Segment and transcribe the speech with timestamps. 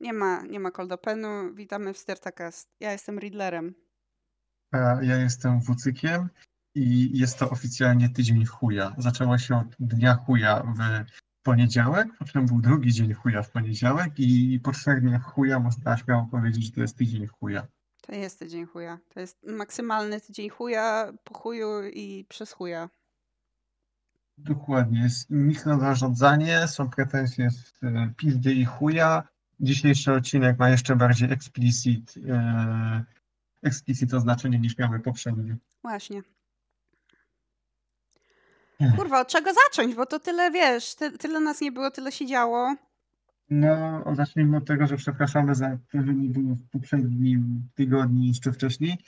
[0.00, 1.54] Nie ma, nie ma cold openu.
[1.54, 2.68] Witamy w Stertacast.
[2.80, 3.74] Ja jestem Riddlerem.
[4.72, 6.28] A Ja jestem Wucykiem
[6.74, 8.94] i jest to oficjalnie tydzień chuja.
[8.98, 11.04] Zaczęło się od dnia chuja w
[11.42, 16.28] poniedziałek, potem był drugi dzień chuja w poniedziałek i po trzech dniach chuja można śmiało
[16.30, 17.66] powiedzieć, że to jest tydzień chuja.
[18.02, 18.98] To jest tydzień chuja.
[19.08, 22.90] To jest maksymalny tydzień chuja, po chuju i przez chuja.
[24.38, 27.72] Dokładnie, jest mikrozarządzanie, są pretensje z
[28.16, 29.28] pizdy i chuja.
[29.60, 33.04] Dzisiejszy odcinek ma jeszcze bardziej explicit, e,
[33.62, 35.56] explicit oznaczenie niż miały poprzednie.
[35.82, 36.22] Właśnie.
[38.96, 39.94] Kurwa, od czego zacząć?
[39.94, 42.76] Bo to tyle, wiesz, ty, tyle nas nie było, tyle się działo.
[43.50, 48.52] No, zacznijmy od tego, że przepraszamy za to, że nie było w poprzednim tygodniu jeszcze
[48.52, 48.98] wcześniej.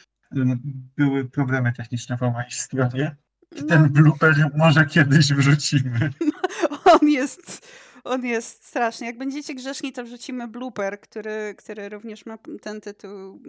[0.96, 3.16] Były problemy techniczne po mojej stronie.
[3.60, 6.10] No, Ten blooper może kiedyś wrzucimy.
[6.92, 7.68] on jest,
[8.04, 9.06] on jest straszny.
[9.06, 13.42] Jak będziecie grzeszni, to wrzucimy blooper, który, który również ma ten tytuł,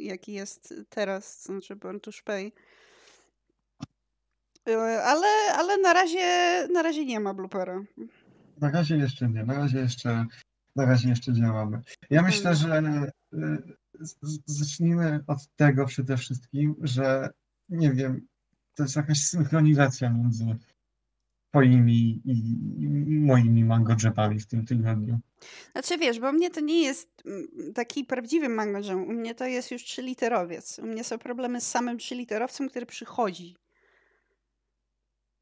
[0.00, 2.52] jaki jest teraz, to znaczy Born to Spay.
[4.68, 7.82] E, Ale, ale na razie, na razie nie ma bloopera.
[8.60, 10.26] Na razie jeszcze nie, na razie jeszcze,
[10.76, 11.82] na razie jeszcze działamy.
[12.10, 12.82] Ja myślę, że
[13.34, 13.62] y,
[14.46, 17.30] zacznijmy od tego przede wszystkim, że
[17.68, 18.26] nie wiem,
[18.74, 20.44] to jest jakaś synchronizacja między
[21.58, 25.18] twoimi i moimi mango drzewami w tym tygodniu.
[25.72, 28.78] Znaczy wiesz, bo mnie to nie jest mm, taki prawdziwy mango.
[28.96, 30.78] U mnie to jest już trzyliterowiec.
[30.78, 33.56] U mnie są problemy z samym trzyliterowcem, który przychodzi.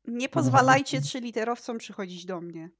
[0.04, 2.70] Nie pozwalajcie trzyliterowcom przychodzić do mnie.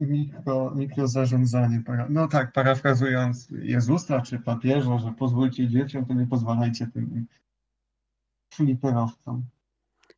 [0.00, 1.82] Mikro, mikrozarządzanie.
[1.86, 7.26] para- No tak, parafrazując Jezusa czy papieża, że pozwólcie dzieciom, to nie pozwalajcie tym
[8.54, 9.44] fliperowcom.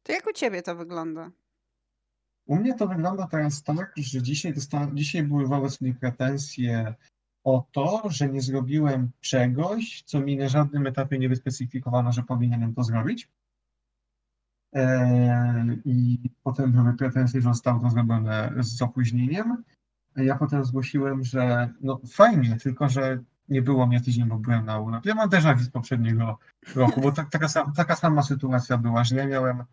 [0.03, 1.31] To jak u ciebie to wygląda?
[2.47, 6.95] U mnie to wygląda teraz tak, że dzisiaj, dostałem, dzisiaj były wobec mnie pretensje
[7.45, 12.75] o to, że nie zrobiłem czegoś, co mi na żadnym etapie nie wyspecyfikowano, że powinienem
[12.75, 13.29] to zrobić.
[14.73, 19.65] Eee, I potem były pretensje, że zostało to zrobione z opóźnieniem.
[20.17, 24.79] Ja potem zgłosiłem, że no fajnie, tylko że nie było mnie tydzień, bo byłem na
[24.79, 25.09] urlopie.
[25.09, 26.39] Ja mam vu z poprzedniego
[26.75, 29.65] roku, bo tak, taka, sam, taka sama sytuacja była, że ja miałem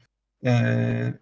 [0.45, 1.13] e,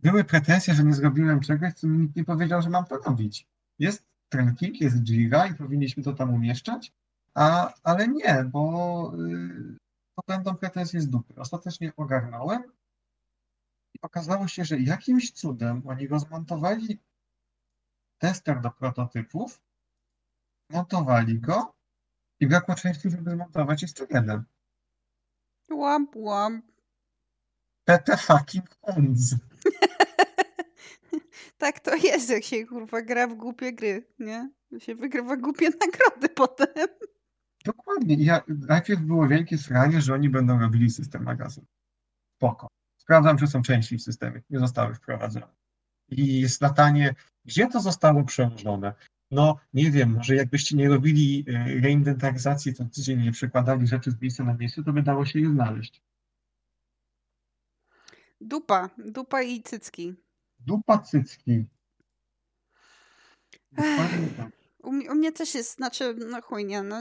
[0.00, 3.46] były pretensje, że nie zrobiłem czegoś, co mi nikt nie powiedział, że mam to robić.
[3.78, 6.92] Jest tracking, jest Jira i powinniśmy to tam umieszczać,
[7.34, 9.76] a, ale nie, bo y,
[10.14, 11.34] to będą pretensje z dupy.
[11.36, 12.62] Ostatecznie ogarnąłem
[13.94, 16.98] i okazało się, że jakimś cudem oni rozmontowali
[18.18, 19.60] tester do prototypów,
[20.70, 21.74] montowali go
[22.40, 24.44] i brakło części, żeby zmontować jeszcze jeden.
[25.70, 26.64] Łamp, łamp.
[27.84, 29.34] PT fucking ends.
[31.58, 34.50] Tak to jest, jak się kurwa gra w głupie gry, nie?
[34.78, 36.86] Się wygrywa głupie nagrody potem.
[37.64, 38.14] Dokładnie.
[38.14, 41.64] Ja, najpierw było wielkie sranie, że oni będą robili system magazyn.
[42.36, 42.68] Spoko.
[42.96, 44.42] Sprawdzam, czy są części w systemie.
[44.50, 45.46] Nie zostały wprowadzone.
[46.08, 47.14] I jest latanie,
[47.44, 48.94] gdzie to zostało przełożone?
[49.30, 54.20] No, nie wiem, może jakbyście nie robili y, reinwentaryzacji, to tydzień nie przekładali rzeczy z
[54.20, 56.02] miejsca na miejsce, to by dało się je znaleźć.
[58.40, 60.14] Dupa, dupa i cycki.
[60.58, 61.64] Dupa cycki.
[63.72, 64.48] Dokładnie tak.
[64.82, 66.96] U, mnie- u mnie też jest, znaczy, no chuj, nie, no,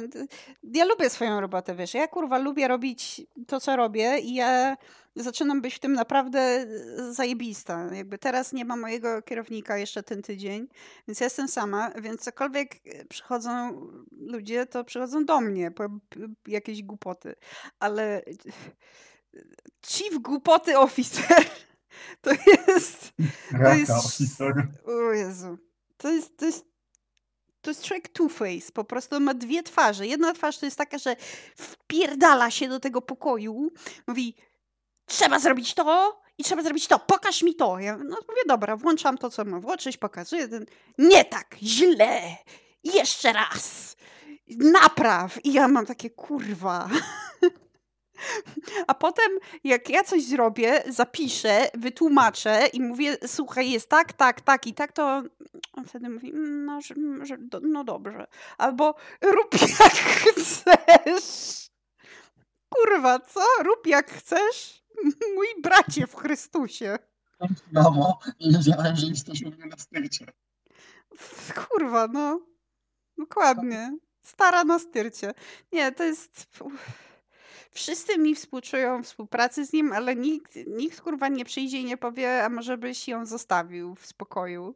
[0.64, 4.78] ja lubię swoją robotę, wiesz, ja kurwa lubię robić to, co robię i ja
[5.16, 6.68] zaczynam być w tym naprawdę e,
[7.14, 7.90] zajebista.
[7.94, 10.68] Jakby teraz nie ma mojego kierownika jeszcze ten tydzień,
[11.08, 13.82] więc ja jestem sama, więc cokolwiek e, przychodzą
[14.12, 15.84] ludzie, to przychodzą do mnie po
[16.48, 17.36] jakieś głupoty,
[17.80, 18.24] ale e,
[19.88, 21.46] chief głupoty officer
[22.22, 22.32] to
[22.68, 23.12] jest...
[23.52, 24.42] Raka jest-.
[24.86, 25.58] O Jezu.
[25.98, 26.66] To jest, to jest,
[27.62, 28.72] to jest człowiek Two-Face.
[28.72, 30.08] Po prostu on ma dwie twarze.
[30.08, 31.16] Jedna twarz to jest taka, że
[31.56, 33.72] wpierdala się do tego pokoju,
[34.08, 34.36] mówi
[35.06, 37.80] trzeba zrobić to i trzeba zrobić to, pokaż mi to.
[37.80, 40.66] Ja no mówię, dobra, włączam to, co mam włączyć, pokazuję ten,
[40.98, 42.22] nie tak, źle,
[42.84, 43.96] jeszcze raz,
[44.50, 45.46] napraw.
[45.46, 46.90] I ja mam takie, kurwa.
[48.88, 49.32] A potem,
[49.64, 54.92] jak ja coś zrobię, zapiszę, wytłumaczę i mówię, słuchaj, jest tak, tak, tak i tak,
[54.92, 55.24] to
[55.74, 58.28] on wtedy mówi, "Mm, no, że, że, do- no dobrze.
[58.58, 61.68] Albo rób jak chcesz.
[62.70, 63.40] Kurwa, co?
[63.64, 64.84] Rób jak chcesz?
[65.36, 66.98] Mój bracie w Chrystusie.
[67.72, 70.26] Mamo, nie wiedziałem, że jesteś u mnie na styrcie.
[71.56, 72.42] Kurwa, no.
[73.18, 73.98] Dokładnie.
[74.22, 75.34] Stara na styrcie.
[75.72, 76.48] Nie, to jest...
[77.78, 82.44] Wszyscy mi współczują współpracy z nim, ale nikt, nikt kurwa nie przyjdzie i nie powie,
[82.44, 84.76] a może byś ją zostawił w spokoju.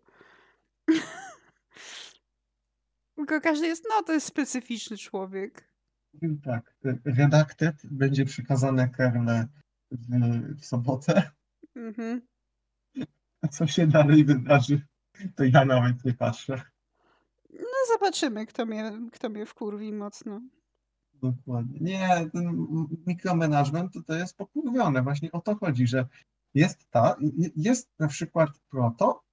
[3.15, 5.74] Tylko każdy jest, no to jest specyficzny człowiek.
[6.12, 6.75] Powiem tak,
[7.06, 9.48] redaktet będzie przekazane Karle
[9.92, 11.31] w, w sobotę.
[11.75, 12.21] Mhm.
[13.42, 14.81] A co się dalej wydarzy,
[15.36, 16.62] to ja nawet nie patrzę.
[17.50, 20.42] No zobaczymy, kto mnie, kto mnie wkurwi mocno.
[21.21, 21.79] Dokładnie.
[21.79, 22.68] Nie, ten
[23.07, 25.01] mikromanagement to, to jest pokurwione.
[25.01, 26.07] Właśnie o to chodzi, że
[26.53, 27.15] jest ta,
[27.56, 29.23] jest na przykład proto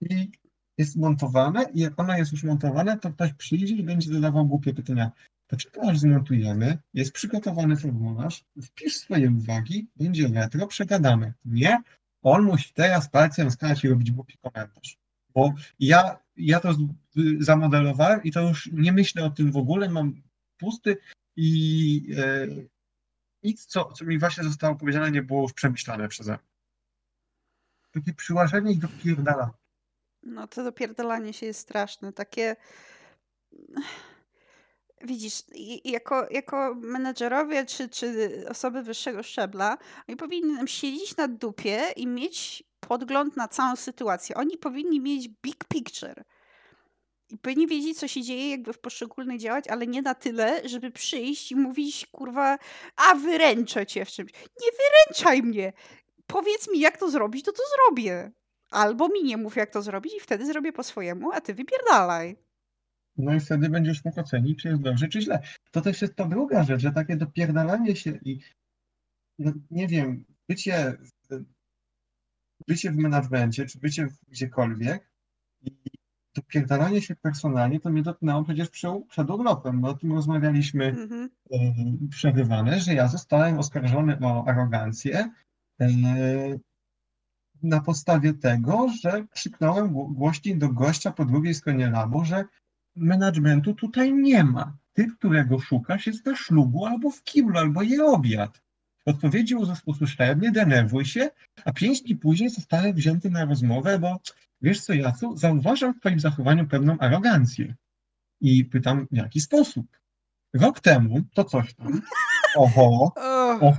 [0.00, 0.30] i
[0.78, 4.74] jest montowane i jak ono jest już montowane, to ktoś przyjdzie i będzie zadawał głupie
[4.74, 5.10] pytania.
[5.46, 11.32] Poczekaj aż zmontujemy, jest przygotowany formularz, wpisz swoje uwagi, będzie retro, przegadamy.
[11.44, 11.82] Nie,
[12.22, 14.98] on musi teraz palcem skakać i robić głupi komentarz.
[15.34, 16.74] Bo ja, ja to
[17.38, 20.22] zamodelowałem i to już nie myślę o tym w ogóle, mam
[20.58, 20.96] pusty
[21.36, 22.46] i e,
[23.42, 26.54] nic, co, co mi właśnie zostało powiedziane, nie było już przemyślane przeze mnie.
[27.92, 29.50] Takie przyłażenie i dopierdala.
[30.22, 32.12] No to dopierdalanie się jest straszne.
[32.12, 32.56] Takie
[35.04, 35.42] widzisz,
[35.84, 39.78] jako, jako menedżerowie czy, czy osoby wyższego szczebla,
[40.08, 44.36] oni powinni siedzieć na dupie i mieć podgląd na całą sytuację.
[44.36, 46.24] Oni powinni mieć big picture.
[47.34, 50.90] I powinni wiedzieć, co się dzieje jakby w poszczególnych działać, ale nie na tyle, żeby
[50.90, 52.58] przyjść i mówić, kurwa,
[52.96, 54.32] a wyręczę cię w czymś.
[54.32, 55.72] Nie wyręczaj mnie!
[56.26, 58.32] Powiedz mi, jak to zrobić, to to zrobię.
[58.70, 62.36] Albo mi nie mów, jak to zrobić i wtedy zrobię po swojemu, a ty wypierdalaj.
[63.16, 65.42] No i wtedy będziesz mógł ocenić, czy jest dobrze, czy źle.
[65.70, 68.40] To też jest ta druga rzecz, że takie dopierdalanie się i
[69.38, 70.96] no, nie wiem, bycie,
[72.68, 75.13] bycie w menadżmencie, czy bycie gdziekolwiek
[76.34, 81.08] dopierdalanie się personalnie, to mnie dotknęło przecież przed, przed urlopem, bo o tym rozmawialiśmy mm
[81.08, 81.28] -hmm.
[82.10, 85.30] przerywane, że ja zostałem oskarżony o arogancję
[85.80, 85.88] e,
[87.62, 92.44] na podstawie tego, że krzyknąłem głośniej do gościa po drugiej stronie labu, że
[92.96, 94.76] managementu tutaj nie ma.
[94.92, 98.63] Ty, którego szukasz, jest na ślubu albo w kiblu, albo je obiad.
[99.06, 99.54] Odpowiedzi
[99.86, 101.30] usłyszałem, nie denerwuj się,
[101.64, 104.20] a pięć dni później zostałem wzięty na rozmowę, bo
[104.62, 107.74] wiesz co, Jacu, zauważam w twoim zachowaniu pewną arogancję.
[108.40, 109.86] I pytam, w jaki sposób?
[110.54, 112.02] Rok temu to coś tam.
[112.56, 113.12] Oho,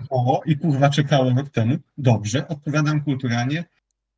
[0.09, 1.77] oho, i kurwa czekałem rok temu.
[1.97, 3.63] Dobrze, odpowiadam kulturalnie.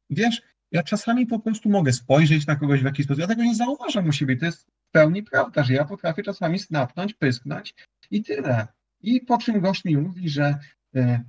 [0.10, 3.22] Wiesz, ja czasami po prostu mogę spojrzeć na kogoś w jakiś sposób.
[3.22, 4.38] Ja tego nie zauważam u siebie.
[4.38, 7.76] To jest w pełni prawda, że ja potrafię czasami snapnąć, pysknąć
[8.12, 8.68] i tyle.
[9.02, 10.60] I po czym gość mi mówi, że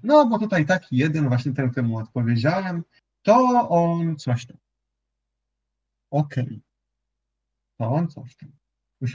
[0.02, 2.82] no, bo tutaj taki jeden, właśnie ten, któremu odpowiedziałem,
[3.22, 4.56] to on coś tam.
[6.10, 6.44] Okej.
[6.44, 6.60] Okay.
[7.78, 8.52] To on coś tam.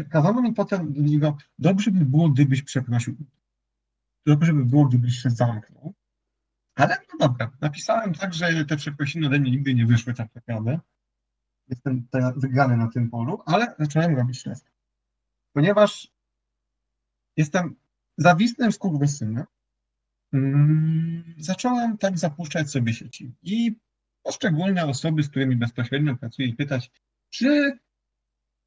[0.10, 3.16] Kazano mi potem do niego, dobrze by było, gdybyś przeprosił.
[4.26, 5.94] Dobrze by było, gdybyś się zamknął.
[6.76, 10.80] Ale no dobra, napisałem tak, że te przeprosiny ode mnie nigdy nie wyszły tak naprawdę.
[11.68, 14.72] Jestem wygrany na tym polu, ale zacząłem robić test.
[15.54, 16.12] Ponieważ
[17.38, 17.76] jestem
[18.18, 19.46] zawistnym skurwysynem,
[21.38, 23.32] zacząłem tak zapuszczać sobie sieci.
[23.44, 23.76] I
[24.24, 26.92] poszczególne osoby, z którymi bezpośrednio pracuję, pytać,
[27.30, 27.78] czy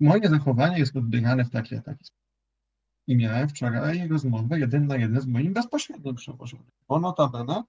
[0.01, 2.27] moje zachowanie jest odbierane w taki a taki sposób.
[3.07, 6.71] I miałem wczoraj rozmowę jeden na jeden z moim bezpośrednim przełożonym.
[6.89, 7.63] Bo notabene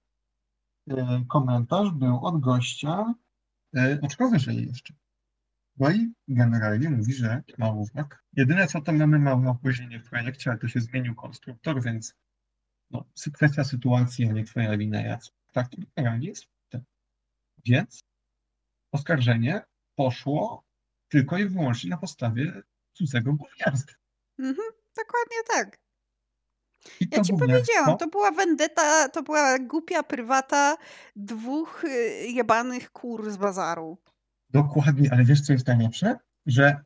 [0.90, 3.14] E, komentarz był od gościa
[3.76, 4.94] e, oczko wyżej jeszcze.
[5.78, 8.24] No i generalnie mówi, że ma uwag.
[8.34, 12.16] Jedyne co to mamy małe opóźnienie w projekcie, ale to się zmienił konstruktor, więc
[12.92, 15.02] no, kwestia sytuacji, a nie twoja wina.
[15.02, 15.20] Ja
[15.52, 16.46] tak to generalnie jest.
[17.66, 18.00] Więc
[18.92, 19.62] oskarżenie
[19.96, 20.64] poszło
[21.10, 22.62] tylko i wyłącznie na podstawie
[22.94, 23.98] cudzego gówniarstwa.
[24.40, 24.68] Mhm,
[24.98, 25.80] dokładnie tak.
[27.12, 30.78] Ja ci powiedziałam, to była vendetta, to była głupia prywata
[31.16, 33.98] dwóch y, jebanych kur z bazaru.
[34.50, 36.18] Dokładnie, ale wiesz co jest najlepsze?
[36.46, 36.82] Że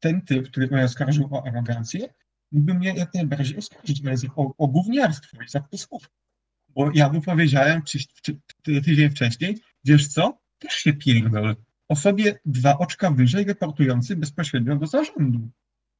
[0.00, 2.14] ten typ, który mnie oskarżył o arogancję,
[2.54, 4.02] mógłby mnie jak najbardziej oskarżyć
[4.36, 6.10] o, o gówniarstwo i zapisków.
[6.68, 8.36] Bo ja mu powiedziałem czy, czy,
[8.82, 11.56] tydzień wcześniej, wiesz co, też się pierdol.
[11.88, 15.50] Osobie dwa oczka wyżej reportujący bezpośrednio do zarządu.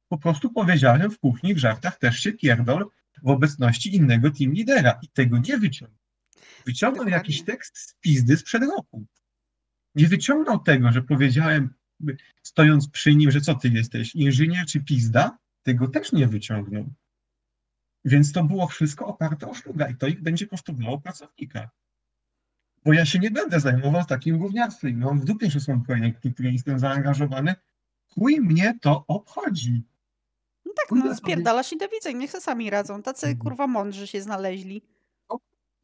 [0.09, 2.85] Po prostu powiedziałem w kuchni w żartach też się pierdol,
[3.23, 5.99] w obecności innego team lidera i tego nie wyciągnął.
[6.65, 7.17] Wyciągnął Dokładnie.
[7.17, 9.05] jakiś tekst z pizdy sprzed roku.
[9.95, 11.73] Nie wyciągnął tego, że powiedziałem,
[12.43, 15.37] stojąc przy nim, że co ty jesteś, inżynier czy pizda?
[15.65, 16.85] Tego też nie wyciągnął.
[18.05, 21.69] Więc to było wszystko oparte o szluga i to ich będzie kosztowało pracownika.
[22.85, 24.97] Bo ja się nie będę zajmował takim gówniarstwem.
[24.97, 27.55] Mam w dupie, że są projekty, w które jestem zaangażowany.
[28.13, 29.83] Chuj mnie to obchodzi
[30.75, 33.01] tak, no spierdalasz i do widzenia, niech se sami radzą.
[33.01, 33.39] Tacy mhm.
[33.39, 34.81] kurwa mądrzy się znaleźli.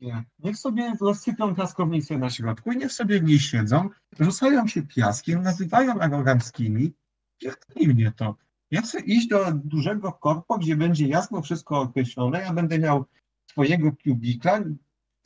[0.02, 0.24] Nie.
[0.40, 5.42] Niech sobie rozsypią piaskownicę na środku i niech sobie w niej siedzą, rzucają się piaskiem,
[5.42, 6.94] nazywają aroganckimi.
[7.38, 8.36] Pierdolij mnie to.
[8.72, 12.42] Ja chcę iść do dużego korpo, gdzie będzie jasno wszystko określone.
[12.42, 13.06] Ja będę miał
[13.52, 14.60] swojego kubikla.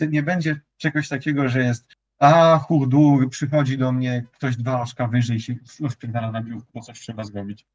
[0.09, 5.39] Nie będzie czegoś takiego, że jest a hurdur, przychodzi do mnie ktoś dwa oczka wyżej
[5.39, 7.65] się rozpierdala na biurku, bo coś trzeba zrobić.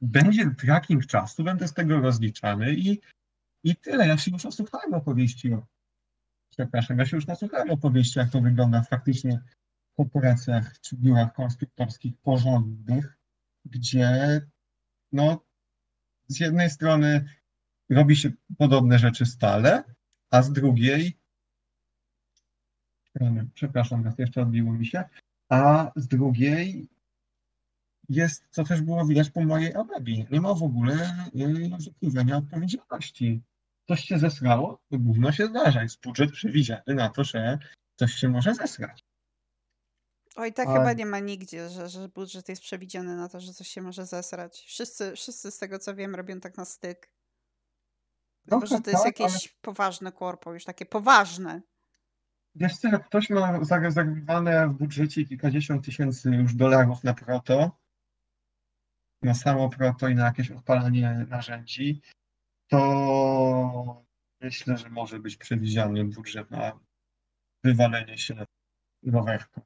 [0.00, 3.00] Będzie tracking czasu, będę z tego rozliczany i,
[3.64, 4.08] i tyle.
[4.08, 5.66] Ja się już nasłuchałem opowieści o
[6.50, 9.40] przepraszam, ja się już nasłuchałem opowieści, jak to wygląda faktycznie
[9.92, 13.18] w korporacjach czy biurach konstruktorskich porządnych,
[13.64, 14.40] gdzie
[15.12, 15.44] no
[16.28, 17.24] z jednej strony
[17.90, 19.84] robi się podobne rzeczy stale,
[20.30, 21.18] a z drugiej
[23.54, 25.04] przepraszam, raz jeszcze odbiło mi się,
[25.48, 26.88] a z drugiej
[28.08, 31.28] jest, co też było widać po mojej Abebi, nie ma w ogóle
[31.78, 33.42] zakrywania odpowiedzialności.
[33.88, 35.82] Coś się zesrało, to gówno się zdarza.
[35.82, 37.58] Jest budżet przewidziany na to, że
[37.96, 39.03] coś się może zesrać.
[40.34, 43.52] Oj, tak Ale- chyba nie ma nigdzie, że, że budżet jest przewidziany na to, że
[43.52, 44.64] coś się może zesrać.
[44.66, 47.10] Wszyscy, wszyscy z tego co wiem robią tak na styk.
[48.44, 51.62] Chyba, Trochę że to jest tak, ale- jakieś poważne korpo, już takie poważne.
[52.54, 57.78] Wiesz co, jak ktoś ma zarezerwowane w budżecie kilkadziesiąt tysięcy już dolarów na proto,
[59.22, 62.00] na samo proto i na jakieś odpalanie narzędzi,
[62.68, 64.04] to
[64.40, 66.80] myślę, że może być przewidziany budżet na
[67.64, 68.46] wywalenie się
[69.06, 69.60] rowerką.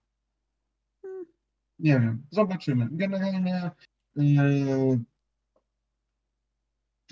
[1.79, 2.89] Nie wiem, zobaczymy.
[2.91, 3.71] Generalnie
[4.17, 4.99] yy,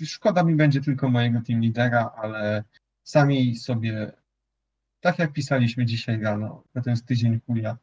[0.05, 2.63] szkoda mi będzie tylko mojego team lidera, ale
[3.03, 4.11] sami sobie,
[4.99, 7.77] tak jak pisaliśmy dzisiaj rano, to jest tydzień chuja,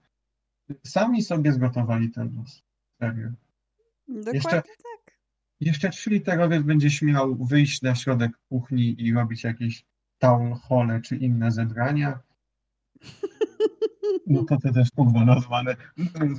[0.87, 2.63] sami sobie zgotowali ten los.
[2.99, 3.31] Serio.
[4.09, 5.19] Dokładnie Jeszcze- tak.
[5.61, 9.85] Jeszcze trzy literowiec będzie śmiał wyjść na środek kuchni i robić jakieś
[10.19, 12.21] town hall czy inne zebrania.
[14.27, 15.77] No to to też kurwa nazwane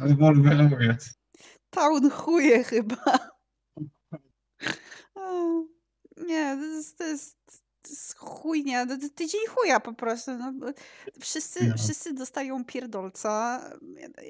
[0.02, 1.14] rewolwerowiec.
[1.70, 2.96] Town chuje chyba.
[6.28, 7.38] Nie, to jest, to jest,
[7.82, 8.86] to jest chujnia.
[8.86, 10.32] To- Tydzień chuja po prostu.
[10.38, 10.54] No,
[11.20, 11.76] wszyscy, No.
[11.78, 13.30] wszyscy dostają pierdolca,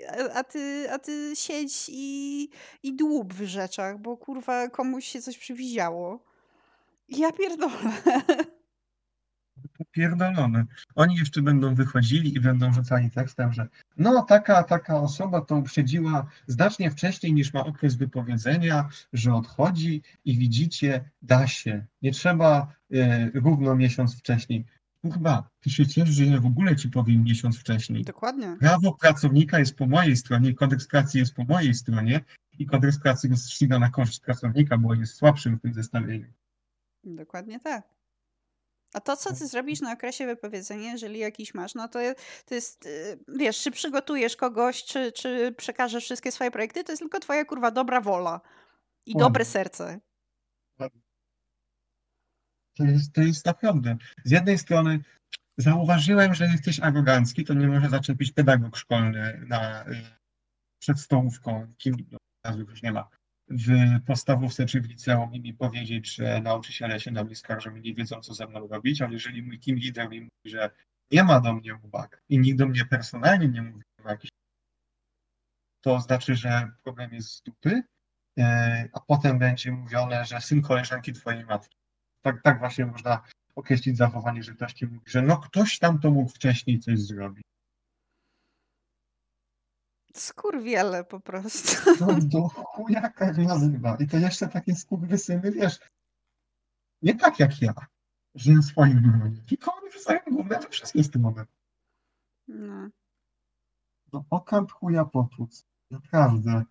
[0.07, 2.49] a- a ty, a ty siedź i,
[2.83, 6.23] i dłub w rzeczach, bo kurwa komuś się coś przywidziało.
[7.09, 7.91] Ja pierdolę.
[9.77, 10.65] Popierdolone.
[10.95, 13.67] Oni jeszcze będą wychodzili i będą rzucali tekstem, że
[13.97, 20.37] no taka, taka osoba to uprzedziła znacznie wcześniej niż ma okres wypowiedzenia, że odchodzi i
[20.37, 21.85] widzicie, da się.
[22.01, 24.65] Nie trzeba e, równo miesiąc wcześniej.
[25.01, 28.03] Kurwa, ty się ciesz, że ja w ogóle ci powiem miesiąc wcześniej.
[28.03, 28.57] Dokładnie.
[28.59, 32.21] Prawo pracownika jest po mojej stronie, kodeks pracy jest po mojej stronie
[32.59, 36.27] i kodeks pracy rozstrzyga na korzyść pracownika, bo jest słabszym w tym zestawieniu.
[37.03, 37.83] Dokładnie tak.
[38.95, 41.99] A to, co ty zrobisz na okresie wypowiedzenia, jeżeli jakiś masz, no to,
[42.45, 47.01] to jest, y, wiesz, czy przygotujesz kogoś, czy, czy przekażesz wszystkie swoje projekty, to jest
[47.01, 48.41] tylko twoja kurwa dobra wola
[49.05, 49.19] i Ładnie.
[49.19, 49.99] dobre serce.
[52.77, 53.97] To jest, to jest naprawdę.
[54.25, 54.99] Z jednej strony
[55.57, 59.95] zauważyłem, że jesteś arogancki, to nie może zaczepić pedagog szkolny na, y,
[60.79, 63.09] przed stołówką, kim no, nazwy już nie ma,
[63.49, 63.69] w
[64.05, 67.93] podstawówce czy w liceum i mi powiedzieć, że nauczyciele się na mnie skarżą i nie
[67.93, 70.69] wiedzą, co ze mną robić, ale jeżeli mój team leader mi mówi, że
[71.11, 74.29] nie ma do mnie uwag i nikt do mnie personalnie nie mówi o jakiś
[75.85, 78.43] to znaczy, że problem jest z dupy, y,
[78.93, 81.77] a potem będzie mówione, że syn koleżanki twojej matki.
[82.21, 83.21] Tak, tak właśnie można
[83.55, 87.43] określić zachowanie, że ktoś ci mówi, że no ktoś tam to mógł wcześniej coś zrobić.
[90.15, 91.95] Skurwiele po prostu.
[91.99, 93.95] To do chuja tak nazywa.
[93.99, 95.79] I to jeszcze takie skurwysyny, wiesz,
[97.01, 97.73] nie tak jak ja,
[98.35, 101.45] że na swoim bronię, tylko oni wrzucają główne we wszystkie strony.
[102.47, 102.89] No.
[104.13, 105.65] No okant chuja potłuc.
[105.91, 106.63] Naprawdę.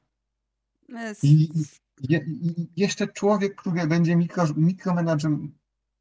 [0.89, 1.53] Jest- I,
[2.01, 5.49] je, i jeszcze człowiek, który będzie mikro, mikromenadżem-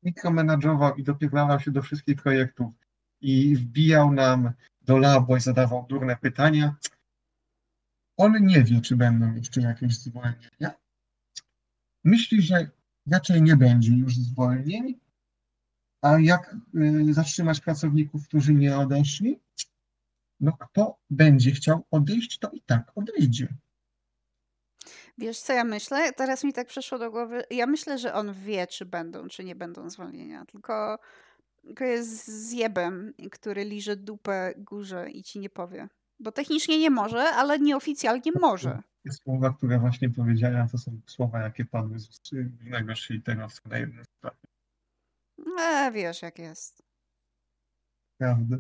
[0.04, 2.74] mikromenadżował i dopierdalał się do wszystkich projektów
[3.22, 6.76] i wbijał nam do labo i zadawał durne pytania,
[8.18, 10.74] on nie wie, czy będą jeszcze jakieś zwolnienia.
[12.04, 12.70] Myśli, że
[13.12, 15.00] raczej nie będzie już zwolnień,
[16.02, 19.40] a jak y, zatrzymać pracowników, którzy nie odeszli,
[20.40, 23.48] no kto będzie chciał odejść, to i tak odejdzie.
[25.18, 26.14] Wiesz, co ja myślę?
[26.14, 27.44] Teraz mi tak przeszło do głowy.
[27.52, 30.46] Ja myślę, że on wie, czy będą, czy nie będą zwolnienia.
[30.46, 31.00] Tylko,
[31.62, 35.88] tylko jest zjebem, który liże dupę górze i ci nie powie.
[36.24, 38.84] Bo technicznie nie może, ale nieoficjalnie może.
[39.04, 44.06] Te słowa, które właśnie powiedziałem, to są słowa, jakie padły z głównego szyjterowca na jednym
[44.06, 44.38] sprawie.
[45.60, 46.84] E, wiesz, jak jest.
[48.18, 48.58] Prawda.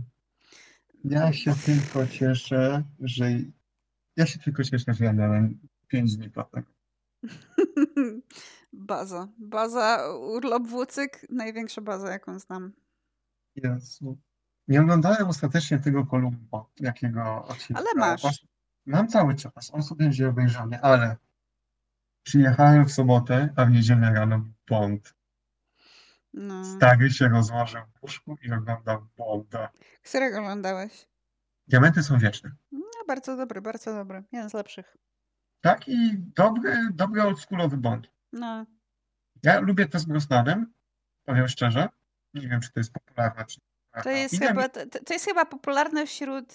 [1.04, 3.30] Ja się tylko cieszę, że.
[4.16, 6.68] Ja się tylko cieszę, że ja miałem 5 dni po tego.
[8.74, 9.28] Baza.
[9.38, 12.74] Baza, urlop Włócyk, największa baza, jaką znam.
[13.56, 14.18] Jezu.
[14.68, 17.82] Nie oglądałem ostatecznie tego Kolumbo, jakiego odcinka.
[17.82, 18.46] Ale masz.
[18.86, 21.18] Mam cały czas, on sobie będzie obejrzany, ale
[22.24, 25.14] przyjechałem w sobotę, a w niedzielę rano Bond.
[26.34, 26.66] No.
[26.66, 29.70] Stary się rozłożył w łóżku i oglądał Bonda.
[30.04, 31.08] Którego oglądałeś?
[31.68, 32.52] Diamenty są wieczne.
[32.72, 34.24] No, bardzo dobry, bardzo dobry.
[34.32, 34.98] Jeden z lepszych.
[35.62, 38.08] Tak i dobry, dobry oldschoolowy Bond.
[38.34, 38.66] No.
[39.44, 40.74] Ja lubię to z Brosnanem,
[41.26, 41.90] powiem szczerze.
[42.34, 43.60] Nie wiem, czy to jest popularne, czy
[44.04, 46.54] To jest, chyba, to, to jest chyba popularne wśród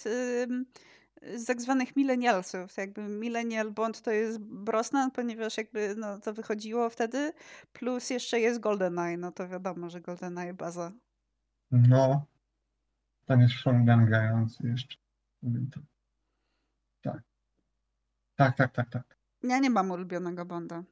[1.35, 2.77] z tak zwanych milenialsów.
[2.77, 7.33] Jakby millennial Bond to jest Brosnan, ponieważ jakby no, to wychodziło wtedy.
[7.73, 10.91] Plus jeszcze jest GoldenEye, no to wiadomo, że GoldenEye baza.
[11.71, 12.25] No,
[13.25, 14.97] tam jest Sean Gunn grający jeszcze.
[17.01, 17.21] Tak.
[18.35, 19.17] Tak, tak, tak, tak.
[19.43, 20.83] Ja nie mam ulubionego Bonda.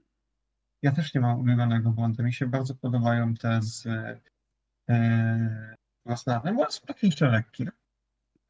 [0.81, 2.23] Ja też nie mam ulubionego Bonda.
[2.23, 3.87] Mi się bardzo podobają te z
[4.89, 5.75] e,
[6.07, 7.71] Brosnanem, bo one są takie jeszcze lekkie.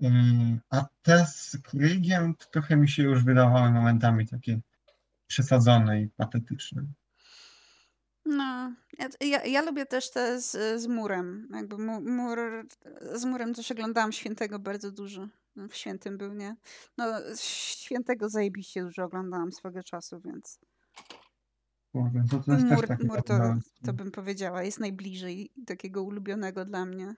[0.02, 4.60] Mm, A te z Craigiem to trochę mi się już wydawały momentami takie
[5.28, 6.84] przesadzone i patetyczne.
[8.26, 8.74] No,
[9.22, 11.50] ja, ja, lubię też te z, z murem.
[11.54, 12.40] Jakby mu, mur,
[13.14, 15.28] z murem też oglądałam świętego bardzo dużo.
[15.56, 16.56] No, W świętym był, nie?
[16.98, 17.06] No,
[17.40, 20.60] świętego zajebiście dużo oglądałam swego czasu, więc
[21.92, 27.16] Kurde, to, mur, mur to, to bym powiedziała, jest najbliżej takiego ulubionego dla mnie.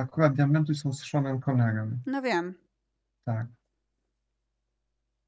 [0.00, 2.02] Akurat diamenty są z Seanem Connerem.
[2.06, 2.54] No wiem.
[3.24, 3.46] Tak.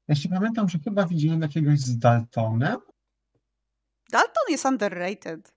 [0.07, 2.77] Ja się pamiętam, że chyba widziałem jakiegoś z Daltonem.
[4.11, 5.53] Dalton jest underrated.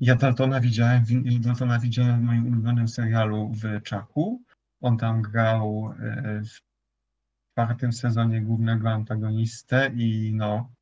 [0.00, 4.42] Ja Daltona widziałem, w- Daltona widziałem w moim ulubionym serialu w Czaku.
[4.80, 6.60] On tam grał e, w
[7.52, 10.72] czwartym sezonie głównego antagonistę i no,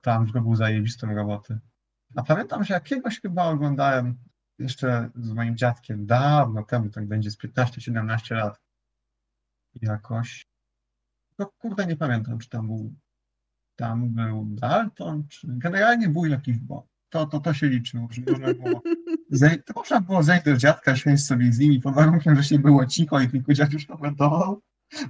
[0.00, 1.58] tam zrobił zajebistą robotę.
[2.16, 4.18] A pamiętam, że jakiegoś chyba oglądałem
[4.58, 8.60] jeszcze z moim dziadkiem dawno temu, tak będzie z 15-17 lat.
[9.82, 10.46] Jakoś.
[11.38, 12.94] No kurde, nie pamiętam, czy tam był
[13.76, 16.86] tam był Dalton, czy generalnie był jakiś Bond.
[17.08, 18.82] To, to, to się liczyło, że można było
[19.40, 22.58] zej- to można było zejść do dziadka, siąść sobie z nimi pod warunkiem, że się
[22.58, 24.62] było cicho i tylko dziaduś komentował,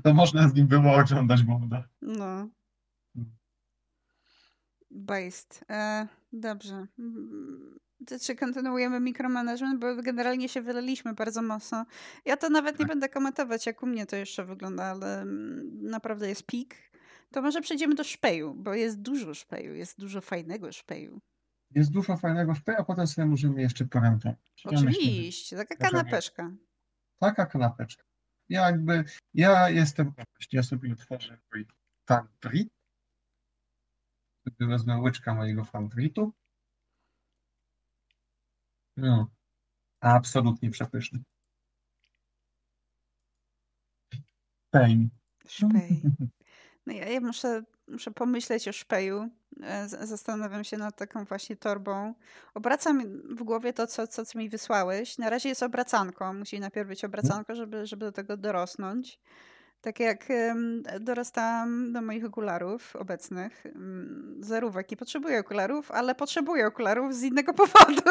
[0.03, 1.89] to można z nim było oglądać Bonda.
[2.03, 2.49] No.
[4.91, 5.65] Based.
[5.71, 6.87] E, dobrze.
[8.23, 11.87] Czy kontynuujemy mikromanagement, bo generalnie się wylaliśmy bardzo mocno.
[12.25, 12.89] Ja to nawet nie Tak.
[12.89, 16.91] będę komentować, jak u mnie to jeszcze wygląda, ale mm, naprawdę jest pik.
[17.33, 21.21] To może przejdziemy do szpeju, bo jest dużo szpeju, jest dużo fajnego szpeju.
[21.71, 24.37] Jest dużo fajnego szpeja, a potem sobie możemy jeszcze poręczać.
[24.65, 26.51] Ja myślę, że Oczywiście, taka kanapeszka.
[27.21, 28.05] Taka kanapeczka.
[28.49, 29.05] Ja jakby,
[29.35, 30.13] ja jestem,
[30.53, 31.67] ja sobie otworzę mój.
[34.45, 36.33] Sobie wezmę łyczka mojego fantritu.
[38.97, 39.27] No,
[40.01, 41.23] absolutnie przepyszny.
[44.71, 45.09] Pain.
[45.47, 46.03] Szpej.
[46.87, 49.29] No ja, ja muszę, muszę pomyśleć o szpeju.
[49.63, 52.15] E, z- Zastanawiam się nad taką właśnie torbą.
[52.55, 53.03] Obracam
[53.37, 55.19] w głowie to, co, co, co mi wysłałeś.
[55.19, 56.35] Na razie jest obracanką.
[56.35, 59.21] Musi najpierw być obracanko, żeby, żeby do tego dorosnąć.
[59.81, 60.29] Tak jak
[61.01, 67.55] dorastałam do moich okularów obecnych, mm, zerówek i potrzebuję okularów, ale potrzebuję okularów z innego
[67.65, 68.03] powodu.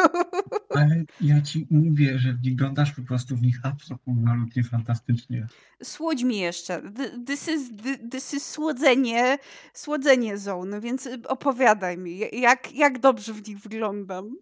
[0.70, 5.46] Ale ja ci mówię, że wyglądasz po prostu w nich absolutnie fantastycznie.
[5.82, 6.82] Słodź mi jeszcze.
[6.82, 9.38] Th- This is, th- this is słodzenie,
[9.72, 14.36] słodzenie zone, więc opowiadaj mi, jak, jak dobrze w nich wyglądam.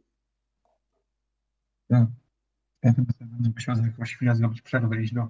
[1.91, 5.29] Ja chyba sobie będę musiał za jakąś chwilę zrobić przerwę i iść do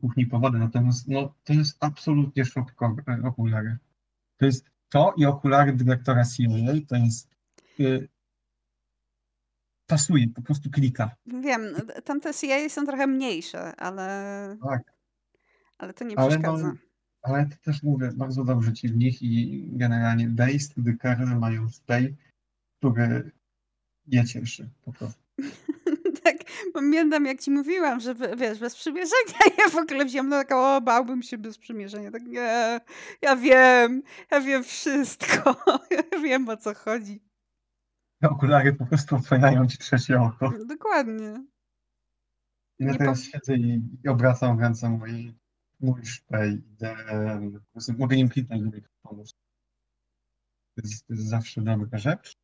[0.00, 0.58] kuchni po wodę.
[0.58, 2.74] Natomiast no, to jest absolutnie szok
[3.08, 3.76] e, okulary.
[4.36, 7.30] To jest to i okulary dyrektora CIA, to jest
[7.80, 8.08] y,
[9.86, 11.10] pasuje, po prostu klika.
[11.26, 11.62] Wiem,
[12.04, 14.82] tamte CIA są trochę mniejsze, ale, Tak.
[15.78, 16.72] ale to nie Ale no, przeszkadza.
[17.22, 22.16] Ale to też mówię, bardzo dobrze ci w nich i generalnie Based, Dykery mają spray,
[22.78, 23.30] który
[24.06, 25.22] je cieszy po prostu.
[26.76, 30.76] tak, pamiętam jak ci mówiłam, że wiesz, bez przymierzenia ja w ogóle wziąłem na taką,
[30.76, 32.10] o, bałbym się bez przymierzenia.
[32.10, 32.80] Tak, nie,
[33.22, 35.56] ja wiem, ja wiem wszystko,
[35.90, 37.22] ja wiem o co chodzi.
[38.22, 40.52] Te okulary po prostu otwierają ci trzecie oko.
[40.68, 41.44] Dokładnie.
[42.78, 45.34] Ja Nie teraz po- siedzę i, i obracam ręce mój,
[45.80, 46.62] mój szpej.
[46.72, 46.96] Idę,
[47.98, 48.62] mogę nim kliknąć.
[49.02, 52.36] To jest, to jest zawsze dobra rzecz.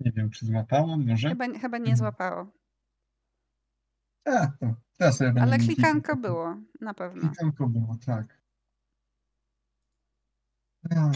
[0.00, 1.28] Nie wiem, czy złapałam, może?
[1.28, 1.96] Chyba, chyba nie Mhm.
[1.96, 2.52] złapało.
[4.28, 4.46] A,
[4.98, 7.20] to sobie Ale klikanko było, na pewno.
[7.28, 8.40] Klikanko było, tak.
[10.96, 11.10] A,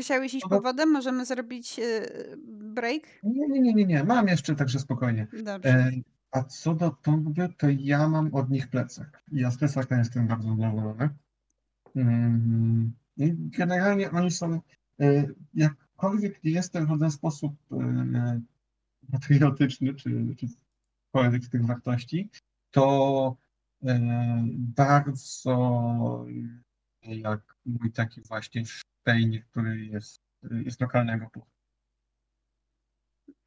[0.00, 0.86] Chciałeś iść No po wodę?
[0.86, 2.06] Możemy zrobić e,
[2.48, 3.02] break?
[3.22, 4.04] Nie, nie, nie, nie, nie.
[4.04, 5.26] Mam jeszcze, także spokojnie.
[5.44, 5.68] Dobrze.
[5.70, 5.90] E,
[6.30, 9.22] a co do Tongby, to ja mam od nich plecak.
[9.32, 11.08] Ja z plecaka jestem bardzo zadowolony.
[11.96, 14.60] Mm, i generalnie oni są,
[15.00, 15.26] e,
[16.00, 18.40] jakkolwiek nie jestem w żaden sposób e,
[19.12, 20.48] patriotyczny, czy, czy
[21.40, 22.30] z tych wartości,
[22.70, 23.36] to
[23.82, 26.26] e, bardzo
[27.02, 31.60] jak mój taki właśnie szpejnik, który jest, jest lokalnego pochodzenia.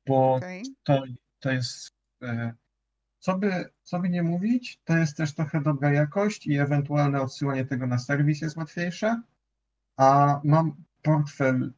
[0.08, 0.64] Bo Okej.
[0.84, 1.04] to,
[1.40, 1.92] to jest,
[2.24, 2.54] e,
[3.20, 7.66] co by, co by nie mówić, to jest też trochę dobra jakość i ewentualne odsyłanie
[7.66, 9.22] tego na serwis jest łatwiejsze.
[9.98, 11.74] A mam portfel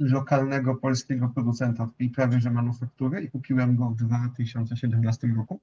[0.00, 5.60] lokalnego polskiego producenta od tej prawie że manufaktury i kupiłem go w 2017 roku.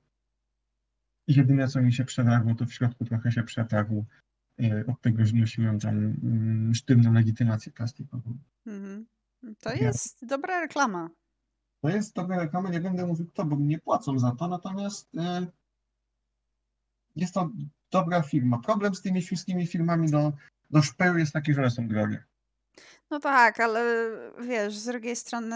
[1.28, 4.06] I jedyne co mi się przetarło, to w środku trochę się przetarł
[4.60, 8.38] e, od tego, że nosiłem tam mm, sztywną legitymację plastikową.
[8.65, 9.06] Mhm.
[9.60, 11.10] To Ja- jest dobra reklama.
[11.82, 15.15] To jest dobra reklama, nie będę mówił kto, bo mi nie płacą za to, natomiast
[15.15, 15.48] e,
[17.15, 17.50] jest to
[17.91, 18.60] dobra firma.
[18.60, 20.34] Problem z tymi wszystkimi firmami do,
[20.69, 22.24] do szpeju jest taki, że one są drogie.
[23.11, 24.09] No tak, ale
[24.41, 25.55] wiesz, z drugiej strony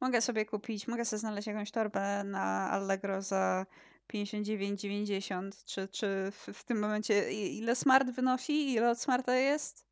[0.00, 3.66] mogę sobie kupić, mogę sobie znaleźć jakąś torbę na Allegro za
[4.12, 8.72] 59,90 czy, czy w, w tym momencie ile Smart wynosi?
[8.72, 9.86] Ile od Smarta jest?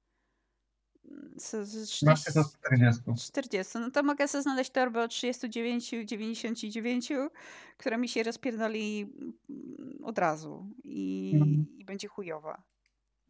[1.37, 3.03] Z, z Masz 40, to 40.
[3.27, 3.79] 40.
[3.79, 7.29] No to mogę sobie znaleźć torbę o 39,99,
[7.77, 9.13] która mi się rozpierdoli
[9.51, 11.67] mm, od razu i, Mhm.
[11.79, 12.63] i będzie chujowa.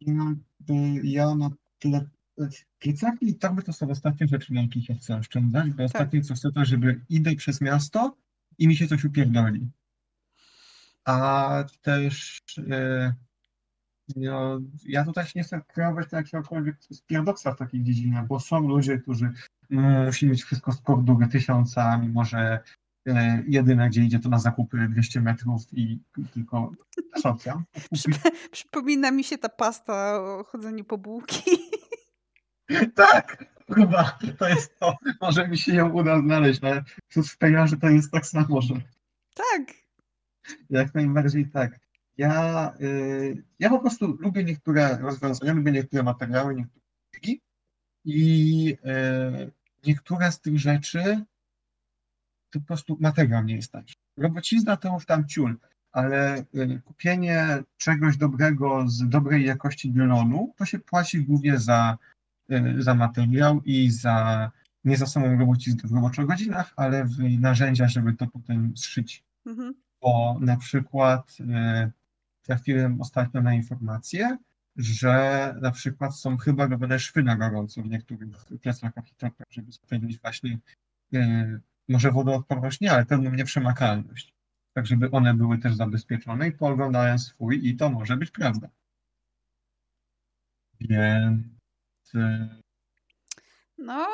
[0.01, 0.13] Ja,
[0.69, 1.49] y, ja na.
[2.79, 6.33] Plecaki i torby to są ostatnie rzeczy, na jakich ja chcę oszczędzać, bo ostatnie co
[6.33, 8.17] chcę to, żeby idę przez miasto
[8.57, 9.69] i mi się coś upierdoli.
[11.05, 13.13] A też e,
[14.15, 18.97] no, ja tutaj się nie chcę kreować jakiegokolwiek spierdoksa w takiej dziedzinie, bo są ludzie,
[18.97, 19.33] którzy
[19.71, 22.59] mm, musi mieć wszystko z kordury tysiąca, mimo że e,
[23.47, 25.99] jedyne gdzie idzie to na zakupy 200 metrów i
[26.33, 26.71] tylko
[27.93, 31.41] Przyp- Przypomina mi się ta pasta o chodzeniu po bułki.
[32.95, 33.45] Tak,
[33.75, 34.95] chyba to jest to.
[35.21, 38.73] Może mi się ją uda znaleźć, ale wśród szpejarzy to jest tak samo, że
[39.33, 39.73] Tak.
[40.69, 41.79] jak najbardziej tak.
[42.17, 46.79] Ja, y, ja po prostu lubię niektóre rozwiązania, lubię niektóre materiały, niektóre
[48.05, 48.77] i
[49.45, 49.51] y,
[49.87, 51.25] niektóre z tych rzeczy
[52.49, 53.95] to po prostu materiał nie jest tańszy.
[54.17, 55.57] Robocizna to już tam ciul,
[55.91, 61.97] ale y, kupienie czegoś dobrego z dobrej jakości nylonu to się płaci głównie za,
[62.51, 64.51] y, za materiał i za
[64.83, 69.73] nie za samą robociznę w roboczo-godzinach, ale w narzędzia, żeby to potem zszyć Mhm.
[70.01, 71.91] bo na przykład e,
[72.41, 74.37] trafiłem ostatnio na informację,
[74.75, 79.71] że na przykład są chyba robione szwy na gorąco w niektórych plecakach i topach, żeby
[79.71, 80.59] zapewnić właśnie
[81.89, 84.33] może wodoodporność nie, ale pewną nieprzemakalność.
[84.73, 88.69] Tak, żeby one były też zabezpieczone i pooglądałem swój i to może być prawda.
[90.79, 92.49] Więc e,
[93.77, 94.07] No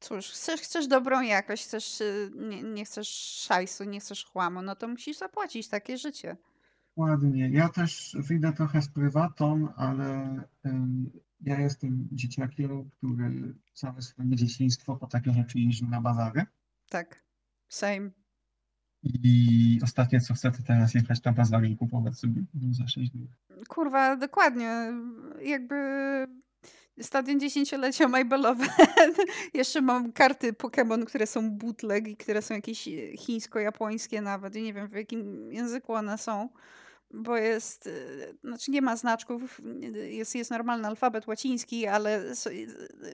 [0.00, 3.08] cóż, chcesz, chcesz dobrą jakość, chcesz, y, nie, nie chcesz
[3.46, 6.36] szajsu, nie chcesz chłamu, no to musisz zapłacić takie życie.
[6.96, 7.48] Ładnie.
[7.48, 14.96] Ja też wyjdę trochę z prywatą, ale ym, ja jestem dzieciakiem, który całe swoje dzieciństwo
[14.96, 16.46] po takie rzeczy jeździł na bazary.
[16.90, 17.24] Tak.
[17.68, 18.10] Same.
[19.02, 23.28] I ostatnie co chcę, to teraz jechać na bazary i kupować sobie za 6 dni.
[23.68, 24.92] Kurwa, dokładnie.
[25.42, 25.76] Jakby
[27.00, 28.66] stadion dziesięciolecia Majbelowe.
[29.54, 34.56] Jeszcze mam karty Pokémon, które są bootleg i które są jakieś chińsko-japońskie nawet.
[34.56, 36.48] I nie wiem w jakim języku one są.
[37.14, 37.90] Bo jest, e,
[38.44, 39.60] znaczy nie ma znaczków,
[39.92, 42.24] jest, jest normalny alfabet łaciński, ale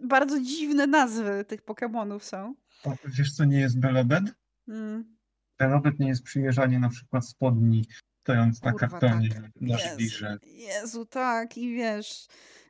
[0.03, 2.55] bardzo dziwne nazwy tych Pokémonów są.
[2.87, 4.35] A wiesz co nie jest belobed?
[4.69, 5.17] Mm.
[5.59, 7.85] Belobed nie jest przymierzanie na przykład spodni
[8.23, 9.51] stojąc na Kurwa, kartonie tak.
[9.61, 10.39] na Jezu, żwirze.
[10.47, 12.27] Jezu, tak, i wiesz,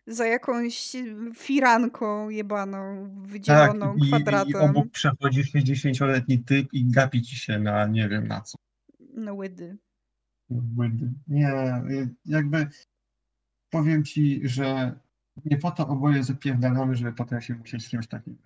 [0.07, 0.93] za jakąś
[1.35, 4.57] firanką jebaną, Tak, wydzieloną i, i kwadratem.
[4.71, 8.59] obok przechodzi 60-letni typ i gapi ci się na nie wiem na co.
[9.15, 9.77] No łydy.
[10.51, 11.13] Błędy.
[11.29, 11.53] Nie,
[12.25, 12.69] jakby
[13.71, 14.99] powiem ci, że
[15.45, 18.37] nie po to oboje zapierdalamy, żeby potem się musieć czymś takim.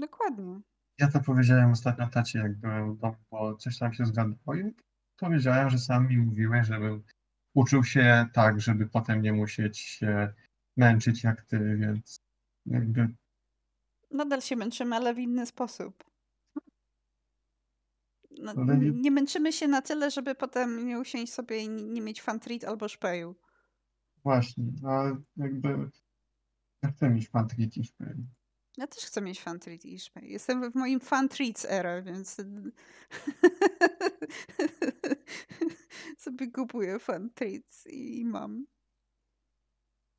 [0.00, 0.60] Dokładnie.
[0.98, 4.74] Ja to powiedziałem ostatnio tacie, jak byłem w domu, bo coś tam się zgadzało i
[5.16, 7.02] powiedziałem, że sam mi mówiłeś, żebym
[7.54, 10.32] uczył się tak, żeby potem nie musieć się
[10.76, 12.20] męczyć jak ty, więc
[12.66, 13.08] jakby
[14.10, 16.04] Nadal się męczymy, ale w inny sposób.
[18.30, 22.22] No, Ale nie- męczymy się na tyle, żeby potem nie usiąść sobie i nie mieć
[22.22, 23.34] fan treat albo szpeju.
[24.24, 25.04] Właśnie, a
[25.36, 25.90] jakby
[26.82, 28.14] ja chcę mieć fan treat i szpej.
[28.76, 29.80] Ja też chcę mieć fan treat.
[30.22, 32.36] Jestem w moim fan treats era, więc
[36.18, 38.64] sobie kupuję fan treats i mam.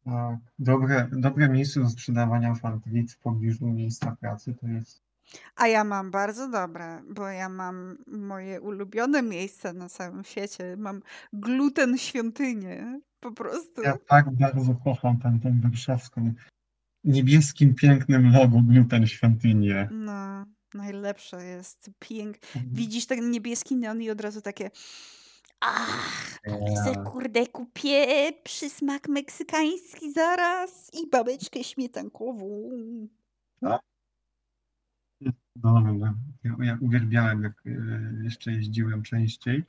[0.03, 5.01] Tak, dobre, dobre miejsce do sprzedawania fan treat w pobliżu miejsca pracy to jest
[5.55, 10.75] A ja mam bardzo dobre, bo ja mam moje ulubione miejsce na całym świecie.
[10.77, 11.01] Mam
[11.33, 13.01] gluten świątynię.
[13.19, 13.81] Po prostu.
[13.81, 16.33] Ja tak bardzo kocham tę warszawską
[17.05, 19.89] niebieskim, pięknym logo gluten świątynię.
[19.91, 21.89] No, najlepsze jest.
[21.99, 22.37] Pięk.
[22.55, 22.73] Mhm.
[22.73, 24.71] Widzisz ten niebieski neon i od razu takie.
[25.59, 26.39] Ach,
[26.85, 27.03] se Tak.
[27.03, 32.69] kurde kupię przysmak meksykański zaraz i babeczkę śmietankową.
[33.61, 33.79] No,
[35.63, 36.13] no, no.
[36.43, 39.63] Ja, ja uwielbiałem, jak e, jeszcze jeździłem częściej.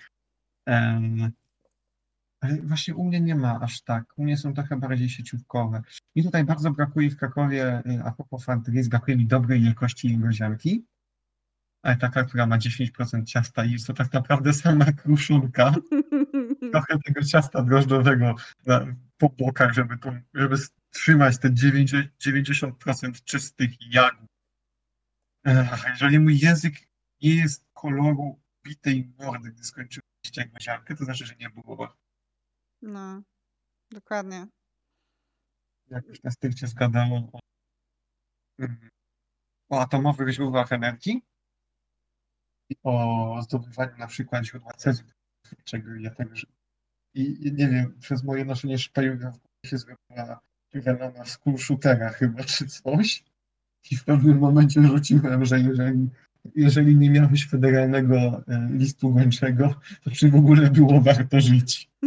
[2.46, 4.04] Ale właśnie u mnie nie ma aż tak.
[4.16, 5.82] U mnie są trochę bardziej sieciówkowe.
[6.16, 10.86] Mi tutaj bardzo brakuje w Krakowie, e, a propos Fantrys, brakuje mi dobrej jakości jegozianki.
[11.82, 15.74] Ale taka, która ma 10% ciasta i jest to tak naprawdę sama kruszonka.
[16.72, 18.34] Trochę tego ciasta drożdżowego
[18.66, 18.86] na,
[19.18, 20.56] po bokach, żeby, to, żeby
[20.90, 24.28] trzymać te 90% 90% czystych jagód.
[25.88, 26.74] Jeżeli mój język
[27.22, 31.96] nie jest koloru bitej mordy, gdy skończyłem jeść jegoziankę, to znaczy, że nie było.
[32.82, 33.22] No,
[33.90, 34.46] dokładnie.
[35.88, 37.38] Jakoś na styrcie zgadało o,
[39.70, 41.22] o atomowych źródłach energii
[42.70, 45.12] i o zdobywaniu na przykład źródła cezji,
[45.64, 46.46] czego ja także
[47.16, 48.78] i, nie wiem, przez moje noszenie
[49.30, 50.40] w głowie się zrobiła
[50.74, 51.58] welona z school
[52.10, 53.24] chyba, czy coś.
[53.90, 56.08] I w pewnym momencie rzuciłem, że jeżeli,
[56.54, 61.90] jeżeli nie miałeś federalnego e, listu gończego, to czy w ogóle było warto żyć?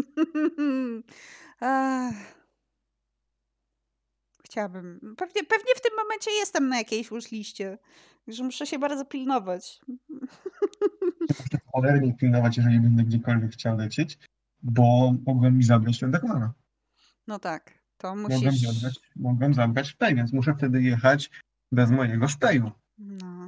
[4.46, 5.00] Chciałabym.
[5.18, 7.78] Pewnie, pewnie w tym momencie jestem na jakiejś już liście.
[8.28, 9.80] Że muszę się bardzo pilnować.
[11.74, 14.18] cholernie pilnować, jeżeli będę gdziekolwiek chciał lecieć,
[14.62, 16.54] bo mogłem mi zabrać Endermana.
[17.28, 18.62] No tak, to Mogłem, musisz.
[18.62, 21.30] zabrać, mogłem zabrać szpej, więc muszę wtedy jechać
[21.72, 22.72] bez mojego szpeju.
[22.98, 23.39] No.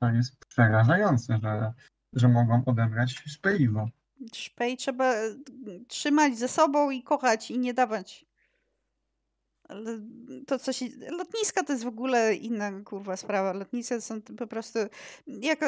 [0.00, 1.72] To jest przerażające, że,
[2.12, 3.88] że mogą odebrać szpejiwo.
[4.34, 5.14] Szpej trzeba
[5.88, 8.25] trzymać ze sobą i kochać i nie dawać.
[10.46, 10.86] To co się...
[11.10, 13.52] Lotniska to jest w ogóle inna kurwa sprawa.
[13.52, 14.78] Lotniska są po prostu
[15.26, 15.66] jako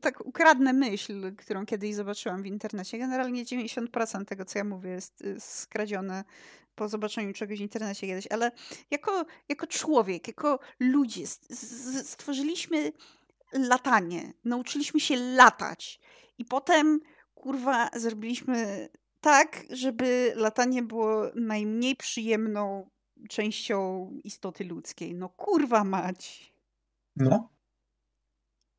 [0.00, 2.98] tak ukradnę myśl, którą kiedyś zobaczyłam w internecie.
[2.98, 6.24] Generalnie 90% tego, co ja mówię, jest y, skradzione
[6.74, 8.50] po zobaczeniu czegoś w internecie kiedyś, ale
[8.90, 11.26] jako, jako człowiek, jako ludzie
[12.02, 12.92] stworzyliśmy
[13.52, 14.32] latanie.
[14.44, 16.00] Nauczyliśmy się latać.
[16.38, 17.00] I potem,
[17.34, 18.88] kurwa, zrobiliśmy
[19.26, 22.90] tak, żeby latanie było najmniej przyjemną
[23.28, 25.14] częścią istoty ludzkiej.
[25.14, 26.52] No kurwa mać.
[27.16, 27.48] No.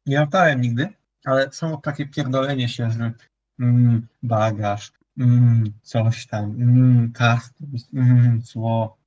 [0.06, 0.88] Nie latałem nigdy,
[1.26, 3.12] ale samo takie pierdolenie się, że
[3.60, 8.98] mm, bagaż, mm, coś tam, mm, customs, mm, cło.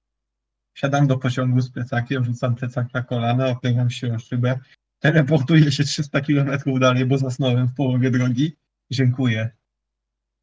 [0.75, 4.59] Siadam do pociągu z plecakiem, rzucam plecak na kolana, opieram się o szybę,
[4.99, 8.57] teleportuję się 300 km dalej, bo zasnąłem w połowie drogi.
[8.91, 9.51] Dziękuję.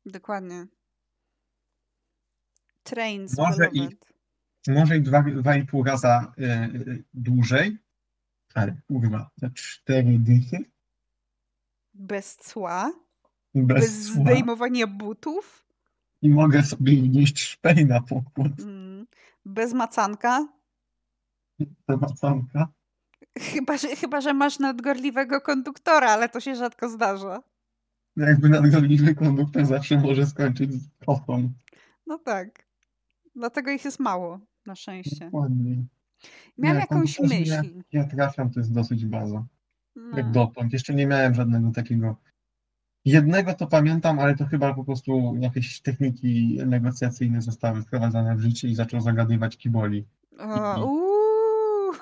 [0.06, 0.77] Dokładnie.
[2.90, 3.98] Trains Może i-.
[4.68, 7.78] Może i dwa, dwa i pół raza y, y, dłużej,
[8.54, 10.58] ale kurwa, te cztery dychy
[11.94, 12.92] Bez cła,
[13.56, 15.68] bez, bez cła zdejmowania butów,
[16.22, 18.60] i mogę sobie wnieść szpej na pokład.
[18.60, 19.08] mm,
[19.46, 20.48] bez macanka.
[21.86, 22.68] Ta macanka.
[23.40, 27.44] Chyba że, chyba, że masz nadgorliwego konduktora, ale to się rzadko zdarza.
[28.16, 31.54] Jakby nadgorliwy konduktor zawsze może skończyć z kochą.
[32.08, 32.67] No tak.
[33.38, 35.26] Dlatego ich jest mało, na szczęście.
[35.26, 35.84] Dokładnie.
[36.58, 37.84] Miałam Nie, jakąś myśl.
[37.92, 39.46] Ja trafiam, to jest dosyć baza.
[40.16, 40.32] Jak No.
[40.32, 40.74] dotąd.
[40.74, 42.16] Jeszcze nie miałem żadnego takiego.
[43.06, 48.68] Jednego to pamiętam, ale to chyba po prostu jakieś techniki negocjacyjne zostały wprowadzone w życie
[48.68, 50.06] i zaczął zagadywać kiboli.
[50.40, 51.94] O, uuu.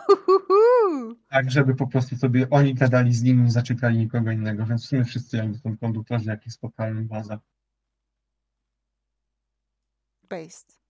[1.29, 4.87] Tak, żeby po prostu sobie oni gadali z nim, nie zaczekali nikogo innego, więc w
[4.87, 7.39] sumie wszyscy jakby są konduktorzy jakich spotkałem baza.
[10.29, 10.84] Based.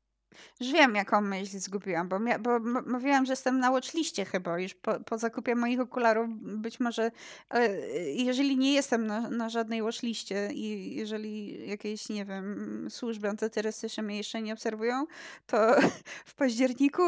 [0.60, 4.60] Już wiem, jaką myśl zgubiłam, bo, mia- bo m- mówiłam, że jestem na watchliście chyba,
[4.60, 7.12] już po, po zakupie moich okularów być może,
[7.50, 7.70] ale
[8.14, 14.18] jeżeli nie jestem na, na żadnej watchliście i jeżeli jakieś, nie wiem, służby antyterrorystyczne mnie
[14.18, 15.06] jeszcze nie obserwują,
[15.46, 15.76] to
[16.26, 17.04] w październiku,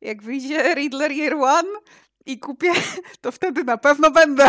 [0.00, 1.68] jak wyjdzie Riddler Year One
[2.26, 2.72] i kupię,
[3.20, 4.48] to wtedy na pewno będę.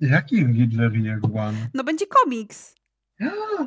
[0.00, 1.68] Jaki Riddler Year One?
[1.74, 2.74] No będzie komiks.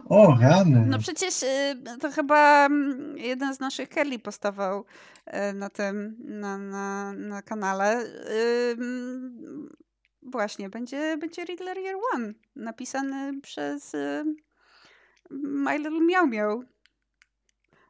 [0.10, 0.86] O, rany.
[0.88, 4.86] No przecież y, to chyba mm, jeden z naszych Kelly postawał
[5.28, 8.06] y, na tym, na, na, na kanale.
[8.32, 8.78] Y,
[10.32, 13.96] Właśnie, będzie, będzie Riddler Year One, napisany przez
[15.30, 16.64] My Little Miau Miau.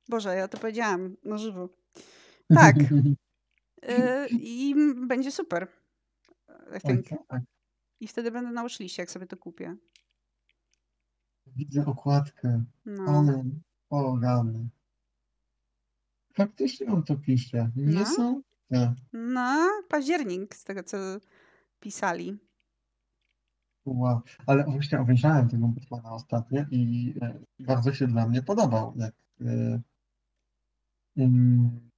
[0.10, 1.70] Boże, ja to powiedziałam na żywo.
[2.56, 2.76] Tak.
[4.32, 5.68] I będzie super.
[6.78, 7.06] I think.
[7.28, 7.42] Tak.
[8.00, 8.66] I wtedy będę na
[8.98, 9.76] jak sobie to kupię.
[11.58, 12.64] Widzę okładkę.
[12.86, 13.04] No.
[13.04, 13.62] Amen.
[13.90, 14.70] O, rany.
[16.34, 17.72] Faktycznie on to pisze.
[17.76, 18.06] Nie no.
[18.06, 18.42] są?
[18.70, 18.96] Nie.
[19.14, 20.98] No, październik, z tego co
[21.80, 22.38] pisali.
[23.86, 24.22] Wow.
[24.46, 28.94] Ale właśnie obejrzałem tego Batmana ostatnio i e, bardzo się dla mnie podobał.
[28.96, 29.82] Jak, e,
[31.18, 31.90] mm,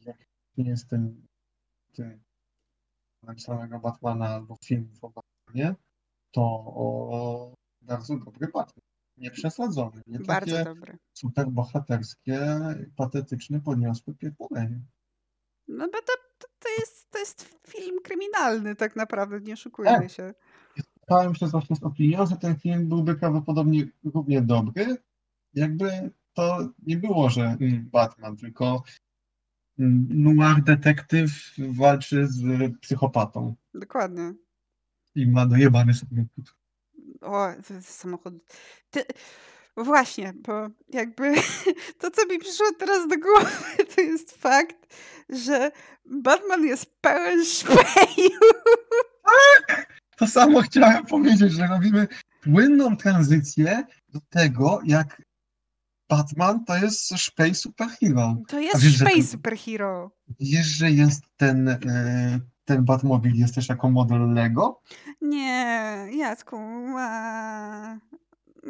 [0.00, 0.16] jak
[0.56, 1.26] jest ten,
[1.92, 2.20] ten
[3.38, 5.74] samego Batmana albo filmów o Batmanie,
[6.30, 8.87] to o, bardzo dobry Batman
[9.20, 10.02] nieprzesadzony.
[10.06, 10.98] Nie Bardzo takie dobry.
[11.12, 12.40] super bohaterskie,
[12.96, 14.80] patetyczne, podniosłe pierdolenie.
[15.68, 20.10] No bo to, to, to, jest, to jest film kryminalny tak naprawdę, nie szukujmy tak.
[20.10, 20.34] się.
[20.78, 24.96] Spotkałem się właśnie z opinią, że ten film byłby prawdopodobnie równie dobry,
[25.54, 28.82] jakby to nie było, że mm, Batman, tylko
[29.78, 32.42] mm, noir detektyw walczy z
[32.80, 33.54] psychopatą.
[33.74, 34.34] Dokładnie.
[35.14, 36.54] I ma dojebany samochód.
[37.20, 37.48] O,
[37.82, 38.34] samochód.
[38.90, 39.04] Ty...
[39.76, 41.34] Właśnie, bo jakby
[42.00, 43.50] to, co mi przyszło teraz do głowy,
[43.94, 44.96] to jest fakt,
[45.28, 45.70] że
[46.04, 48.40] Batman jest pełen szpeju.
[49.24, 49.98] Tak!
[50.16, 52.08] To samo chciałem powiedzieć, że robimy
[52.42, 55.22] płynną tranzycję do tego, jak
[56.08, 58.36] Batman to jest szpej superhero.
[58.48, 60.10] To jest wiesz, szpej superhero.
[60.40, 64.82] Wiesz, że jest ten, e, ten Batmobil jest też jako model Lego?
[65.20, 66.56] Nie, Jacku.
[66.98, 67.96] A,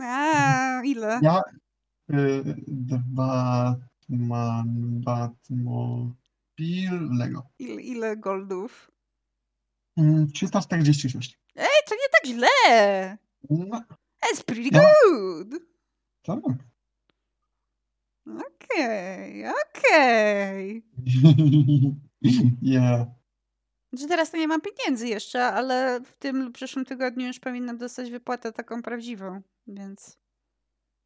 [0.02, 1.20] a ile?
[1.22, 1.42] Ja
[2.10, 2.44] y,
[3.06, 4.66] Batman,
[5.04, 6.18] Batmobil
[7.18, 7.42] Lego.
[7.58, 8.90] Ile, ile goldów?
[10.34, 11.38] 346.
[11.56, 12.48] Ej, to nie tak źle.
[13.50, 13.82] No.
[14.22, 14.80] That's pretty ja.
[14.80, 15.54] good.
[16.22, 16.38] Tak.
[18.26, 20.82] Okej, okay, okej.
[20.98, 21.94] Okay.
[22.62, 23.17] yeah.
[23.92, 27.78] Że teraz to nie mam pieniędzy jeszcze, ale w tym lub przyszłym tygodniu już powinnam
[27.78, 30.18] dostać wypłatę taką prawdziwą, więc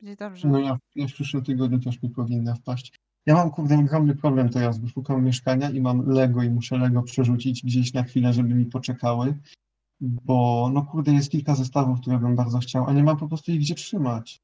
[0.00, 0.48] będzie dobrze.
[0.48, 2.92] No ja, ja w przyszłym tygodniu też mi powinna wpaść.
[3.26, 7.02] Ja mam kurde ogromny problem teraz, bo szukam mieszkania i mam Lego i muszę Lego
[7.02, 9.38] przerzucić gdzieś na chwilę, żeby mi poczekały,
[10.00, 13.52] bo no kurde jest kilka zestawów, które bym bardzo chciał, a nie mam po prostu
[13.52, 14.40] ich gdzie trzymać.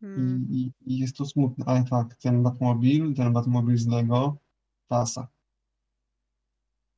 [0.00, 0.46] Hmm.
[0.50, 4.36] I, i, I, jest to smutne, ale tak, ten Batmobil, ten Batmobil z Lego,
[4.88, 5.28] klasa.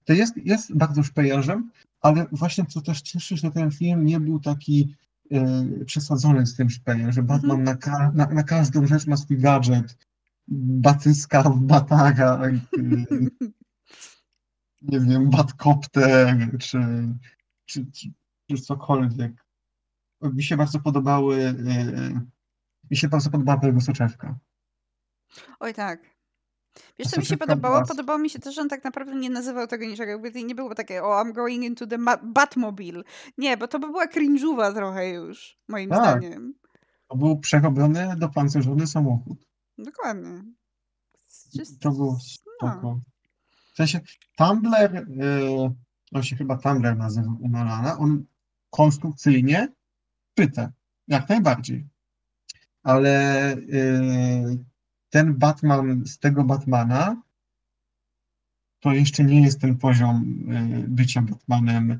[0.08, 4.40] To jest, jest bardzo szpejarzem, ale właśnie co też cieszy, że ten film nie był
[4.40, 4.96] taki
[5.30, 9.38] e, przesadzony z tym szpejem, że Batman mm na, na, na, każdą rzecz ma swój
[9.38, 9.96] gadżet,
[10.48, 12.60] batyska w batara, e,
[14.82, 16.78] nie wiem, batkopter, czy,
[17.64, 18.12] czy, czy,
[18.50, 19.44] czy cokolwiek.
[20.22, 22.20] Mi się bardzo podobały, e,
[22.90, 24.38] mi się bardzo podobała jego soczewka.
[25.60, 26.17] Oj tak.
[26.98, 27.86] Wiesz, co mi się podobało?
[27.86, 30.12] Podobało mi się też, że on tak naprawdę nie nazywał tego niczego.
[30.12, 33.02] Jakby nie było takie, o, I'm going into the Batmobile.
[33.38, 36.00] Nie, bo to by była cringe'owa trochę już, moim tak.
[36.00, 36.54] zdaniem.
[37.08, 39.38] To był przerobiony do pancerzony samochód.
[39.78, 40.42] Dokładnie.
[41.54, 42.80] Just, to było spoko.
[42.82, 43.00] No.
[43.72, 44.00] W sensie
[44.36, 45.74] Tumblr, yy,
[46.14, 48.24] on się chyba Tumblr nazywa u Nolana, on
[48.70, 49.68] konstrukcyjnie
[50.34, 50.72] pyta,
[51.08, 51.88] jak najbardziej.
[52.82, 54.64] Ale yy,
[55.10, 57.22] ten Batman z tego Batmana
[58.80, 61.98] to jeszcze nie jest ten poziom y, bycia Batmanem y,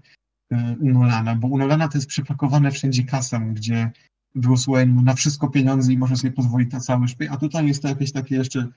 [0.81, 3.91] u Nolana, bo u Nolana to jest przypakowane wszędzie kasem, gdzie
[4.35, 7.67] Bruce Wayne ma na wszystko pieniądze i może sobie pozwolić na cały szpy, a tutaj
[7.67, 8.69] jest to jakieś takie jeszcze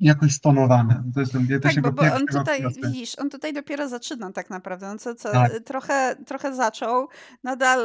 [0.00, 1.02] jakoś stonowane.
[1.14, 4.88] To jest ten, tak, bo, bo on tutaj, widzisz, on tutaj dopiero zaczyna tak naprawdę.
[4.88, 5.52] On co, co tak.
[5.64, 7.08] trochę, trochę zaczął,
[7.44, 7.80] nadal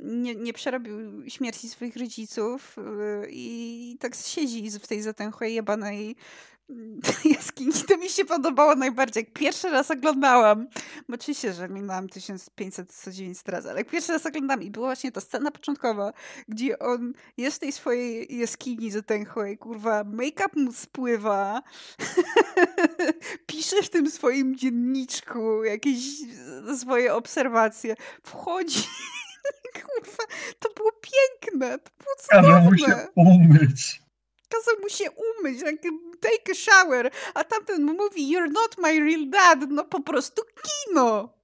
[0.00, 6.16] nie, nie przerobił śmierci swoich rodziców yy, i tak siedzi w tej zatęchłej jebanej
[7.34, 7.72] jaskini.
[7.88, 9.24] To mi się podobało najbardziej.
[9.24, 10.68] Jak pierwszy raz oglądałam,
[11.08, 15.20] bo oczywiście, że oglądałam 1500 razy, ale jak pierwszy raz oglądałam i była właśnie ta
[15.20, 16.12] scena początkowa,
[16.48, 21.62] gdzie on jest w tej swojej jaskini zatęchłej, kurwa, make-up mu spływa,
[23.46, 25.98] pisze w tym swoim dzienniczku jakieś
[26.78, 28.82] swoje obserwacje, wchodzi
[29.82, 30.24] kurwa,
[30.58, 32.70] to było piękne, to było cudowne.
[32.70, 34.05] Mu się umyć
[34.56, 35.88] kazał mu się umyć, like,
[36.20, 40.42] take a shower, a tamten mu mówi, you're not my real dad, no po prostu
[40.62, 41.36] kino.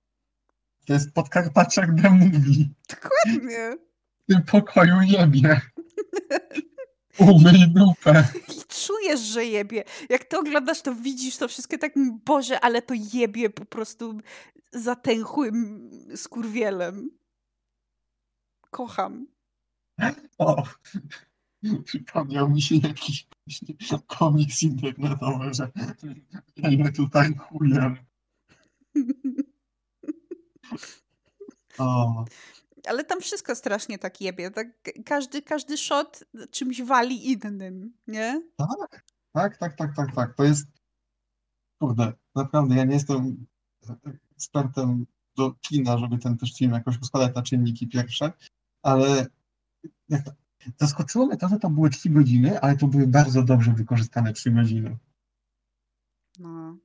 [0.86, 2.68] To jest Podkarpaciak The Movie.
[2.88, 3.76] Dokładnie.
[4.22, 5.60] W tym pokoju jebie.
[7.18, 8.24] Umyj dupę.
[8.48, 9.84] I czujesz, że jebie.
[10.08, 11.92] Jak to oglądasz, to widzisz to wszystkie tak,
[12.24, 14.20] Boże, ale to jebie po prostu
[14.72, 17.10] zatęchłym skurwielem.
[18.70, 19.26] Kocham.
[20.38, 20.62] O,
[21.84, 23.26] przypomniał mi się jakiś
[24.06, 25.70] komiks internetowy, że
[26.56, 27.96] jemy tutaj chujem.
[31.78, 32.24] O,
[32.86, 34.50] Ale tam wszystko strasznie tak jebie.
[34.50, 34.68] Tak,
[35.04, 38.42] każdy, każdy shot czymś wali innym, nie?
[38.56, 39.02] tak,
[39.32, 40.36] tak, tak, tak, tak, tak.
[40.36, 40.66] To jest,
[41.80, 43.46] kurde, naprawdę, ja nie jestem
[44.34, 45.06] ekspertem
[45.36, 48.32] do kina, żeby ten też film jakoś uskładać na czynniki pierwsze,
[48.82, 49.26] ale
[50.08, 50.22] jak
[50.78, 54.50] zaskoczyło mnie to, że to były 3 godziny, ale to były bardzo dobrze wykorzystane 3
[54.50, 54.96] godziny.
[56.38, 56.76] No.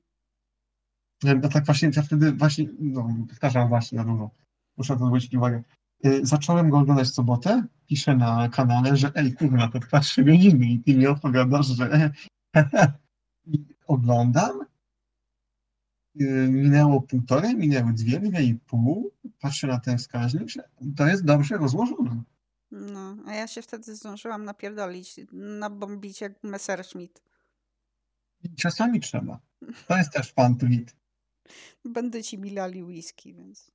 [1.24, 4.30] Ja, no tak właśnie, ja wtedy właśnie, no powtarzam właśnie na długo,
[4.76, 5.62] muszę na to zwrócić uwagę.
[6.06, 10.24] Y, Zacząłem go oglądać w sobotę, piszę na kanale, że ej kurwa, to trwa 3
[10.24, 12.10] godziny i ty mi odpowiadasz, że
[13.46, 14.60] I oglądam,
[16.20, 19.10] y, minęło półtorej, minęły dwie, dwie i pół,
[19.40, 20.62] patrzę na ten wskaźnik, że
[20.96, 22.22] to jest dobrze rozłożone.
[22.70, 27.22] No, a ja się wtedy zdążyłam napierdolić, nabombić jak Messerschmitt.
[28.56, 29.40] Czasami trzeba.
[29.88, 30.96] To jest też fan tweet.
[31.84, 33.70] Bandyci mi lali whisky, więc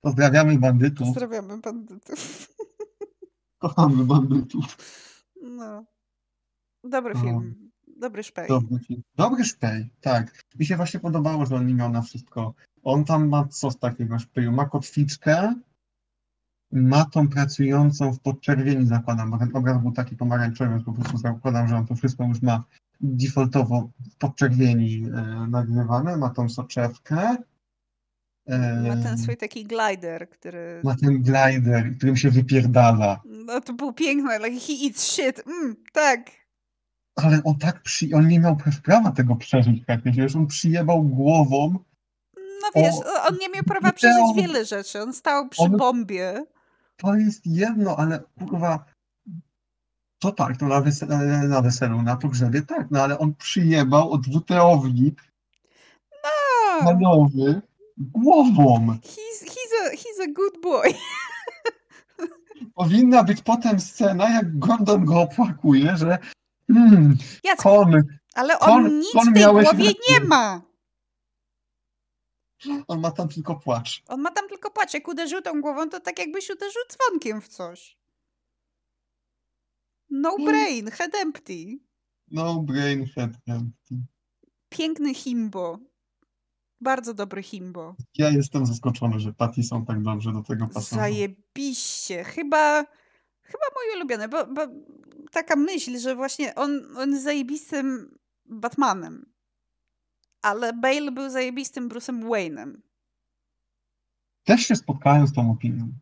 [0.00, 2.48] Pozdrawiamy bandytów, pozdrawiamy bandytów.
[3.58, 4.76] kochamy bandytów.
[5.42, 5.84] No.
[6.84, 7.20] Dobry No.
[7.20, 7.70] film.
[7.96, 8.48] Dobry szpej.
[8.48, 9.02] Dobry film.
[9.14, 10.42] Dobry szpej, tak.
[10.58, 12.54] Mi się właśnie podobało, że on nie miał na wszystko.
[12.82, 14.52] On tam ma coś takiego szpeju.
[14.52, 15.54] Ma kotwiczkę,
[16.72, 21.16] ma tą pracującą w podczerwieni zakładam, bo ten obraz był taki pomarańczowy, więc po prostu
[21.18, 22.64] zakładam, że on to wszystko już ma
[23.00, 26.16] defaultowo w podczerwieni e, nagrywane.
[26.16, 27.36] Ma tą soczewkę.
[28.46, 30.80] E, Ma ten swój taki glider, który...
[30.84, 33.20] ma ten glider, którym się wypierdala.
[33.24, 35.42] No to był piękny, like he eats shit.
[35.46, 36.30] Mm, tak.
[37.16, 38.08] Ale on tak przy...
[38.14, 41.78] on nie miał prawa tego przeżyć praktycznie, wiesz, on przyjebał głową
[42.36, 42.94] No wiesz,
[43.28, 45.02] on nie miał prawa przeżyć wiele rzeczy.
[45.02, 46.46] On stał przy On- bombie.
[46.96, 48.84] To jest jedno, ale kurwa,
[50.18, 51.16] to tak, to na, weselu,
[51.48, 55.22] na weselu, na pogrzebie, tak, no ale on przyjebał od WTO-wnik
[56.22, 57.62] A, manowy
[57.98, 58.98] głową.
[59.02, 60.94] he's, he's, a, he's a good boy.
[62.74, 66.18] Powinna być potem scena, jak Gordon go opłakuje, że
[66.70, 68.02] hmm, Jacek, Kon,
[68.34, 70.62] ale on Kon- nic Kon w tej głowie nie ma.
[72.88, 74.02] On ma tam tylko płacz.
[74.08, 74.94] On ma tam tylko płacz.
[74.94, 77.98] Jak uderzył tą głową, to tak jakbyś uderzył dzwonkiem w coś.
[80.10, 81.78] No brain, head empty.
[82.30, 83.94] No brain head empty.
[84.68, 85.78] Piękny himbo.
[86.80, 87.96] Bardzo dobry himbo.
[88.14, 91.04] Ja jestem zaskoczony, że Pattison tak dobrze do tego pasował.
[91.04, 92.24] Zajebiście.
[92.24, 92.84] Chyba,
[93.42, 94.60] chyba mój ulubiony, bo, bo
[95.30, 99.35] taka myśl, że właśnie on, on jest zajebistym Batmanem.
[100.46, 102.76] Ale Bale był zajebistym Bruce'em Wayne'em.
[104.44, 105.92] Też się spotkałem z tą opinią.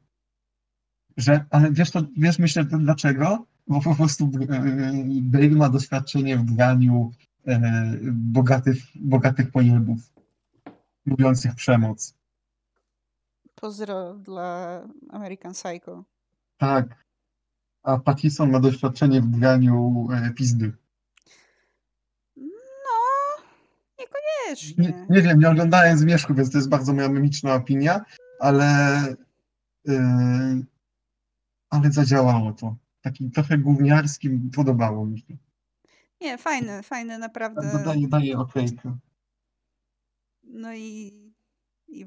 [1.16, 3.46] Że, ale wiesz, to, wiesz myślę dlaczego?
[3.66, 7.12] Bo po prostu e, Bale ma doświadczenie w graniu
[7.46, 7.60] e,
[8.12, 10.00] bogatych, bogatych pojebów,
[11.06, 12.14] lubiących przemoc.
[13.54, 14.80] Pozdro dla
[15.10, 16.04] American Psycho.
[16.56, 17.04] Tak.
[17.82, 20.72] A Pattison ma doświadczenie w graniu e, pizdy.
[22.36, 22.94] No,
[24.44, 25.06] Nie, niekoniecznie.
[25.10, 28.00] nie wiem, nie oglądałem Zmierzchu, więc to jest bardzo moja mimiczna opinia,
[28.40, 28.66] ale
[29.88, 30.62] e,
[31.70, 32.76] ale zadziałało to.
[33.00, 35.36] Taki trochę gówniarskim podobało mi się.
[36.20, 37.82] Nie, fajny, fajny naprawdę.
[37.84, 38.96] Daję, daję okejkę.
[40.42, 41.12] No i,
[41.88, 42.06] i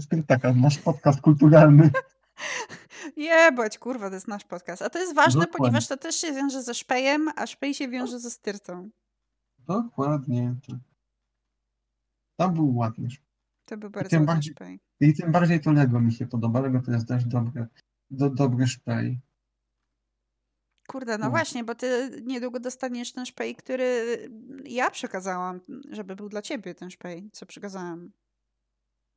[0.00, 1.90] Spyrtaka, nasz podcast kulturalny.
[3.16, 4.82] Jebać, kurwa, to jest nasz podcast.
[4.82, 5.58] A to jest ważne, Dokładnie.
[5.58, 8.90] ponieważ to też się wiąże ze szpejem, a szpej się wiąże ze styrtą.
[9.58, 10.54] Dokładnie.
[10.66, 10.87] tak.
[12.38, 13.08] Tam był ładny.
[13.64, 14.80] To był bardzo ładny bardziej- szpej.
[15.00, 16.60] I tym bardziej to Lego mi się podoba.
[16.60, 17.66] Lego to jest też dobry,
[18.10, 19.20] do, dobry szpej.
[20.88, 21.30] Kurde, no No.
[21.30, 24.04] właśnie, bo ty niedługo dostaniesz ten szpej, który
[24.64, 25.60] ja przekazałam,
[25.90, 28.12] żeby był dla ciebie ten szpej, co przekazałam.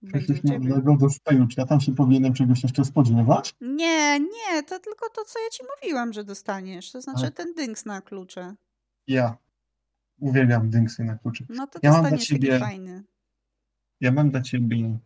[0.08, 0.40] Przecież.
[0.64, 1.48] Lego do szpeju.
[1.48, 3.56] Czy ja tam się powinienem czegoś jeszcze spodziewać?
[3.62, 6.92] Nie, nie, to tylko to, co ja ci mówiłam, że dostaniesz.
[6.92, 8.56] To znaczy Ale- ten dynks na klucze.
[9.08, 9.38] Ja
[10.20, 11.46] uwielbiam dynksy na kluczy.
[11.50, 13.04] No to Ja mam dla ciebie- fajny.
[14.02, 15.00] Ja mam dla ciebie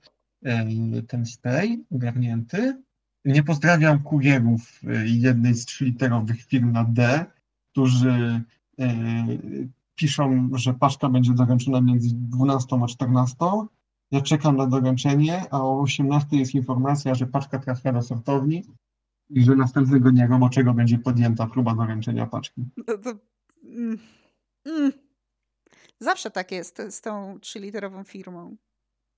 [0.46, 0.66] e,
[1.08, 2.84] ten spray ogarnięty.
[3.26, 7.26] Nie pozdrawiam kurierów e, jednej z trzyliterowych firm na D,
[7.72, 8.42] którzy
[8.80, 9.28] e,
[9.96, 13.36] piszą, że paczka będzie doręczona między 12 a 14.
[14.12, 18.64] Ja czekam na doręczenie, a o 18 jest informacja, że paczka trafia do sortowni.
[19.30, 22.66] I że następnego dnia roboczego będzie podjęta próba doręczenia paczki.
[22.78, 23.14] No to,
[23.64, 23.98] mm,
[24.66, 24.92] mm.
[26.00, 28.56] Zawsze tak jest z tą trzyliterową firmą.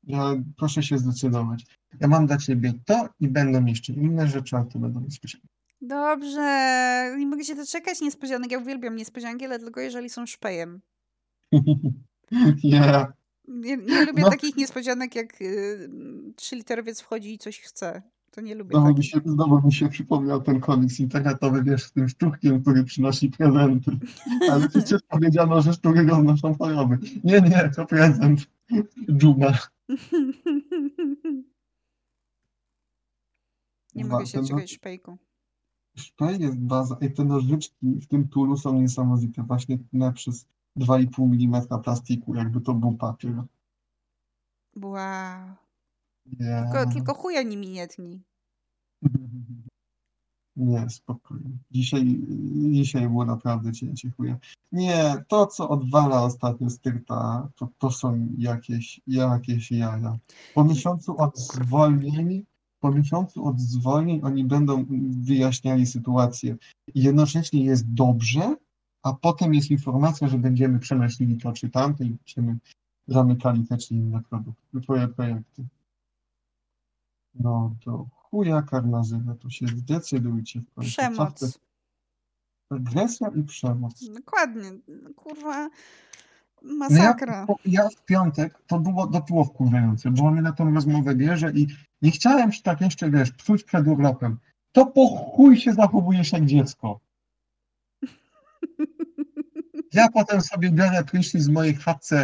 [0.07, 1.65] Ja proszę się zdecydować.
[1.99, 5.47] Ja mam dla ciebie to i będą jeszcze inne rzeczy, ale to będą niespodzianki.
[5.81, 7.15] Dobrze.
[7.17, 8.51] Nie mogę się doczekać niespodzianek.
[8.51, 10.81] Ja uwielbiam niespodzianki, ale tylko jeżeli są szpejem.
[12.63, 13.13] yeah.
[13.47, 14.29] Nie, nie lubię no.
[14.29, 15.89] takich niespodzianek, jak y,
[16.35, 18.01] trzyliterowiec wchodzi i coś chce.
[18.31, 18.71] To nie lubię.
[18.71, 22.83] Znowu mi, się, znowu mi się przypomniał ten komiks internetowy, wiesz, z tym sztukiem, który
[22.83, 23.91] przynosi prezenty.
[24.51, 26.97] Ale przecież powiedziano, że sztuki roznoszą choroby.
[27.23, 28.47] Nie, nie, to prezent.
[29.11, 29.53] Dżuma.
[33.95, 35.17] Nie mogę się czegoś szpejku.
[35.95, 39.43] Szpej jest baza i te nożyczki w tym tulu są niesamowite.
[39.43, 40.45] Właśnie tnę przez
[40.77, 43.43] 2,5 mm plastiku, jakby to był papier.
[44.75, 45.55] Wow.
[46.39, 46.71] Yeah.
[46.71, 48.21] Tylko, tylko chuja nimi nie tnij.
[50.57, 51.49] Nie, spokojnie.
[51.71, 52.19] Dzisiaj,
[52.71, 54.37] dzisiaj było naprawdę cięcie chuja.
[54.71, 60.17] Nie, to co odwala ostatnio styrta, to, to są jakieś, jakieś jaja.
[60.53, 62.45] Po miesiącu od zwolnień,
[62.79, 66.55] po miesiącu od zwolnień oni będą wyjaśniali sytuację.
[66.95, 68.55] Jednocześnie jest dobrze,
[69.03, 72.57] a potem jest informacja, że będziemy przenosili to czy tamte i będziemy
[73.07, 74.81] zamykali te czy inne produkty,
[75.15, 75.67] projekty.
[77.39, 80.91] No to chuja karnazyna, to się zdecydujcie w końcu.
[80.91, 81.59] Przemoc.
[82.69, 84.09] Agresja i przemoc.
[84.09, 84.71] Dokładnie.
[85.15, 85.69] Kurwa,
[86.61, 87.45] masakra.
[87.49, 91.15] No ja, ja, w piątek, to było, to było wkurzające, bo mnie na tą rozmowę
[91.15, 91.67] bierze i
[92.01, 94.37] nie chciałem się tak jeszcze, wiesz, psuć przed urlopem.
[94.71, 96.99] To po chuj się zachowujesz jak dziecko.
[99.93, 102.17] Ja potem sobie biorę prysznic z mojej chatce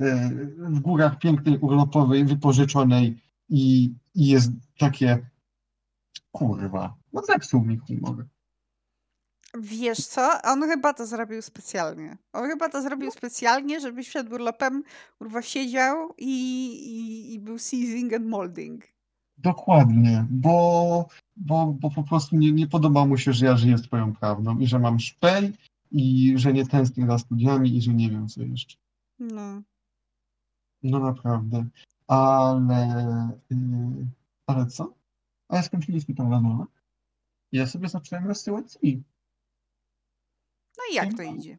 [0.00, 5.29] e, w górach pięknej urlopowej, wypożyczonej i, i jest takie
[6.32, 8.26] kurwa, no zepsuł mi humor.
[9.58, 10.42] Wiesz co?
[10.44, 12.16] On chyba to zrobił specjalnie.
[12.32, 13.12] On chyba to zrobił no.
[13.12, 14.82] specjalnie, żebyś przed urlopem
[15.18, 16.32] kurwa siedział i,
[16.72, 18.84] i, i był seizing and molding.
[19.38, 24.16] Dokładnie, bo, bo, bo po prostu nie, nie podoba mu się, że ja żyję swoją
[24.16, 25.52] prawdą i że mam szpej
[25.90, 28.76] i że nie tęsknię za studiami i że nie wiem co jeszcze.
[29.18, 29.62] No.
[30.82, 31.66] No naprawdę.
[32.06, 34.06] Ale, yy,
[34.46, 34.99] ale co?
[35.50, 36.64] Ale skończyliśmy tą rozmowę.
[37.52, 39.02] Ja sobie zacząłem rozsyłać CV.
[40.78, 41.58] No i jak to idzie?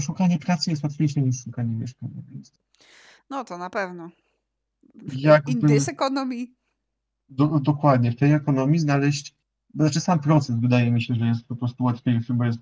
[0.00, 2.22] Szukanie pracy jest łatwiejsze niż szukanie mieszkania.
[2.28, 2.52] Więc...
[3.30, 4.10] No to na pewno.
[5.12, 5.52] Jakby...
[5.52, 6.46] In this economy.
[7.28, 9.36] Do, dokładnie, w tej ekonomii znaleźć,
[9.74, 12.58] znaczy sam proces wydaje mi się, że jest po prostu łatwiejszy, bo jest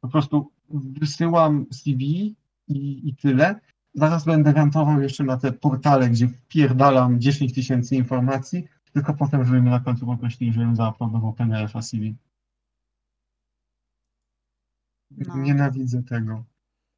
[0.00, 2.36] po prostu wysyłam CV
[2.68, 3.60] i, i tyle.
[3.94, 9.60] Zaraz będę rantował jeszcze na te portale, gdzie wpierdalam 10 tysięcy informacji, tylko potem, żeby
[9.60, 12.16] mnie na końcu poprosili, żebym zauploadował PDF-a CV.
[15.10, 15.36] No.
[15.36, 16.44] Nienawidzę tego.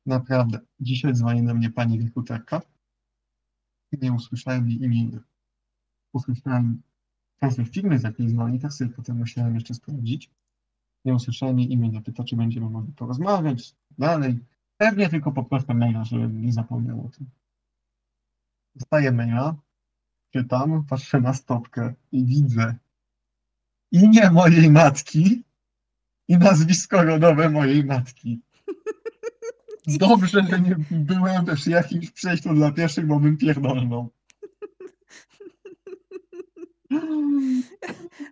[0.07, 0.59] Naprawdę.
[0.81, 2.61] Dzisiaj dzwoni do mnie pani rekruterka.
[3.93, 5.19] Nie usłyszałem jej imienia.
[6.13, 6.83] Usłyszałem
[7.43, 10.31] nazwę firmy, z jakiej dzwoni, tak sobie potem musiałem jeszcze sprawdzić.
[11.05, 12.01] Nie usłyszałem jej imienia.
[12.01, 14.39] Pyta, czy będziemy mogli porozmawiać dalej.
[14.77, 17.27] Pewnie tylko poproszę maila, żebym nie zapomniał o tym.
[18.75, 19.57] Dostaję maila,
[20.33, 22.75] czytam, patrzę na stopkę i widzę
[23.95, 25.45] imię mojej matki
[26.29, 28.41] i nazwisko rodowe mojej matki.
[29.87, 34.11] Dobrze, że nie byłem przy jakimś przejściu dla pieszych, bo bym pierdolnął.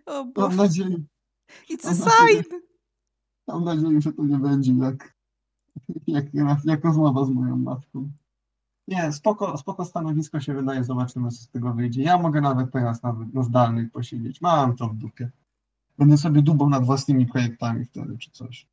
[0.05, 0.47] O Boże.
[0.47, 1.03] Mam nadzieję.
[1.69, 2.43] It's a sign.
[3.47, 5.12] Mam nadzieję, że to nie będzie jak,
[6.07, 6.25] jak,
[6.63, 8.11] jak rozmowa z moją matką.
[8.87, 12.03] Nie, spoko, spoko stanowisko się wydaje, zobaczymy co z tego wyjdzie.
[12.03, 14.41] Ja mogę nawet teraz nawet na zdalnych posiedzieć.
[14.41, 15.31] Mam to w dupie.
[15.97, 18.67] Będę sobie dubał nad własnymi projektami wtedy, czy coś.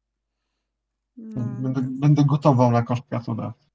[1.16, 1.44] No.
[1.44, 3.70] Będę, będę gotował na koszt pracodawcy.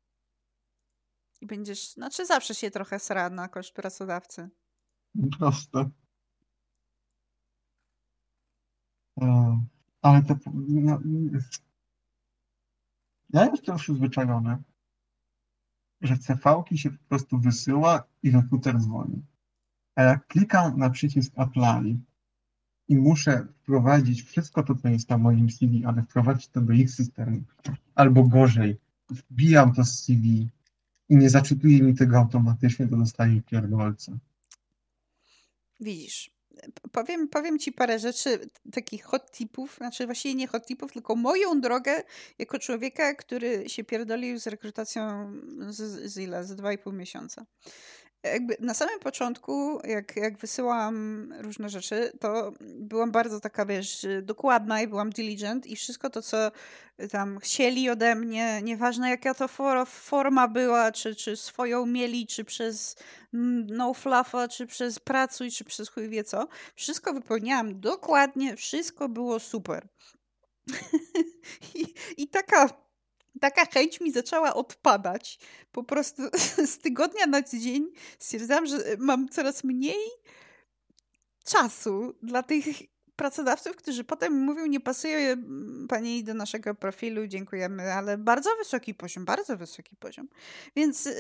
[1.42, 4.50] I będziesz, znaczy zawsze się trochę sra na koszt pracodawcy.
[5.40, 5.90] Proste.
[9.22, 9.60] E,
[10.02, 11.00] ale to, no,
[13.30, 14.58] ja jestem przyzwyczajony,
[16.02, 19.24] że CV-ki się po prostu wysyła i rekruter dzwoni.
[19.96, 22.00] A jak klikam na przycisk apply
[22.88, 26.92] i muszę wprowadzić wszystko to, co jest na moim CV, ale wprowadzić to do ich
[26.92, 27.44] systemu,
[27.96, 28.78] albo gorzej,
[29.10, 30.50] wbijam to z CV
[31.10, 34.18] i nie zaczytuje mi tego automatycznie, to dostaję pierdolca.
[35.80, 36.35] Widzisz,
[36.92, 38.40] powiem, powiem ci parę rzeczy,
[38.72, 42.04] takich hot tipów, znaczy właściwie nie hot tipów, tylko moją drogę
[42.40, 45.32] jako człowieka, który się pierdolił z rekrutacją
[45.68, 46.44] z, z ile?
[46.44, 47.46] Z 2,5 miesiąca.
[48.34, 54.82] Jakby na samym początku, jak, jak wysyłam różne rzeczy, to byłam bardzo taka, wiesz, dokładna
[54.82, 56.52] i byłam diligent i wszystko to, co
[57.12, 62.46] tam chcieli ode mnie, nieważne jaka to for, forma była, czy, czy swoją mieli, czy
[62.46, 62.96] przez
[63.68, 69.40] no fluffa, czy przez pracuj, czy przez chuj wie co, wszystko wypełniałam dokładnie, wszystko było
[69.40, 69.88] super.
[71.76, 72.85] I, I taka
[73.42, 75.40] taka chęć mi zaczęła odpadać.
[75.72, 76.22] Po prostu
[76.74, 80.10] z tygodnia na dzień stwierdzałam, że mam coraz mniej
[81.46, 82.66] czasu dla tych
[83.16, 88.94] pracodawców, którzy potem mówią, nie pasuje mm, pani do naszego profilu, dziękujemy, ale bardzo wysoki
[88.94, 90.28] poziom, bardzo wysoki poziom.
[90.76, 91.14] Więc yy,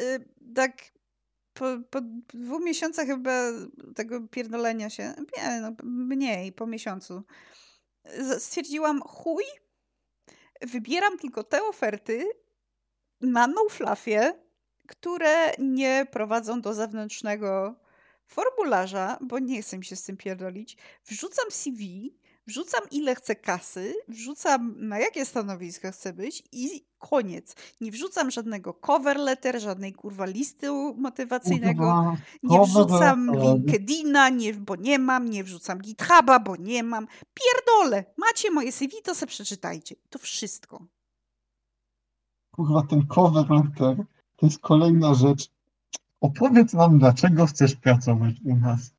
[0.55, 0.73] tak
[1.53, 2.01] po, po
[2.33, 3.51] dwóch miesiącach chyba
[3.95, 7.23] tego pierdolenia się, nie, no, mniej, po miesiącu,
[8.39, 9.43] stwierdziłam, chuj,
[10.65, 12.29] wybieram tylko te oferty
[13.21, 14.33] na NoFluffie,
[14.87, 17.75] które nie prowadzą do zewnętrznego
[18.27, 20.77] formularza, bo nie chcę mi się z tym pierdolić.
[21.05, 22.13] Wrzucam CV,
[22.47, 27.55] wrzucam ile chcę kasy, wrzucam na jakie stanowiska chcę być i koniec.
[27.81, 30.67] Nie wrzucam żadnego cover letter, żadnej kurwa listy
[30.97, 37.07] motywacyjnego, nie wrzucam LinkedIna, nie, bo nie mam, nie wrzucam GitHuba, bo nie mam.
[37.33, 38.05] Pierdolę!
[38.17, 39.95] Macie moje CV, to se przeczytajcie.
[40.09, 40.85] To wszystko.
[42.51, 45.51] Kurwa, ten cover letter to jest kolejna rzecz.
[46.21, 48.93] Opowiedz nam, dlaczego chcesz pracować u nas.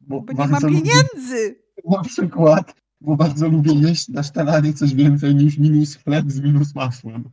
[0.00, 1.67] Bo, bo nie mam pieniędzy!
[1.84, 6.74] Na przykład, bo bardzo lubię jeść na śniadanie coś więcej niż minus chleb z minus
[6.74, 7.30] masłem.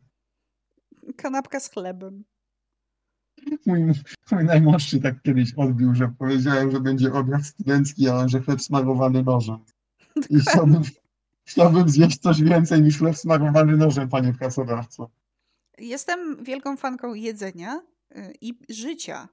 [1.17, 2.23] Kanapka z chlebem.
[3.65, 3.83] Mój,
[4.31, 9.23] mój najmłodszy tak kiedyś odbił, że powiedziałem, że będzie obiad studencki, a że chleb smarowany
[9.23, 9.57] nożem.
[10.29, 10.81] I chciałbym,
[11.45, 15.09] chciałbym zjeść coś więcej niż chleb smarowany nożem, panie pracodawco.
[15.77, 17.81] Jestem wielką fanką jedzenia
[18.15, 19.27] y, i życia,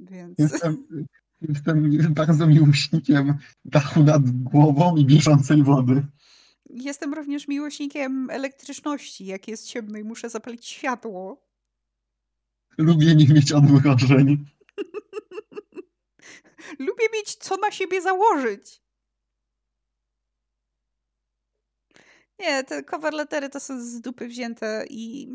[0.00, 0.38] więc...
[0.38, 0.86] Jestem,
[1.48, 6.06] Jestem bardzo miłośnikiem dachu nad głową i bieżącej wody.
[6.70, 9.26] Jestem również miłośnikiem elektryczności.
[9.26, 11.46] Jak jest ciemno i muszę zapalić światło.
[12.78, 14.46] Lubię nie mieć odmrożeń.
[16.78, 18.84] Lubię mieć co na siebie założyć.
[22.38, 25.28] Nie, te cover lettery to są z dupy wzięte i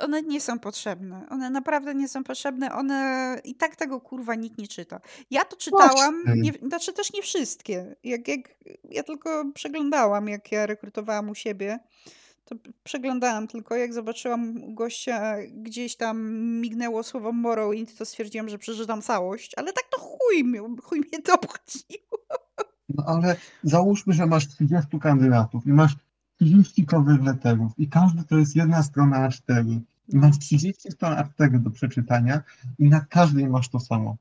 [0.00, 1.26] one nie są potrzebne.
[1.30, 2.74] One naprawdę nie są potrzebne.
[2.74, 5.00] One i tak tego kurwa nikt nie czyta.
[5.30, 7.96] Ja to czytałam, nie, znaczy też nie wszystkie.
[8.04, 8.40] Jak, jak,
[8.90, 11.78] ja tylko przeglądałam, jak ja rekrutowałam u siebie.
[12.44, 19.02] To przeglądałam tylko, jak zobaczyłam gościa gdzieś tam mignęło słowo Morrowind, to stwierdziłam, że przeczytam
[19.02, 22.18] całość, ale tak to chuj, chuj mnie to obchodziło.
[22.88, 25.96] No ale załóżmy, że masz 30 kandydatów i masz
[26.40, 29.80] 30 cover letterów i każdy to jest jedna strona A4 i
[30.12, 32.42] masz 30 stron A4 do przeczytania
[32.78, 34.16] i na każdej masz to samo.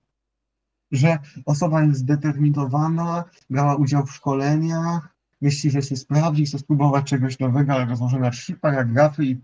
[0.91, 7.39] Że osoba jest zdeterminowana, brała udział w szkoleniach, myśli, że się sprawdzi, chce spróbować czegoś
[7.39, 9.41] nowego, ale rozłoży na trzy paragrafy i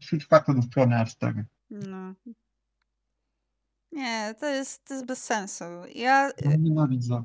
[0.00, 1.44] trzy czwarte do strony A4.
[1.70, 2.14] No.
[3.92, 5.64] Nie, to jest, to jest bez sensu.
[5.94, 7.24] Ja no, nienawidzę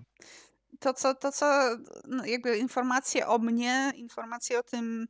[0.82, 5.08] to, co, to, co no jakby informacje o mnie, informacje o tym,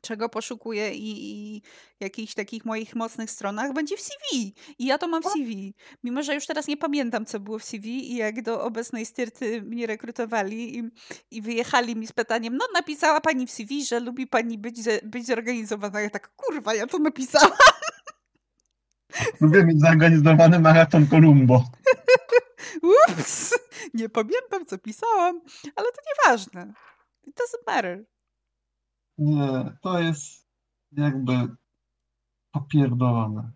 [0.00, 1.62] czego poszukuję i, i
[2.00, 4.54] jakichś takich moich mocnych stronach będzie w CV.
[4.78, 5.74] I ja to mam w CV.
[6.04, 9.62] Mimo, że już teraz nie pamiętam, co było w CV i jak do obecnej styrty
[9.62, 10.90] mnie rekrutowali i,
[11.30, 15.26] i wyjechali mi z pytaniem, no napisała pani w CV, że lubi pani być, być
[15.26, 16.00] zorganizowana.
[16.00, 17.52] Ja tak, kurwa, ja to napisałam.
[19.40, 21.64] Lubię mieć zorganizowany maraton Columbo.
[23.08, 23.54] Ups!
[23.94, 25.40] Nie pamiętam, co pisałam,
[25.76, 26.72] ale to nieważne.
[27.26, 28.04] It doesn't matter.
[29.20, 30.46] Nie, to jest
[30.92, 31.32] jakby
[32.52, 33.50] popierdolone.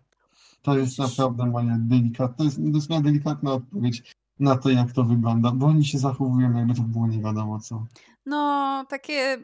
[0.62, 4.92] To jest naprawdę moja delikatna, to jest, to jest moja delikatna odpowiedź na to, jak
[4.92, 7.86] to wygląda, bo oni się zachowują, jakby to było nie wiadomo co.
[8.26, 9.38] No, takie,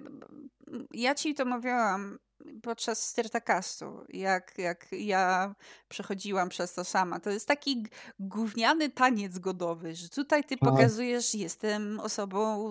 [0.94, 2.18] ja ci to mówiłam,
[2.62, 5.54] podczas Styrtakastu, jak, jak ja
[5.88, 7.20] przechodziłam przez to sama.
[7.20, 7.86] To jest taki
[8.18, 10.70] gówniany taniec godowy, że tutaj ty tak.
[10.70, 12.70] pokazujesz, jestem osobą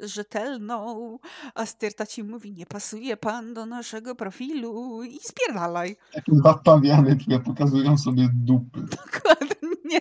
[0.00, 1.18] rzetelną,
[1.54, 5.96] a Styrta ci mówi, nie pasuje pan do naszego profilu i spierdalaj.
[6.12, 8.80] Takie dwa pawiany, które pokazują sobie dupy.
[9.04, 10.00] Dokładnie.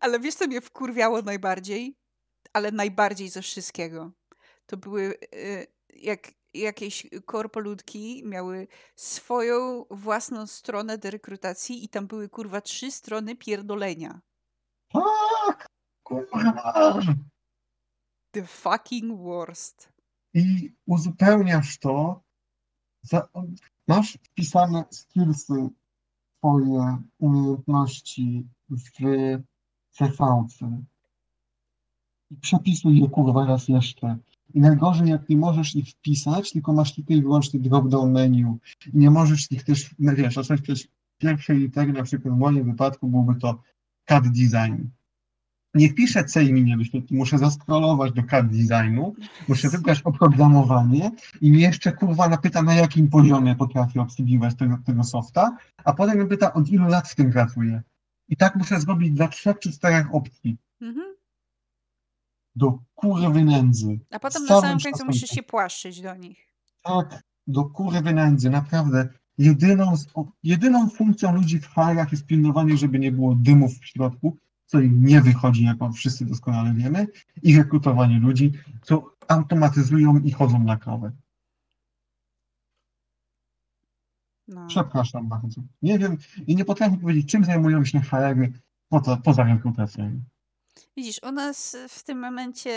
[0.00, 1.96] Ale wiesz, co mnie wkurwiało najbardziej?
[2.52, 4.12] Ale najbardziej ze wszystkiego.
[4.66, 12.28] To były, y, jak jakieś korpoludki miały swoją własną stronę do rekrutacji i tam były
[12.28, 14.20] kurwa trzy strony pierdolenia.
[14.88, 15.66] Tak!
[16.02, 17.00] Kurwa!
[18.30, 19.92] The fucking worst.
[20.34, 22.22] I uzupełniasz to,
[23.02, 23.28] za,
[23.88, 25.68] masz wpisane skillsy
[26.38, 28.90] swoje umiejętności w
[29.90, 30.82] CVC
[32.30, 34.18] i przepisuj je kurwa raz jeszcze.
[34.54, 38.58] I najgorzej, jak nie możesz ich wpisać, tylko masz tylko i wyłącznie drop-down menu.
[38.92, 40.88] Nie możesz ich też, no wiesz, zacząć przez
[41.18, 43.62] pierwszej litery, na przykład w moim wypadku byłby to
[44.04, 44.82] CAD Design.
[45.74, 46.76] Nie wpiszę C i nie
[47.10, 49.14] muszę zaskrolować do CAD Designu,
[49.48, 55.04] muszę wybrać oprogramowanie i mnie jeszcze kurwa napyta, na jakim poziomie potrafię obsługiwać tego, tego
[55.04, 57.82] softa, a potem mnie pyta, od ilu lat z tym pracuję.
[58.28, 60.56] I tak muszę zrobić dla trzech czy czterech opcji.
[60.80, 61.11] Mhm.
[62.56, 64.00] Do kurwy nędzy.
[64.10, 66.48] A potem na samym końcu musisz się płaszczyć do nich.
[66.82, 69.08] Tak, do kurwy nędzy, naprawdę.
[69.38, 69.94] Jedyną,
[70.42, 74.36] jedyną funkcją ludzi w hajach jest pilnowanie, żeby nie było dymów w środku,
[74.66, 77.06] co im nie wychodzi, jak wszyscy doskonale wiemy,
[77.42, 81.12] i rekrutowanie ludzi, co automatyzują i chodzą na kawę.
[84.48, 84.66] No.
[84.66, 85.62] Przepraszam bardzo.
[85.82, 88.52] Nie wiem i nie potrafię powiedzieć, czym zajmują się HR-y
[88.88, 90.22] poza, poza rekrutacją.
[90.96, 92.70] Widzisz, u nas w tym momencie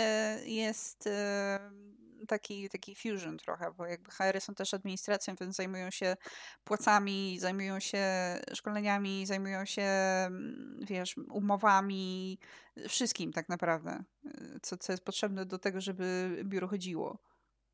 [0.44, 1.08] jest
[2.26, 6.16] taki, taki fusion trochę, bo jakby HR są też administracją, więc zajmują się
[6.64, 8.04] płacami, zajmują się
[8.54, 12.38] szkoleniami, zajmują się, mm, wiesz, umowami,
[12.88, 17.18] wszystkim tak naprawdę, e, co, co jest potrzebne do tego, żeby biuro chodziło.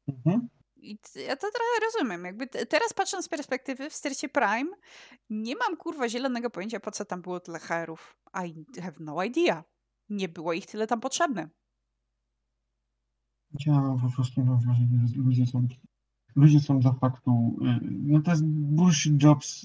[0.09, 0.49] Mhm.
[0.77, 2.25] I ja to trochę rozumiem.
[2.25, 4.71] Jakby te- teraz patrząc z perspektywy w Styrcie Prime,
[5.31, 8.17] nie mam kurwa zielonego pojęcia, po co tam było tyle HR-ów.
[8.47, 9.65] I have no idea.
[10.13, 11.49] Nie było ich tyle tam potrzebne.
[13.67, 15.69] Ja mam po prostu mam wrażenie, że ludzie są,
[16.37, 19.65] ludzie są de facto, y, no to jest bullshit jobs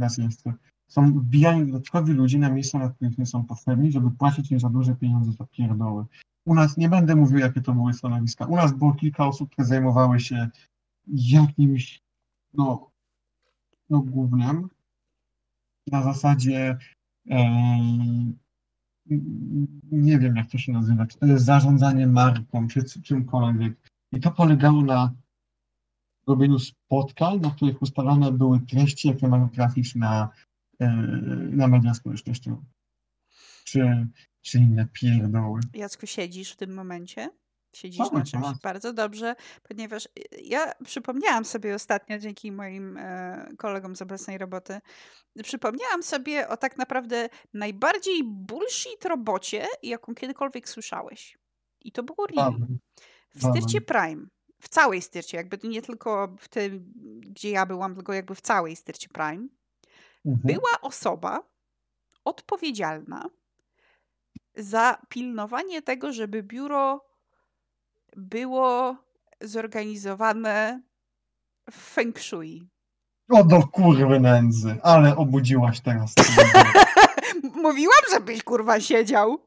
[0.00, 0.52] raz jeszcze.
[0.88, 4.68] Są wbijani dodatkowi ludzie na miejsca, na których nie są potrzebni, żeby płacić im za
[4.68, 6.04] duże pieniądze za pierdoły.
[6.44, 9.66] U nas, nie będę mówił, jakie to były stanowiska, u nas było kilka osób, które
[9.66, 10.48] zajmowały się
[11.06, 12.02] jakimś,
[12.54, 12.90] no,
[13.90, 14.68] no głównym,
[15.86, 16.78] na zasadzie,
[17.26, 18.38] em,
[19.92, 23.90] nie wiem jak to się nazywa, czy to jest zarządzanie marką, czy czymkolwiek.
[24.12, 25.14] I to polegało na
[26.26, 30.28] robieniu spotkań, na których ustalane były treści, jakie mają trafić na,
[31.50, 32.62] na media społecznościowe.
[33.64, 34.06] Czy,
[34.42, 35.60] czy inne pierdoły.
[35.74, 37.30] Jacku, siedzisz w tym momencie?
[37.74, 38.60] Siedzisz na czymś czas.
[38.62, 40.10] bardzo dobrze, ponieważ y,
[40.42, 44.80] ja przypomniałam sobie ostatnio, dzięki moim e, kolegom z obecnej roboty,
[45.42, 51.38] przypomniałam sobie o tak naprawdę najbardziej bullshit robocie, jaką kiedykolwiek słyszałeś.
[51.80, 52.26] I to było.
[52.36, 52.60] Dawaj.
[53.34, 53.80] W styrcie.
[53.80, 54.26] Prime.
[54.60, 58.76] W całej styrcie, jakby nie tylko w tym, gdzie ja byłam, tylko jakby w całej
[58.76, 59.48] styrcie Prime.
[60.26, 60.40] Mhm.
[60.44, 61.48] Była osoba
[62.24, 63.30] odpowiedzialna
[64.56, 67.13] za pilnowanie tego, żeby biuro
[68.16, 68.96] było
[69.40, 70.82] zorganizowane
[71.70, 72.68] w feng shui.
[73.30, 76.14] O do kurwy nędzy, ale obudziłaś teraz.
[77.62, 79.38] Mówiłam, żebyś kurwa siedział.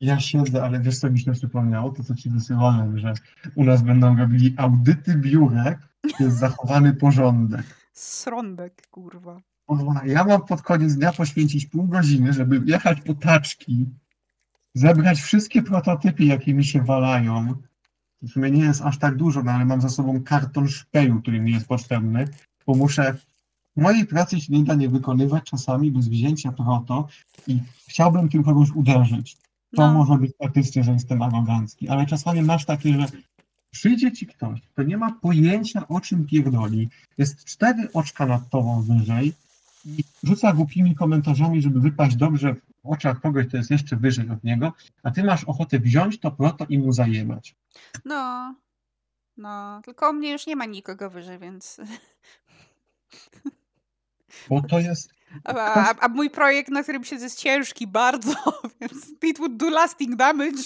[0.00, 1.90] Ja siedzę, ale wiesz co mi się przypomniało?
[1.90, 3.14] To co ci wysyłałem, że
[3.54, 5.78] u nas będą robili audyty biurek,
[6.20, 7.66] jest zachowany porządek.
[7.92, 9.40] Srąbek, kurwa.
[9.66, 13.86] Kurwa, ja mam pod koniec dnia poświęcić pół godziny, żeby jechać po taczki,
[14.74, 17.54] zebrać wszystkie prototypy, jakie mi się walają.
[18.24, 21.40] W sumie nie jest aż tak dużo, no ale mam za sobą karton szpeju, który
[21.40, 22.28] mi jest potrzebny,
[22.66, 23.16] bo muszę
[23.76, 27.08] mojej pracy się nie da nie wykonywać czasami bez wzięcia proto
[27.46, 29.36] i chciałbym tym kogoś uderzyć.
[29.76, 33.06] To No, może być faktycznie, że jestem arogancki, ale czasami masz takie, że
[33.70, 38.82] przyjdzie ci ktoś, kto nie ma pojęcia o czym pierdoli, jest cztery oczka nad tobą
[38.82, 39.32] wyżej
[39.86, 44.44] i rzuca głupimi komentarzami, żeby wypaść dobrze w oczach kogoś, kto jest jeszcze wyżej od
[44.44, 44.72] niego,
[45.02, 47.54] a ty masz ochotę wziąć to proto i mu zajebać.
[48.04, 48.54] No,
[49.36, 49.80] no.
[49.84, 51.76] Tylko u mnie już nie ma nikogo wyżej, więc...
[54.48, 55.10] Bo to jest,
[55.44, 58.34] A, a, a mój projekt, na którym siedzę, jest ciężki bardzo,
[58.80, 60.62] więc it would do lasting damage.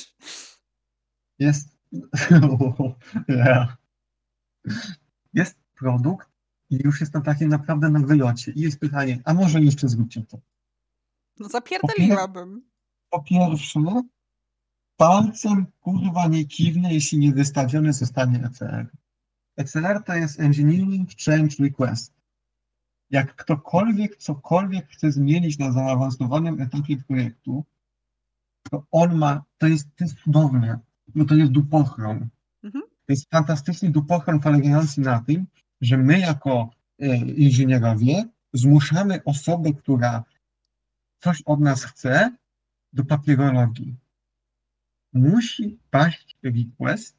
[1.38, 1.68] jest,
[3.28, 3.76] Yeah.
[5.34, 6.28] jest produkt
[6.70, 10.22] i już jest na takim naprawdę na wylocie i jest pytanie, a może jeszcze zróbcie
[10.22, 10.38] to.
[11.38, 12.70] No zapierdoliłabym.
[13.10, 13.80] Po pierwsze,
[14.98, 18.86] palcem kurwa nie kiwnę, jeśli nie wystawiony zostanie ECR.
[19.56, 22.12] ECR to jest Engineering Change Request.
[23.10, 27.64] Jak ktokolwiek cokolwiek chce zmienić na zaawansowanym etapie projektu,
[28.70, 30.78] to on ma, to jest, to jest cudowne,
[31.14, 32.28] bo to jest dupochron.
[32.62, 32.84] Mhm.
[33.06, 35.46] To jest fantastyczny dupochron polegający na tym,
[35.80, 40.24] że my jako e, inżynierowie zmuszamy osobę, która
[41.18, 42.36] coś od nas chce,
[42.92, 43.96] do papierologii.
[45.18, 47.16] Musi paść request,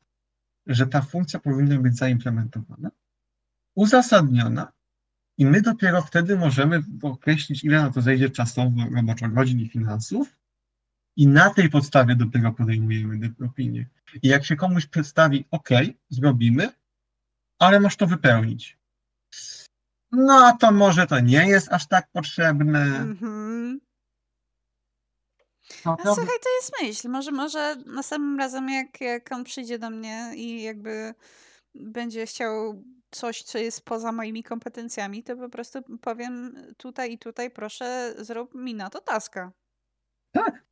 [0.67, 2.91] że ta funkcja powinna być zaimplementowana,
[3.75, 4.71] uzasadniona
[5.37, 10.35] I my dopiero wtedy możemy określić, ile na to zejdzie czasowo, roboczo godzin i finansów.
[11.15, 13.85] I na tej podstawie dopiero podejmujemy opinię.
[14.21, 15.69] I jak się komuś przedstawi, OK,
[16.09, 16.69] zrobimy,
[17.59, 18.77] ale masz to wypełnić.
[20.11, 22.83] No, to może to nie jest aż tak potrzebne.
[22.83, 23.88] Mhm.
[25.85, 27.09] No, A słuchaj, to jest myśl.
[27.09, 31.13] Może, może następnym razem, jak, jak on przyjdzie do mnie i jakby
[31.75, 37.51] będzie chciał coś, co jest poza moimi kompetencjami, to po prostu powiem tutaj i tutaj,
[37.51, 39.51] proszę, zrób mi na to taska.
[40.31, 40.65] Tak.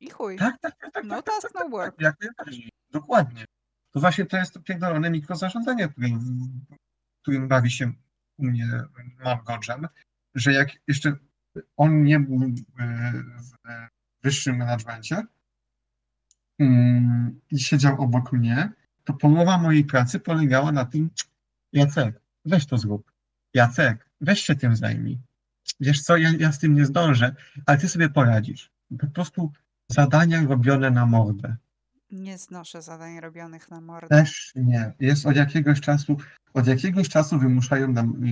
[0.00, 0.36] I chuj.
[0.36, 1.04] Tak, tak, tak, tak.
[1.04, 1.96] No tak, task, tak, no tak, work.
[1.96, 2.70] tak, jak najbardziej.
[2.90, 3.44] Dokładnie.
[3.90, 6.20] To właśnie to jest to pierdolone mikrozarządzanie, którym,
[7.22, 7.92] którym bawi się
[8.38, 8.66] u mnie
[9.24, 9.88] Margoczem,
[10.34, 11.16] że jak jeszcze
[11.76, 12.42] on nie był
[12.78, 13.95] e, w
[14.26, 15.22] wyższym menadżmencie
[16.58, 18.72] mm, i siedział obok mnie,
[19.04, 21.10] to połowa mojej pracy polegała na tym,
[21.72, 23.12] Jacek, weź to zrób.
[23.54, 25.18] Jacek, weź się tym zajmij.
[25.80, 27.34] Wiesz co, ja, ja z tym nie zdążę,
[27.66, 28.70] ale ty sobie poradzisz.
[28.98, 29.52] Po prostu
[29.88, 31.56] zadania robione na mordę.
[32.10, 34.08] Nie znoszę zadań robionych na mordę.
[34.08, 34.92] Też nie.
[35.00, 36.16] Jest od jakiegoś czasu,
[36.54, 38.24] od jakiegoś czasu wymuszają nam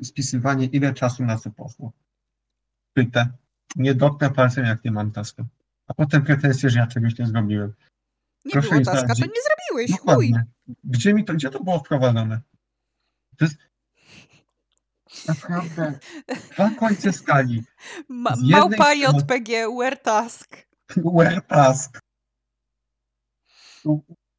[0.00, 1.92] y, spisywanie, ile czasu na co poszło.
[2.92, 3.28] Pytę.
[3.76, 5.44] Nie dotknę palcem, jak nie mam taska.
[5.86, 7.74] A potem pretensje, że ja czegoś nie zrobiłem.
[8.44, 10.00] Nie proszę było taska, to nie zrobiłeś.
[10.00, 10.34] Chuj.
[10.84, 12.40] Gdzie mi to, gdzie to było wprowadzone?
[13.38, 13.56] To jest
[15.28, 15.98] naprawdę
[16.52, 17.64] dwa końce skali.
[18.08, 20.66] Ma, małpa JPG, where task.
[21.16, 22.00] Where task?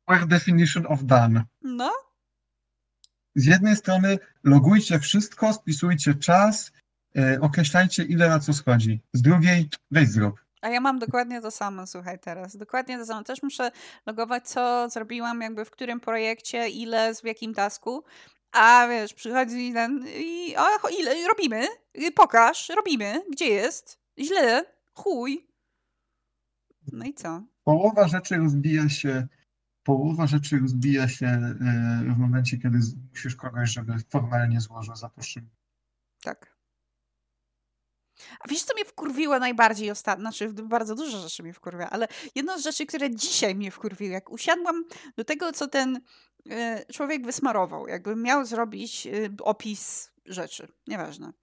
[0.07, 1.43] Where definition of done?
[1.61, 1.91] No,
[3.35, 6.71] Z jednej strony logujcie wszystko, spisujcie czas,
[7.41, 9.01] określajcie ile na co schodzi.
[9.13, 10.47] Z drugiej weź zrób.
[10.61, 12.57] A ja mam dokładnie to samo, słuchaj, teraz.
[12.57, 13.23] Dokładnie to samo.
[13.23, 13.71] Też muszę
[14.05, 18.03] logować, co zrobiłam, jakby w którym projekcie, ile, w jakim tasku.
[18.51, 21.67] A wiesz, przychodzi ten i cho- ile robimy?
[22.15, 23.21] Pokaż, robimy.
[23.31, 23.99] Gdzie jest?
[24.19, 24.65] Źle.
[24.93, 25.47] Chuj.
[26.91, 27.43] No i co?
[27.63, 29.27] Połowa rzeczy rozbija się,
[29.83, 31.25] połowa rzeczy rozbija się
[32.05, 32.79] yy, w momencie, kiedy
[33.09, 35.49] musisz kogoś, żeby formalnie złożył zaproszenie.
[36.23, 36.56] Tak.
[38.39, 40.21] A wiesz, co mnie wkurwiło najbardziej ostatnio?
[40.21, 44.31] Znaczy, bardzo dużo rzeczy mnie wkurwia, ale jedna z rzeczy, które dzisiaj mnie wkurwiły, jak
[44.31, 44.83] usiadłam
[45.15, 46.01] do tego, co ten
[46.49, 49.11] e, człowiek wysmarował, jakby miał zrobić e,
[49.43, 51.33] opis rzeczy, nieważne.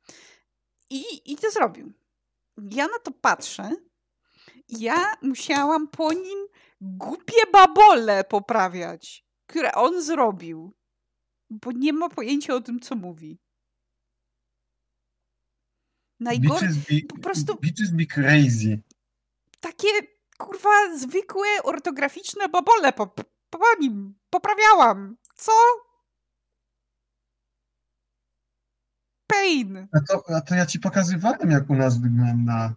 [0.91, 1.03] I,
[1.33, 1.93] I to zrobił.
[2.71, 3.71] Ja na to patrzę
[4.69, 6.39] ja musiałam po nim
[6.81, 10.73] głupie babole poprawiać, które on zrobił,
[11.51, 13.39] bo nie ma pojęcia o tym, co mówi.
[16.25, 16.69] Najgorsze
[17.09, 18.79] po prostu- bitches be crazy.
[19.61, 19.89] takie
[20.39, 23.07] kurwa zwykłe ortograficzne babole po,
[23.51, 25.17] po nim poprawiałam.
[25.35, 25.53] Co?
[29.27, 29.89] Pain.
[29.93, 32.75] A to, a to ja ci pokazywałem, jak u nas wygląda,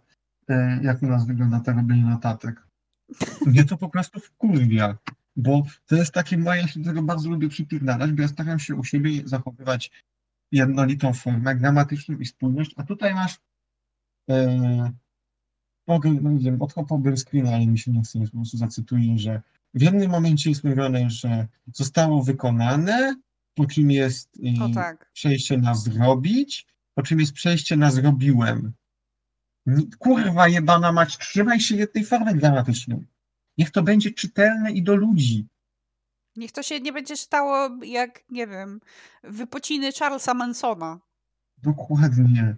[0.48, 2.62] e, jak u nas wygląda to robienie notatek.
[3.46, 4.98] Mnie to po prostu wkurwia,
[5.36, 8.58] bo to jest takie moje, ja się do tego bardzo lubię przypierdalać, bo ja staram
[8.58, 9.90] się u siebie zachowywać
[10.52, 13.40] jednolitą formę gramatyczną i spójność, a tutaj masz
[15.86, 19.42] mogę, no nie wiem, odkopałbym screen, ale mi się nie chce, po prostu zacytuję, że
[19.74, 23.16] w jednym momencie jest mówione, że zostało wykonane,
[23.54, 25.10] po czym jest O tak.
[25.12, 28.72] przejście na zrobić, po czym jest przejście na zrobiłem.
[29.98, 33.06] Kurwa jebana mać, trzymaj się jednej formy gramatycznej.
[33.58, 35.46] Niech to będzie czytelne i do ludzi.
[36.38, 38.80] Niech to się nie będzie stało jak, nie wiem,
[39.22, 41.00] wypociny Charlesa Mansona.
[41.62, 42.56] Dokładnie.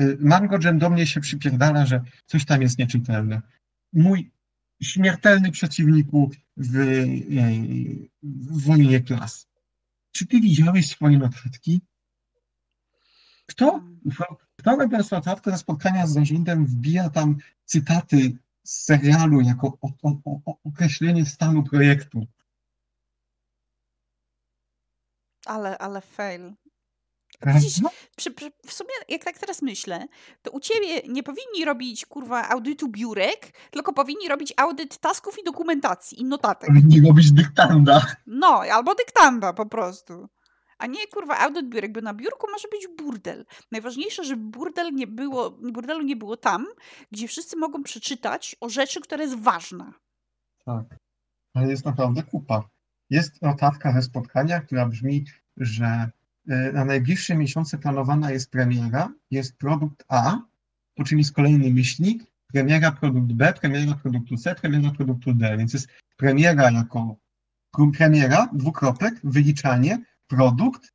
[0.00, 3.42] Y, Mango Jam do mnie się przypierdala, że coś tam jest nieczytelne.
[3.92, 4.30] Mój
[4.82, 9.48] śmiertelny przeciwniku w, y, w wojnie klas.
[10.12, 11.80] Czy ty widziałeś swoje notatki?
[13.46, 13.82] Kto,
[14.56, 20.40] kto robiąc notatkę na spotkania z zarządem wbija tam cytaty z serialu jako o, o,
[20.44, 22.26] o określenie stanu projektu?
[25.46, 26.52] Ale, ale fail.
[27.46, 27.98] Widzisz, Prawda?
[28.16, 30.06] przy, przy, w sumie, jak tak teraz myślę,
[30.42, 35.44] to u ciebie nie powinni robić, kurwa, audytu biurek, tylko powinni robić audyt tasków i
[35.44, 36.68] dokumentacji i notatek.
[36.68, 38.06] Powinni robić dyktanda.
[38.26, 40.28] No, albo dyktanda po prostu.
[40.78, 43.44] A nie, kurwa, audyt biurek, bo na biurku może być burdel.
[43.72, 46.66] Najważniejsze, żeby burdel nie było, burdelu nie było tam,
[47.10, 49.92] gdzie wszyscy mogą przeczytać o rzeczy, która jest ważna.
[50.64, 50.84] Tak.
[51.54, 52.68] Ale jest naprawdę kupa.
[53.10, 55.24] Jest notatka ze spotkania, która brzmi,
[55.56, 56.10] że
[56.50, 60.38] y, na najbliższe miesiące planowana jest premiera, jest produkt A,
[60.94, 65.56] po czym jest kolejny myślnik, premiera produkt B, premiera produktu C, premiera produktu D.
[65.56, 67.16] Więc jest premiera jako
[67.76, 70.92] pr- premiera, dwukropek, wyliczanie, produkt,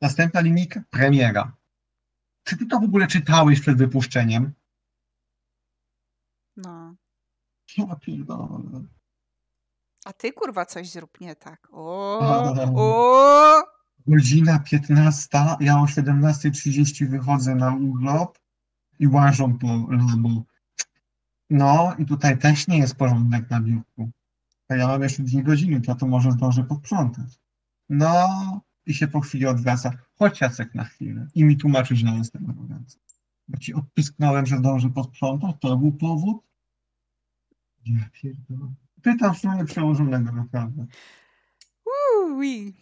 [0.00, 1.56] następna linijka, premiera.
[2.44, 4.52] Czy ty to w ogóle czytałeś przed wypuszczeniem?
[6.56, 6.96] No.
[7.78, 8.86] Ja pierdolę.
[10.06, 11.68] A ty kurwa coś zrób nie tak.
[11.72, 12.18] O,
[12.74, 13.62] o.
[14.06, 15.28] Godzina 15,
[15.60, 18.38] ja o 17.30 wychodzę na urlop
[18.98, 20.44] i łażą po labu.
[21.50, 24.10] No i tutaj też nie jest porządek na biurku.
[24.68, 27.38] A ja mam jeszcze dwie godziny, to to może zdążę posprzątać.
[27.88, 28.26] No
[28.86, 29.90] i się po chwili odwraca.
[30.18, 31.26] Chodź Jacek na chwilę.
[31.34, 33.00] I mi tłumaczy, że jestem arogancki.
[33.48, 36.44] Bo ci odpisknąłem, że zdążę posprzątać, to był powód.
[37.86, 38.85] Ja pierdolę.
[39.06, 40.86] Pytam w sumie przełożonego naprawdę.
[42.24, 42.74] Ui.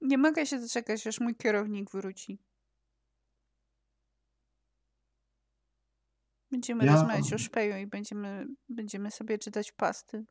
[0.00, 2.38] Nie mogę się doczekać, aż mój kierownik wróci.
[6.50, 10.24] Będziemy Ja- rozmawiać o szpeju i będziemy, będziemy sobie czytać pasty.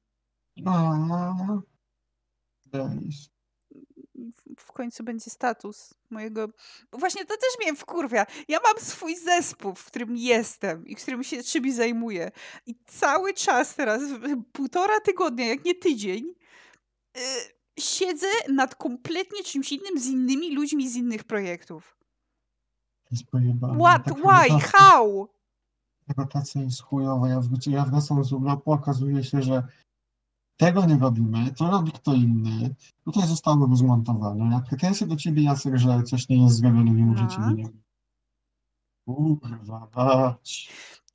[0.65, 0.93] A,
[2.65, 3.29] Denis.
[4.57, 6.47] W- końcu będzie status mojego.
[6.91, 8.26] Bo właśnie to też mnie wkurwia.
[8.47, 12.32] Ja mam swój zespół, w którym jestem i którym się czymś zajmuję.
[12.65, 14.01] I cały czas teraz,
[14.53, 16.26] półtora tygodnia, jak nie tydzień,
[17.15, 17.21] yy,
[17.80, 21.97] siedzę nad kompletnie czymś innym z innymi ludźmi z innych projektów.
[23.11, 23.80] Jest pojebane.
[23.80, 24.03] What?
[24.05, 24.23] Tak Why?
[24.23, 25.28] rotacja- How?
[26.17, 27.30] Rotacja jest chujowa.
[27.30, 29.63] Ja, wróci- ja wracam z urlopu, okazuje się, że
[30.58, 32.76] tego nie robimy, to robi kto inny.
[33.06, 34.49] Tutaj zostało rozmontowane.
[34.51, 37.30] Ja pretensje do ciebie, Jacek, że coś nie jest zrobione, mimo że No.
[37.30, 37.70] ciebie nie ma.
[39.06, 40.70] Kurwa, mać.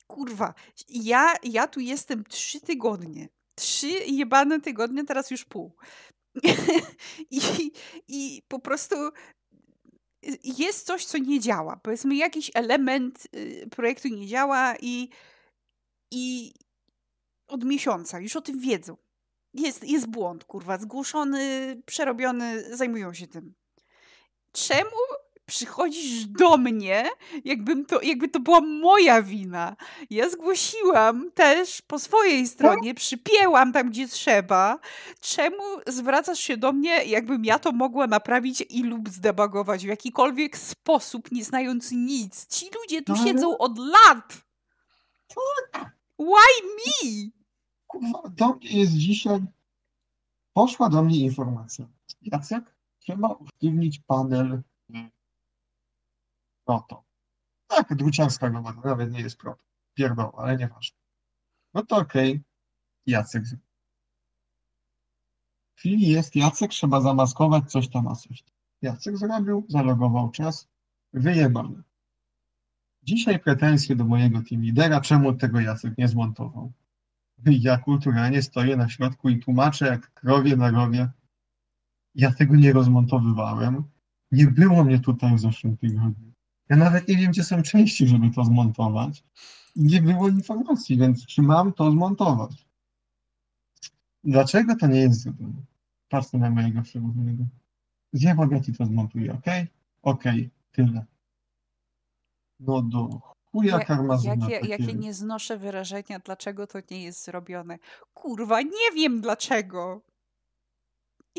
[0.07, 0.53] Kurwa,
[0.89, 3.29] ja, ja tu jestem trzy tygodnie.
[3.55, 5.75] Trzy jebane tygodnie, teraz już pół.
[7.31, 7.71] I,
[8.07, 8.95] I po prostu
[10.43, 11.75] jest coś, co nie działa.
[11.83, 15.09] Powiedzmy, jakiś element y, projektu nie działa i,
[16.11, 16.53] i
[17.47, 18.97] od miesiąca już o tym wiedzą.
[19.53, 23.53] Jest, jest błąd, kurwa, zgłoszony, przerobiony, zajmują się tym.
[24.51, 24.97] Czemu
[25.45, 27.09] przychodzisz do mnie,
[27.45, 29.75] jakbym to, jakby to była moja wina?
[30.09, 34.79] Ja zgłosiłam też po swojej stronie, przypięłam tam, gdzie trzeba.
[35.19, 40.57] Czemu zwracasz się do mnie, jakbym ja to mogła naprawić i lub zdebagować w jakikolwiek
[40.57, 42.47] sposób, nie znając nic?
[42.47, 44.37] Ci ludzie tu Ale- siedzą od lat!
[46.19, 47.40] Why me?
[47.91, 49.39] Kurwa, do mnie jest dzisiaj.
[50.53, 51.85] Poszła do mnie informacja.
[52.21, 54.61] Jacek, trzeba usztywnić panel
[56.65, 57.03] proto.
[57.67, 59.63] Tak, druciarska robota, nawet nie jest proto.
[59.93, 60.97] Pierdoła, ale nieważne.
[61.73, 62.41] No to okej.
[63.05, 63.45] Jacek.
[63.45, 63.67] zrobił.
[65.75, 68.41] W chwili jest Jacek, trzeba zamaskować coś tam, a coś.
[68.41, 68.53] tam.
[68.81, 70.67] Jacek zrobił, zalogował czas,
[71.13, 71.83] wyjebane.
[73.03, 76.71] Dzisiaj pretensje do mojego team lidera, czemu tego Jacek nie zmontował.
[77.59, 81.09] Ja kulturalnie stoję na środku i tłumaczę jak krowie na rowie.
[82.15, 83.83] Ja tego nie rozmontowywałem.
[84.31, 86.31] Nie było mnie tutaj w zeszłym tygodniu.
[86.69, 89.23] Ja nawet nie wiem, gdzie są części, żeby to zmontować.
[89.75, 92.67] Nie było informacji, więc czy mam to zmontować?
[94.23, 95.65] Dlaczego to nie jest zrobione?
[96.09, 97.43] Patrzę na mojego przełożonego.
[98.65, 99.45] Ci to zmontuję, ok?
[100.01, 100.23] Ok,
[100.71, 101.05] tyle.
[102.59, 103.21] No do
[103.51, 107.79] chuja Ja- karmazyna Jakie, jakie nie znoszę wyrażenia, dlaczego to nie jest zrobione.
[108.13, 110.01] Kurwa, nie wiem dlaczego.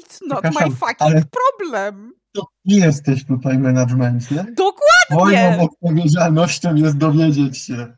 [0.00, 2.12] It's not my fucking problem.
[2.32, 4.34] To nie jesteś tutaj w managemencie.
[4.56, 5.16] Dokładnie.
[5.50, 7.96] Moją odpowiedzialnością jest dowiedzieć się.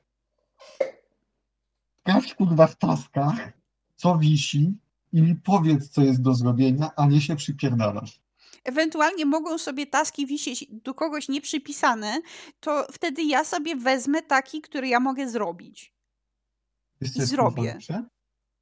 [2.00, 3.52] Sprawdź kurwa w taskach,
[3.96, 4.78] co wisi
[5.12, 8.23] i mi powiedz, co jest do zrobienia, a nie się przypierdalasz.
[8.64, 12.20] Ewentualnie mogą sobie taski wisieć do kogoś nieprzypisane,
[12.60, 15.94] to wtedy ja sobie wezmę taki, który ja mogę zrobić.
[17.00, 17.56] Wiesz, I jest zrobię.
[17.56, 18.04] kurwa lepsze?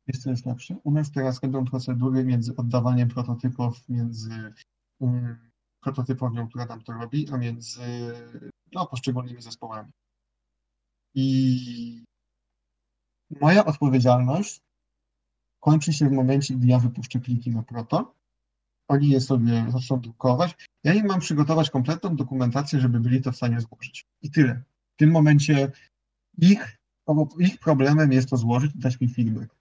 [0.07, 0.77] Wiesz, co jest lepsze?
[0.85, 4.55] U nas teraz będą procedury między oddawaniem prototypów między
[4.99, 5.51] um,
[5.81, 7.81] prototypownią, która nam to robi, a między
[8.73, 9.91] no, poszczególnymi zespołami.
[11.15, 12.05] I
[13.41, 14.61] moja odpowiedzialność
[15.61, 18.15] kończy się w momencie, gdy ja wypuszczę pliki na proto.
[18.93, 20.57] Oni je sobie zaczną drukować.
[20.85, 24.07] Ja im mam przygotować kompletną dokumentację, żeby byli to w stanie złożyć.
[24.23, 24.63] I tyle.
[24.95, 25.73] W tym momencie
[26.39, 26.79] ich,
[27.39, 29.55] ich problemem jest to złożyć i dać mi feedback.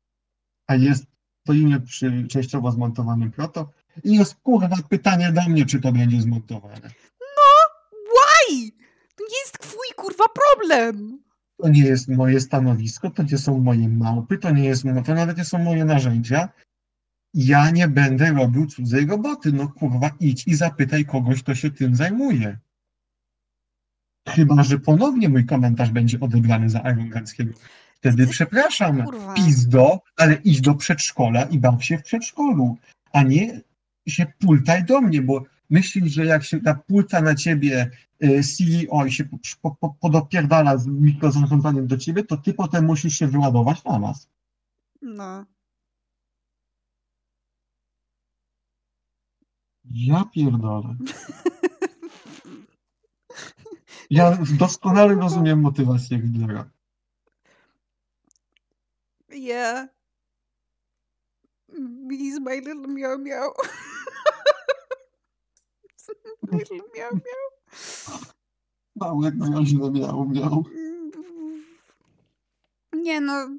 [0.67, 1.05] A jest,
[1.41, 3.69] stoimy przy częściowo zmontowanym proto
[4.03, 6.89] i jest kurwa pytanie do mnie, czy to będzie zmontowane.
[8.15, 8.71] Why?
[9.15, 11.23] To nie jest twój kurwa problem.
[11.57, 15.37] To nie jest moje stanowisko, to nie są moje małpy, to nie jest, to nawet
[15.37, 16.49] nie są moje narzędzia.
[17.33, 19.51] Ja nie będę robił cudzej roboty.
[19.51, 22.57] No kurwa, idź i zapytaj kogoś, kto się tym zajmuje.
[24.29, 27.53] Chyba, że ponownie mój komentarz będzie odebrany za aroganckiego.
[27.95, 29.33] Wtedy przepraszam, Kurwa.
[29.33, 32.77] pizdo, ale idź do przedszkola i baw się w przedszkolu,
[33.13, 33.61] a nie
[34.07, 37.91] się pultaj do mnie, bo Myślisz, że jak się napłyca na ciebie
[38.23, 39.25] y, CEO i się
[39.61, 44.29] po, po, podopierdala z mikrozarządzaniem do ciebie, to ty potem musisz się wyładować na nas.
[45.01, 45.45] No.
[49.93, 50.95] Ja pierdolę.
[54.09, 56.69] Ja doskonale rozumiem motywację Hitlera.
[59.29, 59.87] Yeah.
[62.09, 63.53] He's my little meow meow.
[66.51, 67.21] little meow.
[68.95, 70.63] Małek moja źle miał, miał.
[72.93, 73.49] Nie no.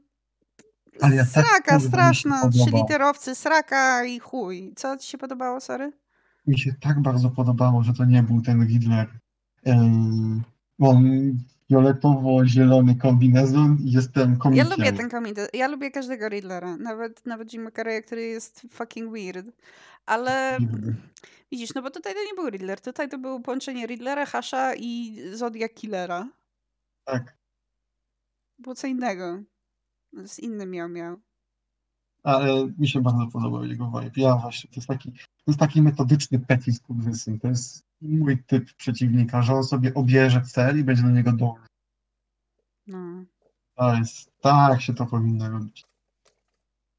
[1.01, 2.51] Ale ja tak, sraka się straszna.
[2.51, 4.73] Trzy literowcy, sraka i chuj.
[4.77, 6.02] Co ci się podobało, sorry?
[6.47, 9.09] Mi się tak bardzo podobało, że to nie był ten Hitler.
[9.67, 10.43] Ym,
[10.79, 11.05] on
[11.69, 14.69] fioletowo-zielony kombinezon i jestem Ja komikiem.
[14.71, 15.51] lubię ten komitet.
[15.55, 16.77] Ja lubię każdego Riddlera.
[16.77, 19.47] Nawet, nawet Jima Carreya, który jest fucking weird.
[20.07, 20.59] Ale
[21.53, 22.81] widzisz, no bo tutaj to nie był Riddler.
[22.81, 26.29] Tutaj to było połączenie Riddlera, Hasha i Zodiac Killera.
[27.05, 27.37] Tak.
[28.59, 29.43] Było co innego.
[30.15, 31.17] To jest inny miał miał.
[32.23, 34.11] Ale mi się bardzo podobał jego vibe.
[34.17, 37.41] Ja właśnie, to jest taki, to jest taki metodyczny petis kurwysyn.
[37.41, 41.67] To jest mój typ przeciwnika, że on sobie obierze cel i będzie do niego dążył.
[42.87, 43.25] No.
[43.75, 45.85] To jest, tak się to powinno robić.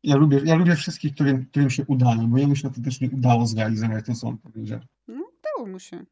[0.03, 3.09] Ja lubię, ja lubię wszystkich, którym, którym się udało, bo jemu się to też nie
[3.09, 4.79] udało zrealizować, to co on powiedział.
[5.43, 6.05] Dało mu się.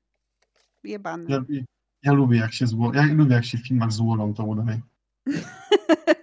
[0.84, 1.26] Jebany.
[1.30, 1.44] Ja,
[2.04, 4.82] ja lubię jak się zło, ja lubię jak się w filmach z Wolą to udaje.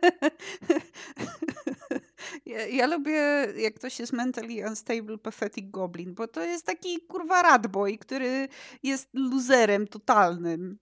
[2.70, 7.98] Ja, lubię, jak ktoś jest mentally unstable, pathetic goblin, bo to jest taki kurwa radboy,
[7.98, 8.48] który
[8.82, 10.78] jest luzerem totalnym.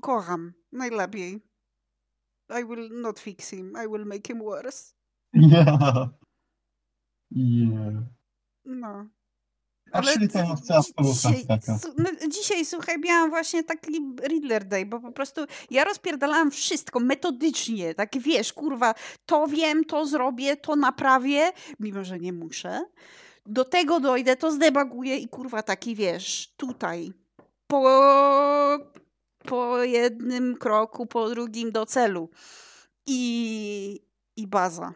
[0.00, 0.52] Kocham.
[0.72, 1.40] Najlepiej.
[2.60, 3.72] I will not fix him.
[3.84, 4.94] I will make him worse.
[5.34, 6.08] Yeah.
[7.32, 8.02] Yeah.
[8.64, 9.08] No.
[9.92, 11.46] A czyli to ja dzi- chcę dzisiaj,
[11.98, 13.92] no, dzisiaj, słuchaj, miałam właśnie taki
[14.28, 18.94] Riddler Day, bo po prostu ja rozpierdalałam wszystko metodycznie, tak wiesz, kurwa,
[19.26, 22.84] to wiem, to zrobię, to naprawię, mimo że nie muszę.
[23.46, 27.12] Do tego dojdę, to zdebaguję i kurwa taki, wiesz, tutaj,
[27.66, 27.90] po,
[29.44, 32.30] po jednym kroku, po drugim do celu.
[33.06, 34.00] I,
[34.36, 34.94] i baza.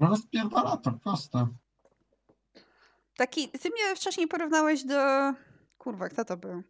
[0.00, 1.46] No rozpierdala to, proste.
[3.16, 5.32] Taki, ty mnie wcześniej porównałeś do...
[5.78, 6.62] Kurwa, kto to był?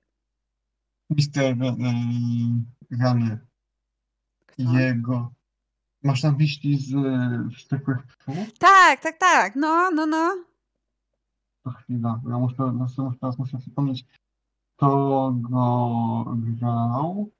[1.11, 3.39] Mister yy, Rany.
[4.47, 4.63] Kto?
[4.79, 5.33] Jego.
[6.03, 8.59] Masz na myśli z yy, wściekłych psów?
[8.59, 9.57] Tak, tak, tak.
[9.57, 10.45] No, no, no.
[11.65, 14.05] To chwila, ja muszę, muszę, muszę, teraz muszę przypomnieć,
[14.77, 17.31] kto go grał.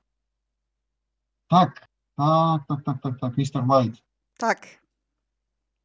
[1.49, 3.65] Tak, tak, tak, tak, tak, tak, Mr.
[3.69, 3.99] White.
[4.39, 4.86] Tak.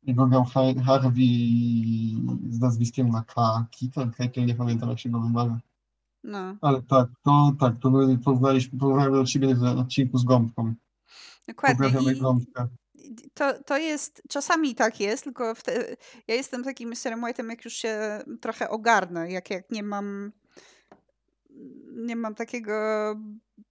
[0.04, 2.16] Jego grał Har- Harvey
[2.50, 3.66] z nazwiskiem na K.
[3.80, 5.60] Keaton, Keaton, nie pamiętam jak się go wymawia.
[6.24, 10.74] No, Ale tak, to tak, to my porównaliśmy, porównamy do ciebie w odcinku z gąbką.
[11.48, 12.14] dokładnie.
[12.14, 12.68] I gąbkę.
[13.34, 15.96] to, to jest, czasami tak jest, tylko wte,
[16.28, 17.18] ja jestem takim Mr.
[17.18, 20.32] White'em, jak już się trochę ogarnę, jak, jak nie mam
[21.96, 22.74] nie mam takiego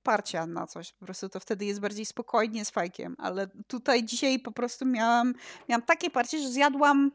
[0.03, 4.39] parcia na coś, po prostu to wtedy jest bardziej spokojnie z fajkiem, ale tutaj dzisiaj
[4.39, 5.35] po prostu miałam,
[5.69, 7.11] miałam takie parcie, że zjadłam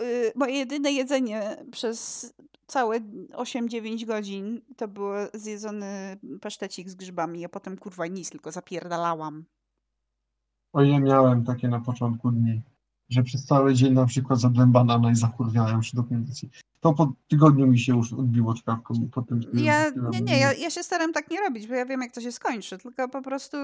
[0.00, 2.32] y, moje jedyne jedzenie przez
[2.66, 9.44] całe 8-9 godzin to był zjedzony pasztecik z grzybami, a potem kurwa nic, tylko zapierdalałam.
[10.72, 12.62] O ja miałem takie na początku dni,
[13.08, 16.50] że przez cały dzień na przykład zadłem banana i zakurwiałem przy dokumentacji.
[16.80, 19.40] To po tygodniu mi się już odbiło czkawką i potem...
[19.54, 22.20] Ja, nie, nie, ja, ja się staram tak nie robić, bo ja wiem, jak to
[22.20, 23.56] się skończy, tylko po prostu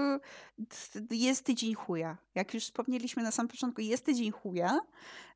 [1.10, 2.16] jest tydzień chuja.
[2.34, 4.80] Jak już wspomnieliśmy na samym początku, jest tydzień chuja.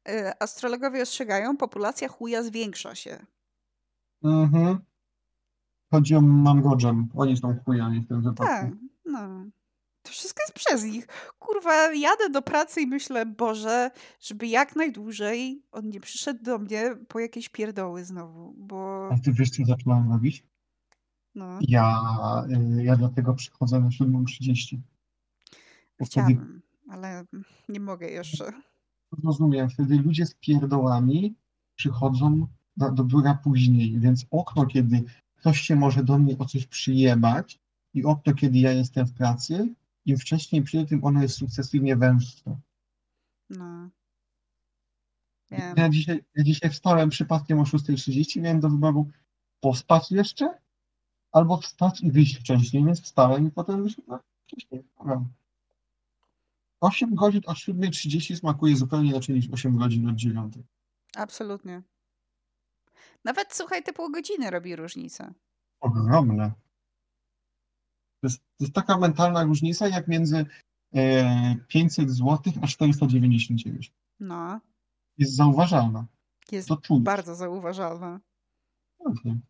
[0.08, 3.26] y, Astrologowie ostrzegają, populacja chuja zwiększa się.
[4.24, 4.78] Mhm.
[5.90, 7.08] Chodzi o Mangodżem.
[7.14, 8.44] Oni są chujami w tym wypadku.
[8.44, 8.70] Tak,
[9.04, 9.44] no.
[10.08, 11.06] To wszystko jest przez nich.
[11.38, 13.90] Kurwa, jadę do pracy i myślę, Boże,
[14.20, 19.32] żeby jak najdłużej on nie przyszedł do mnie po jakieś pierdoły znowu, bo A ty
[19.32, 20.44] wiesz, co zaczynałem robić?
[21.34, 22.00] no, Ja,
[22.78, 24.78] y, ja dlatego przychodzę na 7.30.
[25.98, 26.36] Bo wtedy
[26.90, 27.24] ale
[27.68, 28.52] nie mogę jeszcze.
[29.24, 31.34] rozumiem, wtedy ludzie z pierdołami
[31.74, 35.04] przychodzą do, do biura później, więc okno, kiedy
[35.36, 37.60] ktoś się może do mnie o coś przyjebać
[37.94, 39.74] i okno, kiedy ja jestem w pracy,
[40.08, 42.56] im wcześniej przyjdę, tym ono jest sukcesywnie węższe.
[43.50, 43.88] No.
[45.50, 45.74] Wiem.
[45.76, 49.10] Ja dzisiaj, ja dzisiaj wstałem przypadkiem o 6.30, miałem do wyboru
[49.60, 50.58] pospać jeszcze,
[51.32, 54.84] albo wstać i wyjść wcześniej, więc wstałem i potem wyszedłem wcześniej.
[54.98, 55.24] Dobra.
[56.80, 60.54] 8 godzin od 7.30 smakuje zupełnie inaczej niż 8 godzin od 9.
[61.16, 61.82] Absolutnie.
[63.24, 65.34] Nawet słuchaj, te pół godziny robi różnicę.
[65.80, 66.52] Ogromne.
[68.20, 70.46] To jest, to jest taka mentalna różnica jak między
[70.94, 73.92] e, 500 zł a 499.
[74.20, 74.60] No,
[75.18, 76.06] Jest zauważalna.
[76.52, 76.68] jest
[77.00, 78.20] bardzo zauważalna.
[79.04, 79.40] Pewnie.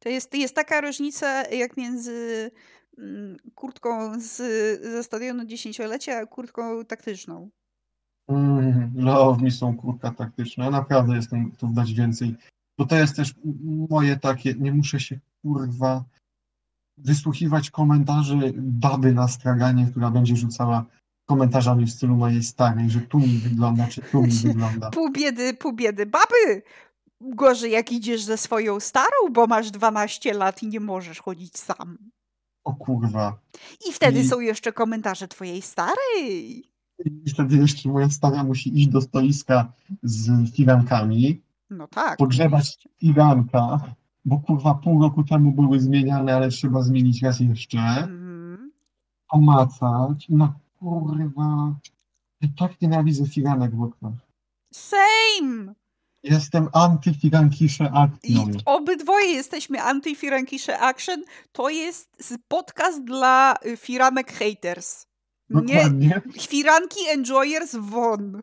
[0.00, 2.50] To jest, jest taka różnica jak między
[2.98, 4.36] mm, kurtką z,
[4.82, 7.50] ze stadionu dziesięciolecia, a kurtką taktyczną.
[8.28, 10.64] Mm, love mi są kurka taktyczne.
[10.64, 12.36] Ja naprawdę jestem tu dać więcej.
[12.78, 13.34] Bo to jest też
[13.90, 16.04] moje takie, nie muszę się kurwa
[17.04, 20.84] wysłuchiwać komentarzy baby na straganie, która będzie rzucała
[21.26, 24.90] komentarzami w stylu mojej starej, że tu mi wygląda, czy tu mi wygląda.
[25.00, 26.62] Pół biedy, pół biedy baby!
[27.20, 31.98] Gorzej jak idziesz ze swoją starą, bo masz 12 lat i nie możesz chodzić sam.
[32.64, 33.38] O kurwa.
[33.88, 36.64] I wtedy I- są jeszcze komentarze twojej starej.
[37.24, 39.72] I wtedy jeszcze moja stara musi iść do stoiska
[40.02, 42.16] z firankami, No tak.
[42.16, 43.80] pogrzebać firanka,
[44.30, 47.78] bo kurwa pół roku temu były zmieniane, ale trzeba zmienić raz jeszcze.
[47.78, 48.72] Mhm.
[49.30, 50.26] pomacać.
[50.28, 51.74] No kurwa.
[52.40, 54.12] Ja tak nienawidzę firanek w oknach.
[54.72, 55.74] Same!
[56.22, 58.46] Jestem antyfirankisze I akcją.
[58.64, 61.22] obydwoje jesteśmy anti-Firankisze Action.
[61.52, 65.06] To jest podcast dla y, firanek haters.
[65.50, 66.20] Nie, Dokładnie.
[66.40, 68.42] firanki enjoyers won.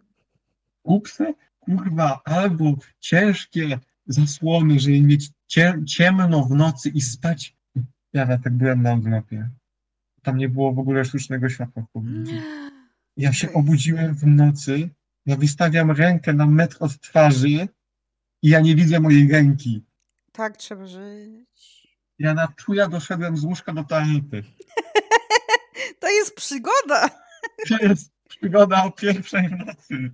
[0.83, 1.33] Kupsy,
[1.65, 2.65] kurwa, albo
[2.99, 7.55] ciężkie zasłony, żeby mieć cie, ciemno w nocy i spać.
[8.13, 9.49] Ja tak byłem na odlepie.
[10.23, 12.35] Tam nie było w ogóle sztucznego światła w pobliżu.
[13.17, 14.89] Ja się obudziłem w nocy,
[15.25, 17.67] ja wystawiam rękę na metr od twarzy
[18.41, 19.85] i ja nie widzę mojej ręki.
[20.31, 21.87] Tak trzeba żyć.
[22.19, 24.43] Ja na czuja doszedłem z łóżka do toalety.
[25.99, 27.09] To jest przygoda.
[27.69, 30.11] To jest przygoda o pierwszej nocy.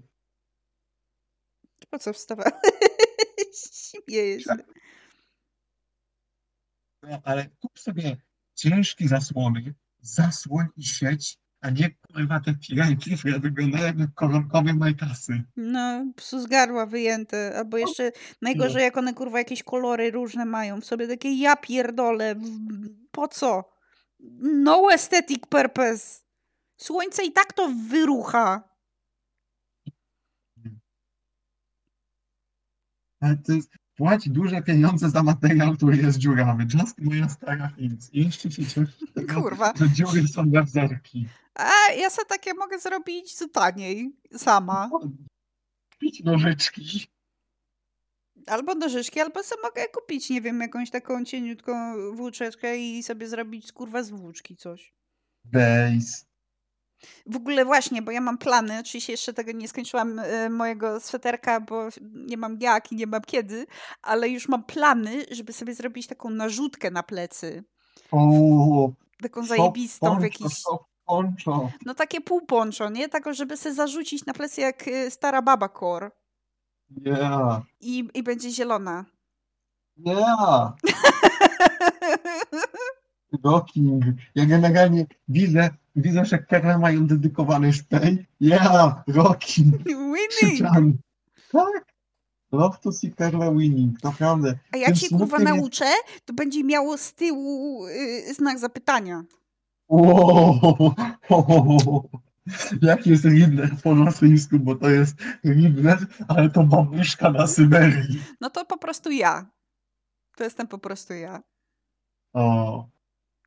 [1.90, 2.54] Po co wstawałeś?
[3.54, 4.56] Śmieję się.
[7.04, 8.18] No, ale kup sobie
[8.56, 15.44] ciężkie zasłony, zasłoń i sieć, a nie kurwa te firanki, które wyglądają jak koronkowe majtasy.
[15.58, 18.12] No, psu z gardła wyjęte, albo jeszcze
[18.42, 22.36] najgorzej jak one kurwa jakieś kolory różne mają w sobie, takie ja pierdolę,
[23.12, 23.74] po co?
[24.42, 26.24] No aesthetic purpose.
[26.78, 28.73] Słońce i tak to wyrucha.
[33.24, 36.68] Ale to jest, płać duże pieniądze za materiał, który jest dziurawy.
[36.74, 38.10] Just moja stara nic.
[38.14, 38.86] I jeszcze się cieszę
[39.34, 39.74] Kurwa.
[39.76, 41.28] że dziury są na wzorki.
[41.56, 44.90] A ja sobie takie mogę zrobić taniej, sama.
[46.00, 47.08] Pić nożyczki.
[48.48, 51.74] Albo nożyczki, albo sobie mogę kupić, nie wiem, jakąś taką cieniutką
[52.16, 54.94] włóczeczkę i sobie zrobić kurwa z włóczki coś.
[55.46, 56.33] Base.
[57.26, 61.60] W ogóle właśnie, bo ja mam plany, oczywiście jeszcze tego nie skończyłam e, mojego sweterka,
[61.60, 63.68] bo nie mam jak i nie mam kiedy,
[64.02, 67.64] ale już mam plany, żeby sobie zrobić taką narzutkę na plecy.
[68.12, 68.90] O,
[69.22, 70.64] Taką zajebistą w jakiś...
[71.06, 71.70] poncho.
[71.86, 73.10] No takie półponcho, nie?
[73.10, 76.12] Taką, żeby sobie zarzucić na plecy jak e, stara baba core.
[77.06, 77.62] Yeah.
[77.80, 79.06] I, I będzie zielona.
[79.98, 80.74] Yeah.
[83.44, 84.04] Rocking.
[84.36, 88.26] Ja generalnie widzę, widzę, że Kerle mają dedykowany szpej.
[88.42, 89.76] Yeah, rocking.
[89.86, 90.98] Winning!
[91.52, 91.94] Tak.
[92.52, 94.60] Love to see Kerle winning, naprawdę.
[94.72, 95.86] A jak Tym się kurwa nauczę,
[96.26, 99.24] to będzie miało z tyłu y, znak zapytania.
[99.90, 100.94] Wow.
[102.82, 105.16] Jaki jest Riddler po rosyjsku, bo to jest
[105.46, 108.22] Riddler, ale to babuszka na Syberii.
[108.42, 109.46] No to po prostu ja.
[110.36, 111.44] To jestem po prostu ja.
[112.34, 112.90] O,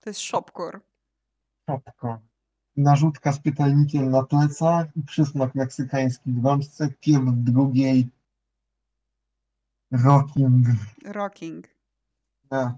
[0.06, 0.80] To jest shopcore.
[1.66, 2.20] czopko.
[2.76, 8.10] Narzutka z pytajnikiem na plecach i przysmak meksykański w rączce, pierw w drugiej.
[9.90, 10.66] Rocking.
[11.04, 11.66] Rocking.
[12.50, 12.76] Nie,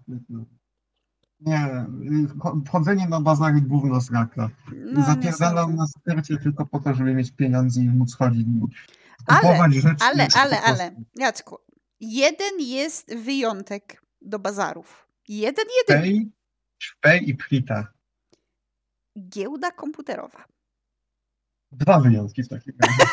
[1.41, 4.51] nie, cho- chodzenie na bazary gówno z raka.
[4.93, 8.47] No, Zapierdalam na stercie tylko po to, żeby mieć pieniądze i móc chodzić.
[9.27, 11.59] Ale, rzeczy Ale, ale, ale, Jacku,
[12.01, 15.09] jeden jest wyjątek do bazarów.
[15.29, 16.38] Jeden, jeden.
[16.79, 17.87] Szpej i plita.
[19.29, 20.45] Giełda komputerowa.
[21.73, 23.11] Dwa wyjątki w takim razie.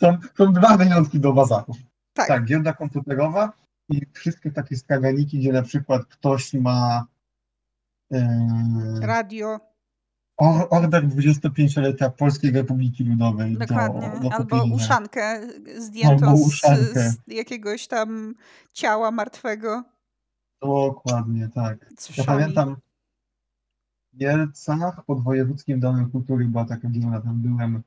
[0.00, 1.76] Są, są dwa wyjątki do bazarów.
[2.12, 2.28] Tak.
[2.28, 3.52] Tak, giełda komputerowa
[3.88, 7.06] i wszystkie takie straganiki, gdzie na przykład ktoś ma
[8.12, 8.38] e,
[9.00, 9.60] Radio,
[10.36, 14.12] or- order 25-lecia Polskiej Republiki Ludowej dokładnie.
[14.22, 15.40] do, do Albo uszankę
[15.78, 17.10] zdjętą Albo z, uszankę.
[17.10, 18.34] z jakiegoś tam
[18.72, 19.84] ciała martwego.
[20.62, 21.92] Dokładnie, tak.
[22.18, 22.76] Ja pamiętam
[24.12, 27.82] w Kielcach pod Wojewódzkim Domem Kultury była taka giełda, tam byłem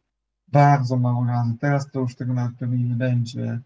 [0.47, 1.57] bardzo mało razy.
[1.59, 3.59] Teraz to już tego nawet pewnie nie będzie.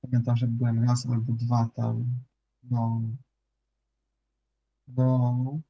[0.00, 2.04] Pamiętam, że byłem raz albo dwa tam.
[2.62, 3.02] No.
[4.88, 5.60] No.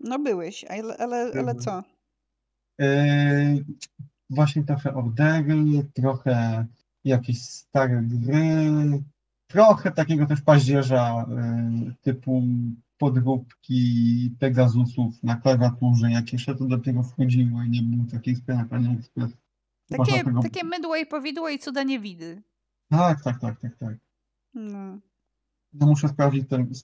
[0.00, 1.58] No byłeś, ale, ale, ale Byłem.
[1.58, 1.82] co?
[2.78, 3.64] Yy,
[4.30, 6.66] właśnie trochę ordery, trochę
[7.04, 9.02] jakieś stare gry,
[9.46, 11.26] trochę takiego też paździerza
[11.86, 12.42] yy, typu
[12.98, 16.10] podróbki Pegasusów na klawiaturze.
[16.10, 19.30] Jak jeszcze to dopiero wchodziło i nie było takiej sprawy, ani ekspres.
[19.88, 22.42] Takie, tego- takie mydło i powidło i cuda nie widy.
[22.90, 23.94] Tak, tak, tak, tak, tak.
[24.54, 24.98] No.
[25.72, 26.74] No muszę sprawdzić ten,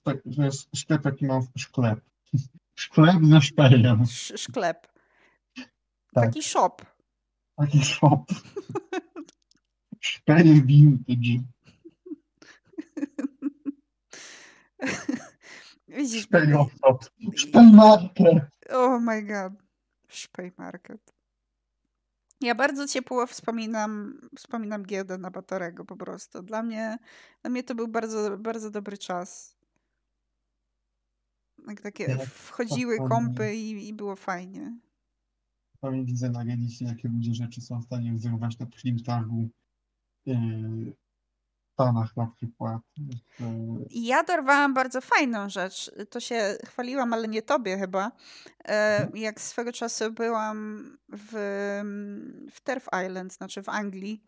[0.75, 2.01] sklep, jaki mam sklep.
[2.79, 4.03] Sklep ze szpejem.
[4.03, 4.87] Sz- Szklep.
[6.15, 6.25] Tak.
[6.27, 6.83] Taki shop.
[7.57, 8.25] Taki shop.
[10.01, 11.43] Szpeje vintage.
[15.89, 16.23] Widzisz.
[17.37, 18.47] Szpejmarkę.
[18.71, 19.53] Oh my god.
[20.09, 21.15] Szpej Market.
[22.41, 26.43] Ja bardzo ciepło wspominam, wspominam giełdę na Batorego po prostu.
[26.43, 26.99] Dla mnie,
[27.43, 29.57] dla mnie to był bardzo, bardzo dobry czas.
[31.69, 34.79] Jak takie wchodziły kompy i, i było fajnie.
[35.81, 39.49] Sami widzę na Reddicie, jakie ludzie rzeczy są w stanie wzorować na prim targu
[40.27, 40.37] yy,
[41.73, 42.79] Stanach na przykład.
[43.41, 43.47] Yy,
[43.91, 45.91] I ja dorwałam bardzo fajną rzecz.
[46.11, 48.13] To się chwaliłam, ale nie tobie chyba.
[48.65, 51.33] E, Jak swego czasu byłam w,
[52.53, 54.23] w Turf Island, znaczy w Anglii,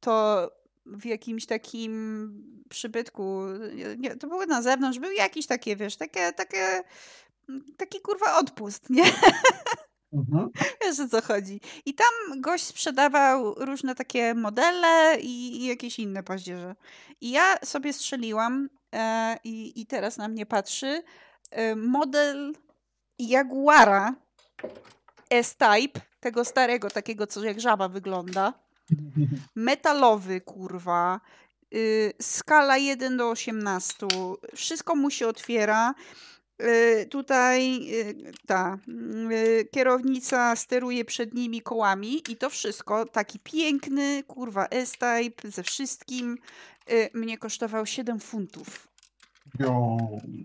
[0.00, 0.50] to
[0.86, 3.42] w jakimś takim przybytku,
[3.98, 6.82] nie, to było na zewnątrz, był jakiś takie, wiesz, takie, takie,
[7.76, 9.04] taki kurwa odpust, nie?
[10.14, 10.50] mhm.
[10.82, 11.60] Wiesz o co chodzi.
[11.86, 16.74] I tam gość sprzedawał różne takie modele i, i jakieś inne paździerze.
[17.20, 21.02] I ja sobie strzeliłam e, i, i teraz na mnie patrzy
[21.50, 22.54] e, model
[23.18, 24.14] Jaguara
[25.30, 28.52] S-Type, tego starego, takiego co jak żaba wygląda.
[29.54, 31.20] Metalowy, kurwa.
[31.74, 34.06] Y, skala 1 do 18.
[34.54, 35.94] Wszystko mu się otwiera.
[36.62, 38.78] Y, tutaj y, ta
[39.32, 46.38] y, kierownica steruje przednimi kołami i to wszystko, taki piękny, kurwa S-Type ze wszystkim,
[47.14, 48.88] mnie kosztował 7 funtów.
[49.58, 49.96] Yo,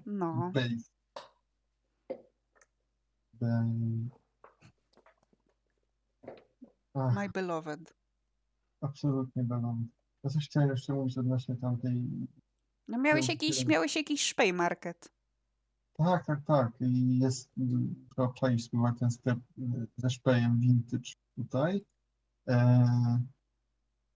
[0.06, 0.52] No.
[0.54, 0.90] base.
[6.94, 7.94] Ach, My beloved.
[8.82, 9.88] absolutnie belong.
[10.24, 12.04] Ja coś chciałem jeszcze mówić odnośnie tamtej
[12.88, 15.12] No miałeś jakiś, miałeś jakiś szpej market.
[16.00, 16.72] Tak, tak, tak.
[16.82, 17.50] I jest,
[18.16, 21.82] to obczaić spróbować ten sklep y, ze szpejem vintage tutaj.
[22.48, 23.20] E,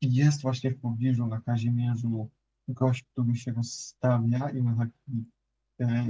[0.01, 2.29] jest właśnie w pobliżu na Kazimierzu
[2.67, 5.25] gość, który się rozstawia i ma taki,
[5.79, 6.07] e,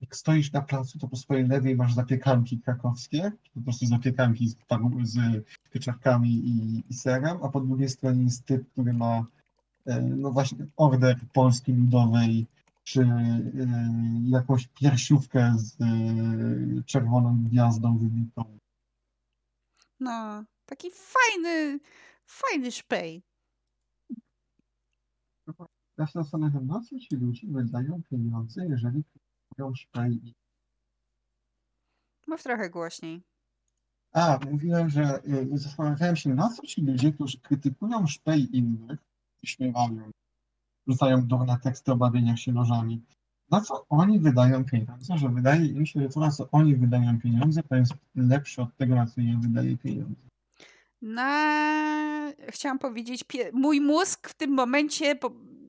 [0.00, 4.56] jak stoisz na placu, to po swojej lewej masz zapiekanki krakowskie, po prostu zapiekanki z,
[5.04, 9.26] z pieczarkami i, i serem, a po drugiej stronie jest typ, który ma
[9.86, 12.46] e, no właśnie order Polski Ludowej
[12.84, 13.06] czy y,
[14.24, 18.58] jakąś piersiówkę z y, czerwoną gwiazdą wybitą.
[20.00, 21.80] No, taki fajny,
[22.26, 23.22] fajny szpej.
[25.98, 30.34] Ja się zastanawiam, na co ci ludzie wydają pieniądze, jeżeli kupują szpej.
[32.26, 33.22] Mów trochę głośniej.
[34.12, 39.00] A, mówiłem, że y, zastanawiałem się, na co ci ludzie, którzy krytykują szpej innych,
[39.44, 40.10] śmiewają,
[40.86, 43.02] rzucają durne teksty o bawieniach się nożami,
[43.50, 47.20] na co oni wydają pieniądze, że wydaje im się, że to, na co oni wydają
[47.20, 50.14] pieniądze, to jest lepsze od tego, na co ja wydaję pieniądze.
[51.02, 52.32] Na...
[52.48, 55.18] Chciałam powiedzieć, mój mózg w tym momencie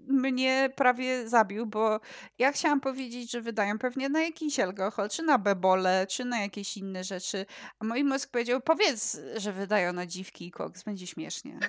[0.07, 1.99] mnie prawie zabił, bo
[2.39, 6.77] ja chciałam powiedzieć, że wydają pewnie na jakiś alkohol, czy na bebole, czy na jakieś
[6.77, 7.45] inne rzeczy,
[7.79, 11.59] a mój mózg powiedział, powiedz, że wydają na dziwki i koks, będzie śmiesznie.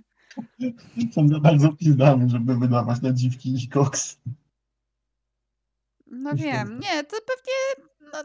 [1.12, 4.20] Są za bardzo pizdane, żeby wydawać na dziwki i koks.
[6.06, 6.80] No wiem, wiem.
[6.80, 8.22] nie, to pewnie no,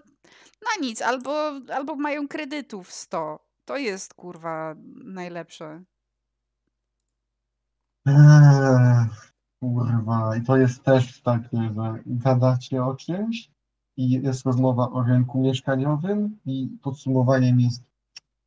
[0.61, 3.40] na nic, albo, albo mają kredytów 100.
[3.65, 5.84] To jest kurwa najlepsze.
[8.06, 9.06] Eee,
[9.60, 13.52] kurwa, i to jest też takie, że gadacie o czymś
[13.98, 17.84] i jest rozmowa o rynku mieszkaniowym i podsumowaniem jest,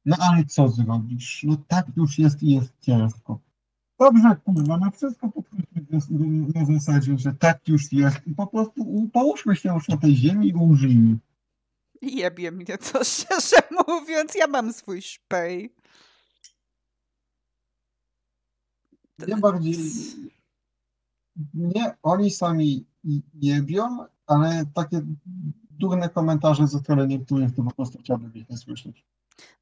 [0.05, 1.43] no ale co zrobisz?
[1.43, 3.39] No tak już jest i jest ciężko.
[3.99, 6.11] Dobrze, kurwa, no wszystko po prostu jest
[6.55, 10.49] na zasadzie, że tak już jest i po prostu połóżmy się już na tej ziemi
[10.49, 11.19] i umrzyjmy.
[12.03, 13.57] Jebie mnie to, szczerze
[13.89, 15.75] mówiąc, ja mam swój szpej.
[19.29, 19.79] Nie bardziej,
[21.55, 22.87] nie oni sami
[23.35, 25.03] jebią, ale takie
[25.71, 29.05] durne komentarze ze strony niektórych, to po prostu chciałbym ich nie słyszeć.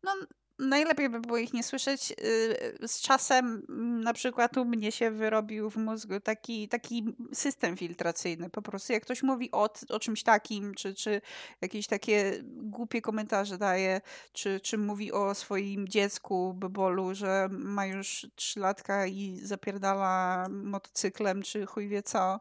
[0.02, 0.12] No,
[0.58, 2.12] najlepiej by było ich nie słyszeć.
[2.12, 7.76] Y, z czasem mm, na przykład u mnie się wyrobił w mózgu taki, taki system
[7.76, 8.50] filtracyjny.
[8.50, 11.20] Po prostu jak ktoś mówi o, o czymś takim, czy, czy
[11.60, 14.00] jakieś takie głupie komentarze daje,
[14.32, 21.66] czy, czy mówi o swoim dziecku, bebolu, że ma już trzylatka i zapierdala motocyklem, czy
[21.66, 22.40] chuj wie co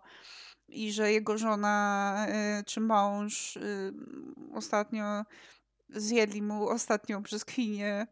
[0.71, 2.15] i że jego żona
[2.59, 3.93] y, czy mąż y,
[4.53, 5.23] ostatnio
[5.95, 8.07] zjedli mu ostatnią brzoskwinię,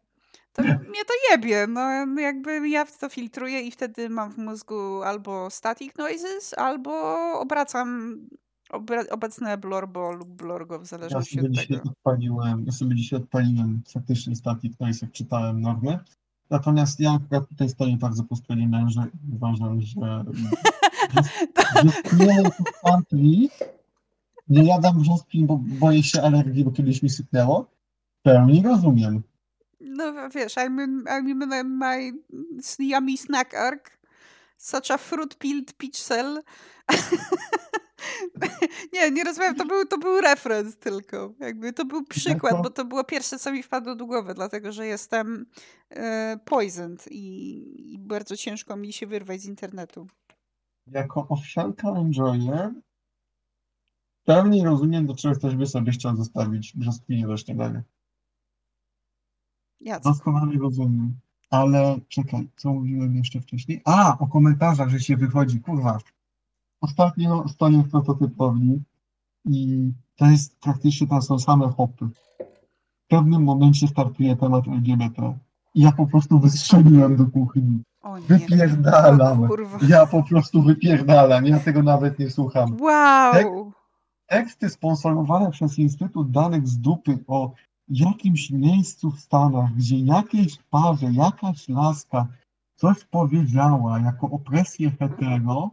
[0.52, 1.66] to mnie to jebie.
[1.66, 1.80] No
[2.20, 6.92] jakby ja to filtruję i wtedy mam w mózgu albo static noises, albo
[7.40, 8.18] obracam
[9.10, 11.90] obecne blorbo lub blorgo w zależności ja sobie od tego.
[11.90, 15.98] Odpaliłem, ja sobie dzisiaj odpaliłem faktycznie static noise, jak czytałem normy.
[16.50, 20.24] Natomiast ja akurat tutaj stoję bardzo po stronie męża uważam, że
[22.12, 23.48] nie
[24.50, 27.70] nie jadam brzoskwin, bo boję się alergii, bo kiedyś mi sypnęło.
[28.22, 29.22] Pełni rozumiem.
[29.80, 31.38] No wiesz, I'm in, I'm in
[31.78, 32.12] my
[32.78, 33.90] yummy snack arc.
[34.56, 35.34] Such a fruit
[35.78, 36.42] peach cell.
[38.92, 41.34] nie, nie rozumiem, to był, to był referenc tylko.
[41.40, 44.86] Jakby to był przykład, bo to było pierwsze, co mi wpadło do głowy, dlatego że
[44.86, 45.46] jestem
[45.90, 50.06] e, poisoned i, i, bardzo ciężko mi się wyrwać z internetu.
[50.86, 52.70] Jako owsianka enjoyer
[54.30, 57.82] pełni rozumiem, do czego ktoś by sobie chciał zostawić brzoskwinię do śniadania.
[59.80, 60.04] Jacek.
[60.04, 61.14] Doskonale rozumiem.
[61.50, 63.82] Ale czekaj, co mówiłem jeszcze wcześniej?
[63.84, 65.60] A, o komentarzach, że się wychodzi.
[65.60, 65.98] Kurwa.
[66.80, 68.82] Ostatnio stoję w prototypowni
[69.44, 72.08] i to jest praktycznie tam są same hopy.
[73.04, 75.38] W pewnym momencie startuje temat LGBT.
[75.74, 77.82] I ja po prostu wystrzeliłem do kuchni.
[78.02, 78.24] O nie.
[78.26, 79.44] Wypierdalam.
[79.44, 79.48] O.
[79.88, 81.46] Ja po prostu wypierdalam.
[81.46, 82.76] Ja tego nawet nie słucham.
[82.80, 83.72] Wow.
[84.30, 87.54] Teksty sponsorowane przez Instytut Danych z Dupy o
[87.88, 92.28] jakimś miejscu w Stanach, gdzie jakiejś parze, jakaś laska
[92.76, 95.70] coś powiedziała jako opresję hetero,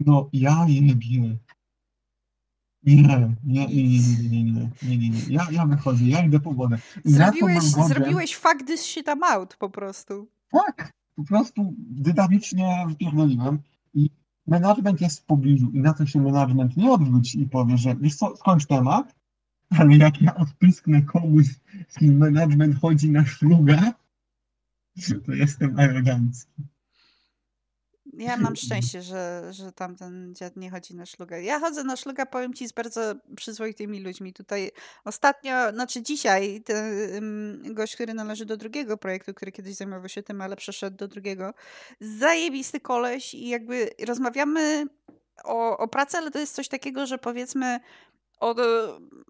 [0.00, 1.38] no ja jebie.
[2.82, 5.20] Nie, nie, nie, nie, nie, nie, nie, nie, nie, nie.
[5.28, 6.78] Ja, ja wychodzę, ja idę po wodę.
[7.04, 10.28] I Zrobiłeś, zrobiłeś fuck this shit out po prostu.
[10.50, 13.58] Tak, po prostu dynamicznie wypierdoliłem
[13.94, 14.10] i
[14.46, 18.16] management jest w pobliżu i na to się management nie odwróci i powie, że wiesz
[18.16, 19.14] co, skończ temat,
[19.70, 21.46] ale jak ja odpisknę komuś,
[21.88, 23.92] z kim management chodzi na szlugę,
[25.26, 26.62] to jestem arogancki.
[28.12, 31.42] Ja mam szczęście, że, że tamten dziad nie chodzi na szlugę.
[31.42, 34.32] Ja chodzę na szlugę, powiem ci, z bardzo przyzwoitymi ludźmi.
[34.32, 34.70] Tutaj
[35.04, 40.40] ostatnio, znaczy dzisiaj, ten gość, który należy do drugiego projektu, który kiedyś zajmował się tym,
[40.40, 41.54] ale przeszedł do drugiego,
[42.00, 44.86] zajebisty koleś i jakby rozmawiamy
[45.44, 47.80] o, o pracy, ale to jest coś takiego, że powiedzmy
[48.42, 48.54] o,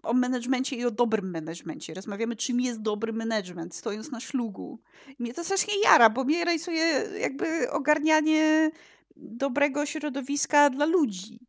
[0.03, 1.93] o managemencie i o dobrym managemencie.
[1.93, 4.79] Rozmawiamy, czym jest dobry management, stojąc na szlugu.
[5.19, 6.83] I mnie to strasznie jara, bo mnie rajsuje
[7.19, 8.71] jakby ogarnianie
[9.15, 11.39] dobrego środowiska dla ludzi.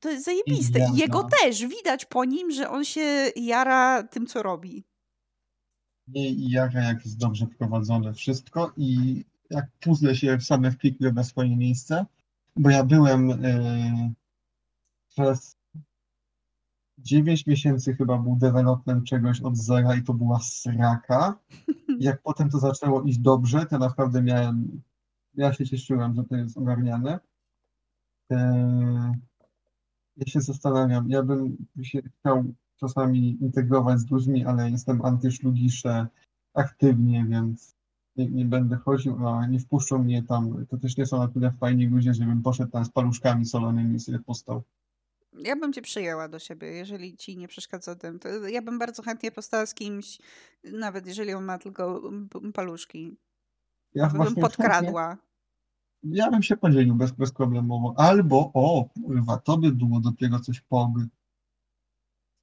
[0.00, 0.78] To jest zajebiste.
[0.94, 1.66] I jego też.
[1.66, 4.84] Widać po nim, że on się jara tym, co robi.
[6.14, 11.56] I jara, jak jest dobrze prowadzone wszystko i jak puzzle się same wklikły na swoje
[11.56, 12.06] miejsce,
[12.56, 13.36] bo ja byłem yy,
[15.08, 15.56] przez
[16.98, 21.38] 9 miesięcy chyba był development czegoś od zera i to była sraka.
[22.00, 24.82] Jak potem to zaczęło iść dobrze, to naprawdę miałem,
[25.34, 27.20] ja się cieszyłem, że to jest ogarniane.
[28.30, 29.12] Eee,
[30.16, 32.44] ja się zastanawiam, ja bym się chciał
[32.76, 36.06] czasami integrować z ludźmi, ale jestem antyszlugisze
[36.54, 37.76] aktywnie, więc
[38.16, 40.66] nie, nie, będę chodził, a nie wpuszczą mnie tam.
[40.66, 44.00] To też nie są na tyle fajni ludzie, żebym poszedł tam z paluszkami solonymi i
[44.00, 44.62] sobie postał.
[45.38, 48.18] Ja bym cię przyjęła do siebie, jeżeli ci nie przeszkadza tym.
[48.18, 50.18] To ja bym bardzo chętnie postała z kimś,
[50.64, 52.10] nawet jeżeli on ma tylko
[52.54, 53.16] paluszki.
[53.94, 55.16] Ja bym podkradła.
[56.02, 57.94] Ja bym się podzielił bez, bezproblemowo.
[57.96, 61.08] Albo, o kurwa, to by było dopiero coś poby.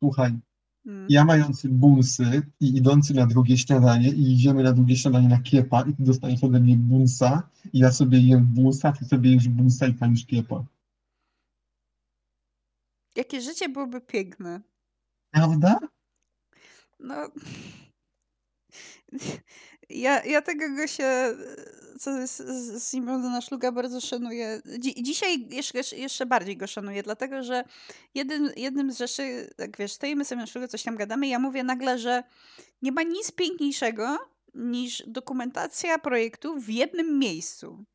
[0.04, 0.40] Słuchaj,
[0.86, 1.08] hmm.
[1.10, 5.82] ja mający bunsy i idący na drugie śniadanie i idziemy na drugie śniadanie na kiepa
[5.82, 9.88] i ty dostaniesz ode mnie bunsa i ja sobie jem bunsa, ty sobie jesz bunsa
[9.88, 10.64] i palisz kiepa.
[13.16, 14.62] Jakie życie byłoby piękne.
[15.32, 15.80] Prawda?
[17.00, 17.16] No.
[19.90, 21.36] Ja, ja tego się,
[22.00, 24.62] co jest z, z na Szluga, bardzo szanuję.
[24.80, 27.64] Dzi dzisiaj jeszcze, jeszcze bardziej go szanuję, dlatego że
[28.16, 31.64] jednym, jednym z rzeczy, tak wiesz, stoimy sobie na Szluga, coś tam gadamy, ja mówię
[31.64, 32.24] nagle, że
[32.82, 34.18] nie ma nic piękniejszego
[34.54, 37.86] niż dokumentacja projektu w jednym miejscu.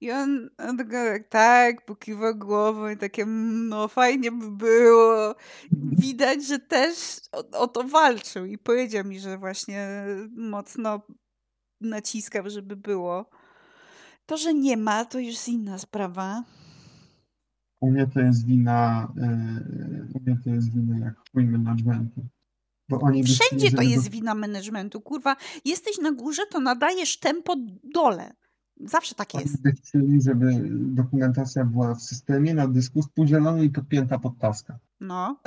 [0.00, 5.34] I on, on tylko tak, tak pokiwa głową i takie, "Mm, no fajnie by było.
[5.72, 9.88] Widać, że też o, o to walczył i powiedział mi, że właśnie
[10.36, 11.00] mocno
[11.80, 13.30] naciskał, żeby było.
[14.26, 16.42] To, że nie ma, to już jest inna sprawa.
[17.80, 22.26] U mnie to jest wina, yy, u mnie to jest wina jak chuj managementu.
[22.88, 25.00] Bo oni Wszędzie to jest do- wina managementu.
[25.00, 27.54] Kurwa, jesteś na górze, to nadajesz tempo
[27.94, 28.32] dole.
[28.82, 29.56] Zawsze tak jest.
[29.78, 34.78] chcieli, żeby dokumentacja była w systemie na dysku podzielona i podpięta pod taska.
[35.00, 35.40] No.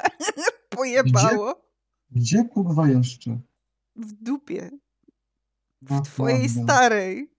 [0.68, 1.62] Pojebało.
[2.10, 3.38] Gdzie kurwa jeszcze?
[3.96, 4.70] W dupie.
[5.90, 6.62] No, W twojej prawda.
[6.62, 7.30] starej.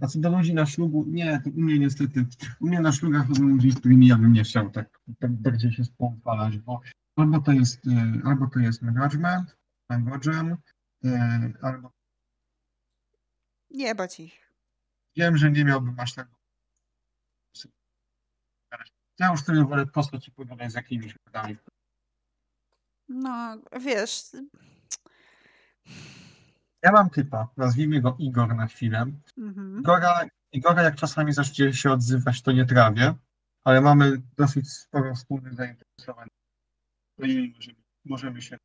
[0.00, 2.26] A co do ludzi na ślubu, nie, to u mnie niestety,
[2.60, 5.72] u mnie na ślubach są ludzi, z którymi ja bym nie chciał tak, tak bardziej
[5.72, 6.80] się współpalać, bo
[7.16, 9.56] albo to jest, e, albo to jest management,
[9.90, 10.56] managem,
[11.04, 11.52] e,
[13.76, 14.52] albo Jebać ich.
[15.16, 16.28] wiem, że nie miałbym aż tak
[19.18, 21.56] ja już sobie wolę posłać i pogadać z jakimiś pytaniami.
[23.08, 24.22] No, wiesz,
[26.82, 29.06] Ja mam typa, nazwijmy go Igor na chwilę.
[29.38, 29.80] mhm.
[29.80, 33.14] Igora, Igora jak czasami zacznie się odzywać, to nie trawię,
[33.64, 36.28] ale mamy dosyć sporo wspólnych zainteresowań.
[37.18, 38.56] I możemy, możemy się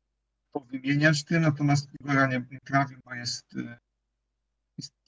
[0.52, 3.81] powymieniać tym, natomiast Igora nie, nie trawię, bo jest, y, jest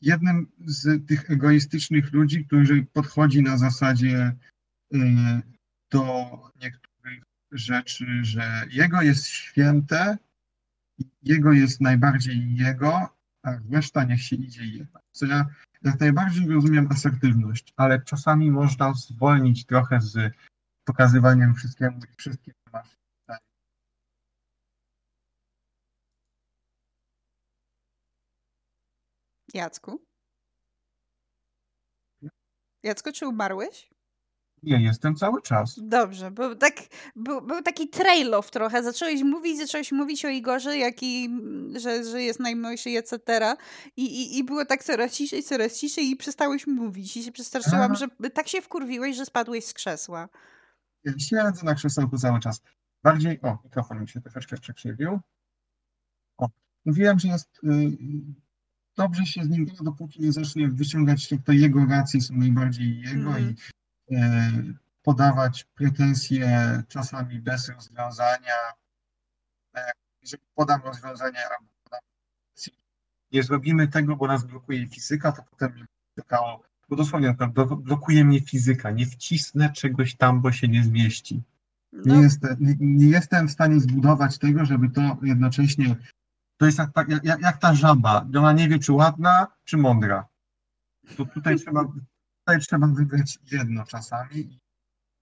[0.02, 4.32] jednym z tych egoistycznych ludzi, który podchodzi na zasadzie
[4.94, 4.98] y,
[5.90, 6.26] do
[6.62, 7.22] niektórych
[7.52, 10.18] rzeczy, że jego jest święte,
[11.22, 13.08] jego jest najbardziej jego,
[13.42, 15.02] a reszta niech się idzie jebać.
[15.12, 15.46] Co ja
[15.84, 20.32] jak najbardziej rozumiem asertywność, ale czasami można zwolnić trochę z
[20.84, 22.96] pokazywaniem wszystkiemu wszystkim masz.
[29.54, 30.04] Jacku?
[32.82, 33.94] Jacku, czy umarłeś?
[34.62, 35.80] Nie, jestem cały czas.
[35.82, 36.74] Dobrze, bo tak,
[37.16, 38.82] był, był taki trail-off trochę.
[38.82, 41.30] Zacząłeś mówić, zacząłeś mówić o Igorze, jaki,
[41.76, 43.20] że, że jest najmłodszy, etc.
[43.96, 47.16] I, i, I było tak coraz ciszej, coraz ciszej i przestałeś mówić.
[47.16, 47.94] I się przestraszyłam, A.
[47.94, 50.28] że tak się wkurwiłeś, że spadłeś z krzesła.
[51.18, 52.62] Siedzę na krzesełku cały czas.
[53.02, 55.20] Bardziej, o, mikrofon mi się troszeczkę przekrzywił.
[56.38, 56.48] O,
[56.84, 57.96] mówiłem, że jest y,
[58.96, 63.30] dobrze się z nim gada, dopóki nie zacznie wyciągać to jego racje są najbardziej jego
[63.36, 63.54] Mhm.
[64.10, 68.54] i y, podawać pretensje czasami bez rozwiązania.
[69.76, 69.90] E,
[70.22, 72.00] Jeżeli podam rozwiązanie albo podam
[73.32, 78.40] nie zrobimy tego, bo nas blokuje fizyka, to potem czekało, bo dosłownie blo- blokuje mnie
[78.40, 81.42] fizyka, nie wcisnę czegoś tam, bo się nie zmieści.
[81.92, 85.96] Nie, No, jestem, nie, nie jestem w stanie zbudować tego, żeby to jednocześnie.
[86.56, 88.26] To jest jak, ta- jak, jak, jak ta żaba.
[88.38, 90.28] Ona nie wie, czy ładna, czy mądra.
[91.16, 91.84] To tutaj trzeba,
[92.38, 94.60] tutaj trzeba wybrać jedno czasami.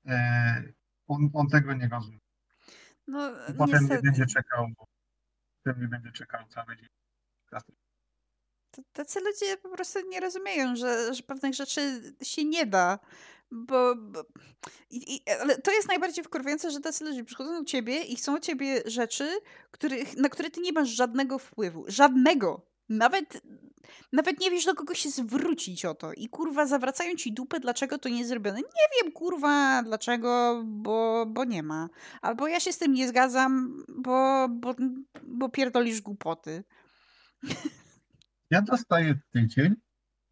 [0.07, 0.63] E,
[1.09, 2.19] on, on tego nie rozumie.
[3.07, 4.87] no potem nie będzie czekał, bo
[5.63, 6.89] potem nie będzie czekał cały dzień.
[8.93, 12.99] Tacy ludzie po prostu nie rozumieją, że, że pewnych rzeczy się nie da.
[13.53, 14.25] Bo, bo
[14.91, 18.35] i, i, ale to jest najbardziej wkurwiające, że tacy ludzie przychodzą do ciebie i chcą
[18.35, 19.29] od ciebie rzeczy,
[19.71, 21.85] których, na które ty nie masz żadnego wpływu.
[21.89, 22.67] Żadnego.
[22.89, 23.43] Nawet,
[24.13, 26.13] nawet nie wiesz, do kogo się zwrócić o to.
[26.13, 28.59] I kurwa, zawracają ci dupę, dlaczego to nie zrobione.
[28.59, 31.89] Nie wiem, kurwa, dlaczego, bo, bo nie ma.
[32.23, 34.75] Albo ja się z tym nie zgadzam, bo, bo,
[35.23, 36.65] bo pierdolisz głupoty.
[38.51, 39.75] Ja dostaję tydzień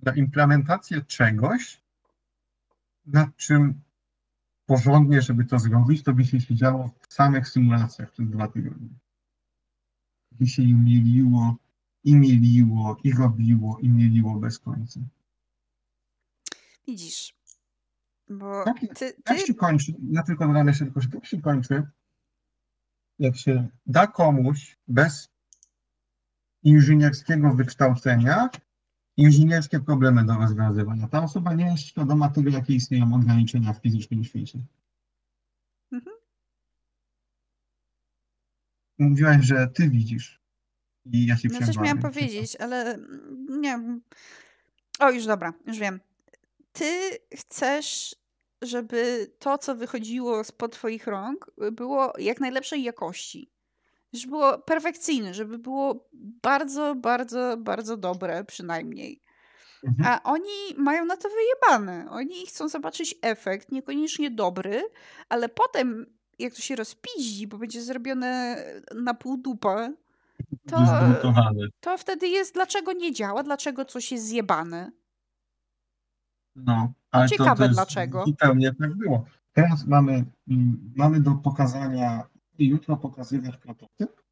[0.03, 1.80] na implementację czegoś,
[3.13, 3.81] nad czym
[4.67, 8.89] porządnie, żeby to zrobić, to by się siedziało w samych symulacjach przez dwa tygodnie.
[10.33, 11.57] By się i mieliło,
[12.05, 15.01] i mieliło, i robiło, i mieliło bez końca.
[16.87, 17.35] Widzisz.
[18.29, 21.41] Bo Tak, ty, Jak ty się kończy, ja tylko dodam jeszcze tylko, że tak się
[21.41, 21.83] kończy,
[23.19, 25.31] jak się da komuś bez
[26.63, 28.49] inżynierskiego wykształcenia
[29.17, 31.09] inżynierskie problemy do rozwiązywania.
[31.09, 34.59] Ta osoba nie jest świadoma tego, jakie istnieją ograniczenia w fizycznym świecie.
[35.93, 36.17] Mhm.
[38.99, 40.41] Mówiłaś, że ty widzisz.
[41.07, 42.99] I ja się No coś miałam powiedzieć, ale
[43.49, 44.03] nie wiem.
[44.99, 46.01] O, już dobra, już wiem.
[46.73, 48.17] Ty chcesz,
[48.63, 53.51] żeby to, co wychodziło spod twoich rąk, było jak najlepszej jakości.
[54.13, 56.09] Żeby było perfekcyjne, żeby było
[56.43, 59.21] bardzo, bardzo, bardzo dobre przynajmniej.
[59.85, 60.09] Mhm.
[60.09, 62.11] A oni mają na to wyjebane.
[62.11, 64.83] Oni chcą zobaczyć efekt, niekoniecznie dobry,
[65.29, 66.07] ale potem,
[66.39, 68.65] jak to się rozpiździ, bo będzie zrobione
[68.95, 69.91] na pół dupa,
[70.69, 70.77] to,
[71.81, 74.91] to wtedy jest, dlaczego nie działa, dlaczego coś jest zjebane.
[76.57, 78.25] No, ale to- Ciekawe to jest dlaczego.
[78.27, 79.25] Zupełnie tak było.
[79.53, 82.23] Teraz mamy, mm, mamy do pokazania
[82.61, 84.23] i jutro pokazywać prototyp,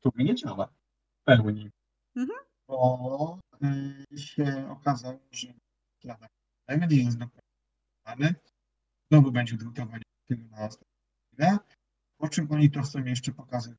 [0.00, 1.70] który nie działa w pełni.
[2.16, 2.38] Mhm.
[2.68, 3.38] Bo
[4.12, 5.46] y, się okazało, że
[6.00, 8.34] plan nie jest dopracowany.
[9.10, 11.58] Znowu będzie drukowanie tylu na chwilę.
[12.18, 13.78] Po czym oni to chcą jeszcze pokazywać.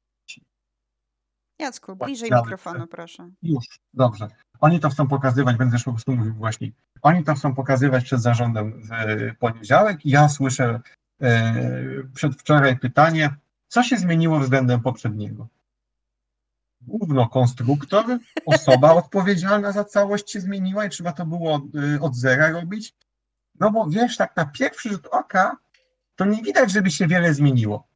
[1.59, 3.31] Jacku, bliżej Działy mikrofonu, proszę.
[3.41, 4.27] Już, dobrze.
[4.59, 6.71] Oni to chcą pokazywać, będę po prostu mówił właśnie.
[7.01, 8.89] Oni to chcą pokazywać przed zarządem w
[9.39, 10.81] poniedziałek ja słyszę
[11.21, 11.53] e,
[12.13, 13.35] przedwczoraj pytanie,
[13.73, 15.47] co się zmieniło względem poprzedniego?
[16.81, 18.05] Główno konstruktor,
[18.45, 21.61] osoba odpowiedzialna za całość się zmieniła i trzeba to było
[21.95, 22.95] e, od zera robić.
[23.59, 25.57] No bo wiesz, tak na pierwszy rzut oka
[26.15, 27.87] to nie widać, żeby się wiele zmieniło.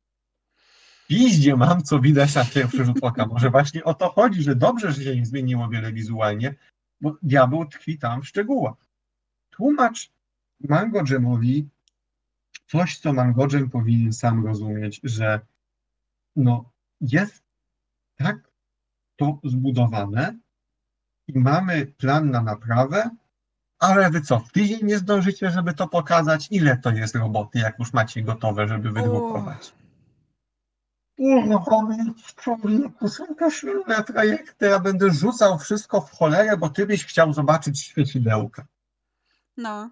[1.07, 3.25] Piździe mam, co widać na pierwszy rzut oka.
[3.25, 6.55] Może właśnie o to chodzi, że dobrze, że się nie zmieniło wiele wizualnie,
[7.01, 8.77] bo diabeł tkwi tam w szczegółach.
[9.49, 10.11] Tłumacz
[10.59, 11.69] Mango Jamowi
[12.67, 15.41] coś, co Mango Jam powinien sam rozumieć, że
[16.37, 17.43] no, jest
[18.17, 18.51] tak
[19.15, 20.37] to zbudowane
[21.27, 23.09] i mamy plan na naprawę,
[23.79, 26.47] ale wy co, w tydzień nie zdążycie, żeby to pokazać?
[26.51, 29.73] Ile to jest roboty, jak już macie gotowe, żeby wydrukować?
[31.17, 37.05] Uruchomię człowieku, są to silne projekty, ja będę rzucał wszystko w cholerę, bo ty byś
[37.05, 38.65] chciał zobaczyć świecidełka.
[39.57, 39.89] No.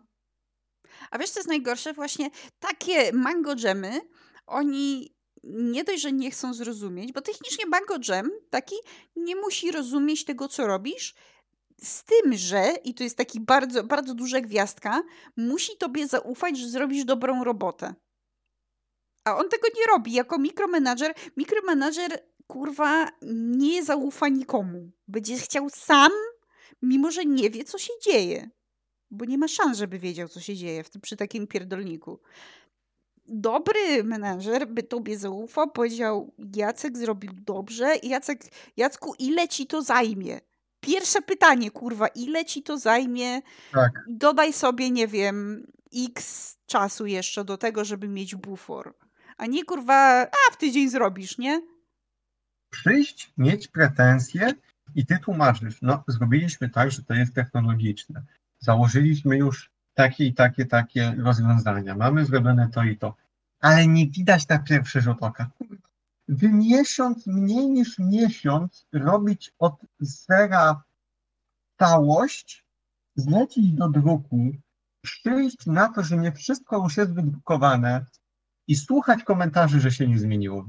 [1.11, 1.93] A wiesz, co jest najgorsze?
[1.93, 4.01] Właśnie takie mango dżemy,
[4.47, 5.14] oni
[5.45, 8.75] nie dość, że nie chcą zrozumieć, bo technicznie mango dżem taki
[9.15, 11.15] nie musi rozumieć tego, co robisz,
[11.81, 15.03] z tym, że, i to jest taki bardzo, bardzo duża gwiazdka,
[15.37, 17.93] musi tobie zaufać, że zrobisz dobrą robotę.
[19.23, 20.13] A on tego nie robi.
[20.13, 23.09] Jako mikromanager, mikromanager kurwa
[23.57, 24.91] nie zaufa nikomu.
[25.07, 26.11] Będzie chciał sam,
[26.81, 28.49] mimo że nie wie, co się dzieje.
[29.11, 32.19] Bo nie ma szans, żeby wiedział, co się dzieje w tym, przy takim pierdolniku.
[33.27, 37.95] Dobry menadżer by tobie zaufał, powiedział Jacek zrobił dobrze.
[38.03, 38.41] Jacek,
[38.77, 40.39] Jacku, ile ci to zajmie?
[40.79, 43.41] Pierwsze pytanie, kurwa, ile ci to zajmie?
[43.73, 43.91] Tak.
[44.09, 48.95] Dodaj sobie, nie wiem, x czasu jeszcze do tego, żeby mieć bufor.
[49.37, 51.61] A nie kurwa, a w tydzień zrobisz, nie?
[52.69, 54.53] Przyjść, mieć pretensje
[54.95, 58.23] i ty tłumaczysz, no zrobiliśmy tak, że to jest technologiczne.
[58.59, 61.95] Założyliśmy już takie i takie, takie rozwiązania.
[61.95, 63.15] Mamy zrobione to i to.
[63.59, 65.49] Ale nie widać na pierwszy rzut oka.
[66.27, 70.83] Wy miesiąc, mniej niż miesiąc robić od zera
[71.79, 72.65] całość,
[73.15, 74.51] zlecić do druku,
[75.01, 78.05] przyjść na to, że nie wszystko już jest wydrukowane
[78.67, 80.65] i słuchać komentarzy, że się nie zmieniło.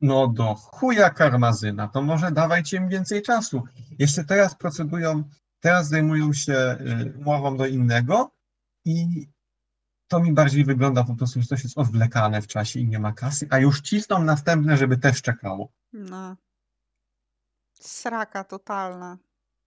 [0.00, 3.62] No do chuja karmazyna, to może dawajcie im więcej czasu.
[3.98, 5.24] Jeszcze teraz procedują,
[5.60, 8.30] teraz zajmują się y, umową do innego
[8.84, 9.26] i
[10.08, 13.12] to mi bardziej wygląda po prostu, że coś jest odwlekane w czasie i nie ma
[13.12, 15.72] kasy, a już cisną następne, żeby też czekało.
[15.92, 16.36] No.
[17.80, 19.18] Sraka totalna.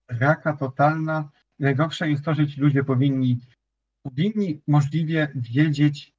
[0.08, 1.30] Raka totalna.
[1.58, 3.40] Najgorsze jest to, że ci ludzie powinni,
[4.02, 6.14] powinni możliwie wiedzieć,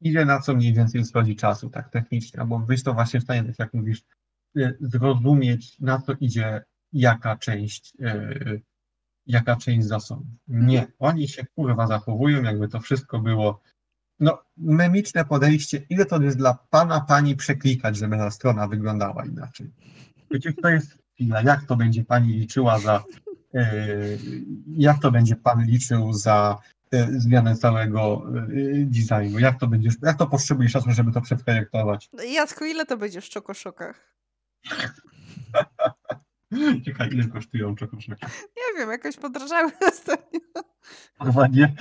[0.00, 3.44] ile na co mniej więcej schodzi czasu, tak technicznie, albo być to właśnie w stanie,
[3.44, 4.02] tak jak mówisz,
[4.56, 8.62] y, zrozumieć, na co idzie jaka część, y,
[9.26, 10.26] jaka część zasobów.
[10.48, 13.60] Nie, oni się kurwa zachowują, jakby to wszystko było
[14.20, 19.70] no, memiczne podejście, ile to jest dla pana, pani przeklikać, żeby ta strona wyglądała inaczej.
[20.30, 23.04] Wiecie, to jest chwila, jak to będzie pani liczyła za,
[23.54, 24.18] y,
[24.66, 26.58] jak to będzie pan liczył za
[26.94, 32.10] y, zmianę całego y, designu, jak to będziesz, jak to potrzebujesz czasu, żeby to przeprojektować.
[32.32, 34.16] Jacku, ile to będzie w czokoszokach?
[36.84, 38.26] Ciekawe, ile kosztują czekoszeki.
[38.56, 40.40] Nie wiem, jakoś podrażały ostatnio.
[41.18, 41.74] Kurwa, nie,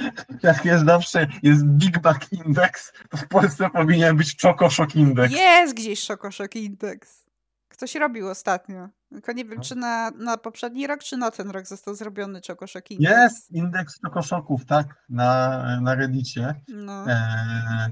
[0.44, 5.34] jak jest zawsze, jest Big Back Index, to w Polsce powinien być Czokoszok Index.
[5.34, 7.26] Jest gdzieś szokoszok indeks.
[7.68, 8.90] Ktoś robił ostatnio.
[9.10, 9.64] Tylko nie wiem, No.
[9.64, 13.12] czy na, na poprzedni rok, czy na ten rok został zrobiony czokoszok indeks.
[13.12, 16.56] Jest indeks czokoszoków, tak, na, na Reddicie.
[16.68, 17.06] No.
[17.12, 17.92] Eee,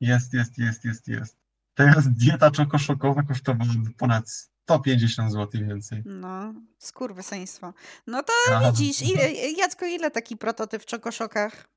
[0.00, 1.36] jest, jest, jest, jest, jest.
[1.74, 4.24] Teraz dieta czokoszokowa kosztowała ponad
[4.62, 6.02] 150 zł więcej.
[6.04, 7.72] No, skurwysyństwo.
[8.06, 8.72] No to Aha.
[8.72, 11.68] widzisz, ile, Jacko, ile taki prototyp w czokoszokach?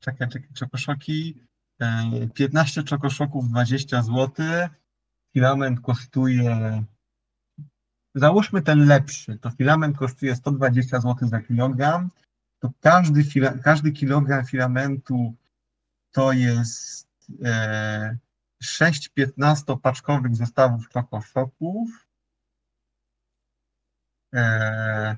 [0.00, 1.40] Czekaj, czekaj, czokoszoki.
[1.80, 4.46] E, 15 czokoszoków 20 zł.
[5.32, 6.84] Filament kosztuje.
[8.14, 9.38] Załóżmy ten lepszy.
[9.38, 12.10] To filament kosztuje 120 zł za kilogram.
[12.58, 15.34] To każdy, fila, każdy kilogram filamentu
[16.10, 17.08] to jest
[17.44, 18.16] e,
[18.62, 22.06] 6 15-paczkowych zestawów czokoszoków.
[24.34, 25.16] E,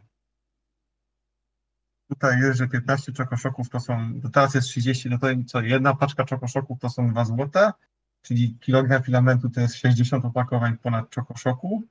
[2.09, 5.95] Tutaj jest, że 15 czokoszoków to są, to teraz jest 30, no to co, jedna
[5.95, 7.73] paczka czokoszoków to są 2 złote,
[8.23, 11.83] czyli kilogram filamentu to jest 60 opakowań ponad czokoszoku.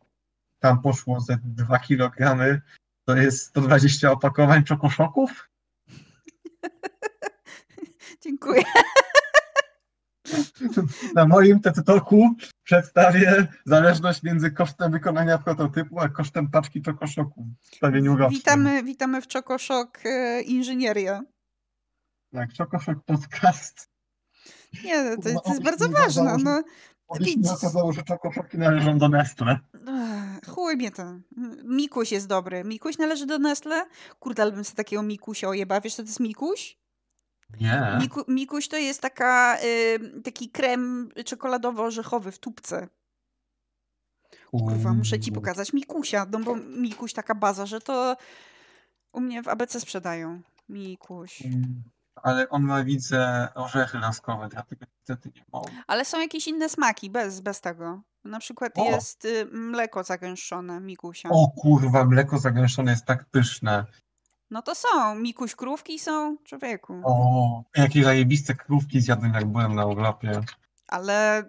[0.59, 2.61] Tam poszło ze 2 kilogramy,
[3.05, 5.49] to jest 120 opakowań czokoszoków.
[8.23, 8.63] Dziękuję.
[11.15, 17.47] Na moim TED Talku przedstawię zależność między kosztem wykonania prototypu, a kosztem paczki czokoszoku.
[18.29, 21.21] Witamy, witamy w Czokoszok e, Inżynieria.
[22.33, 23.89] Tak, Czokoszok Podcast.
[24.83, 26.37] Nie, to, to No, jest bardzo ważne.
[26.43, 26.63] No,
[27.19, 27.51] Widzisz.
[27.51, 29.59] okazało, że czokoszoki należą do Nestle.
[30.47, 31.03] Chuj mnie to.
[31.63, 32.63] Mikuś jest dobry.
[32.63, 33.85] Mikuś należy do Nestle?
[34.19, 35.81] Kurde, ale bym sobie takiego Mikusia ojeba.
[35.81, 36.77] Wiesz, co to jest Mikuś?
[37.59, 37.97] Nie.
[38.01, 42.87] Miku, Mikuś to jest taka, y, taki krem czekoladowo-orzechowy w tubce.
[44.51, 48.17] Kurwa, muszę ci pokazać Mikusia, no bo Mikuś taka baza, że to
[49.13, 50.41] u mnie w ABC sprzedają.
[50.69, 51.41] Mikuś.
[51.45, 51.83] Mm,
[52.15, 55.71] Ale on ma, widzę, orzechy laskowe, dlatego niestety nie mogę.
[55.87, 58.01] Ale są jakieś inne smaki, bez, bez tego.
[58.23, 58.85] Na przykład O!
[58.85, 61.29] jest y, mleko zagęszczone Mikusia.
[61.29, 63.85] O kurwa, mleko zagęszczone jest tak pyszne.
[64.51, 65.15] No to są.
[65.15, 67.01] Mikuś krówki są, człowieku.
[67.05, 70.41] O, jakie zajebiste krówki zjadłem, jak byłem na urlopie.
[70.87, 71.43] Ale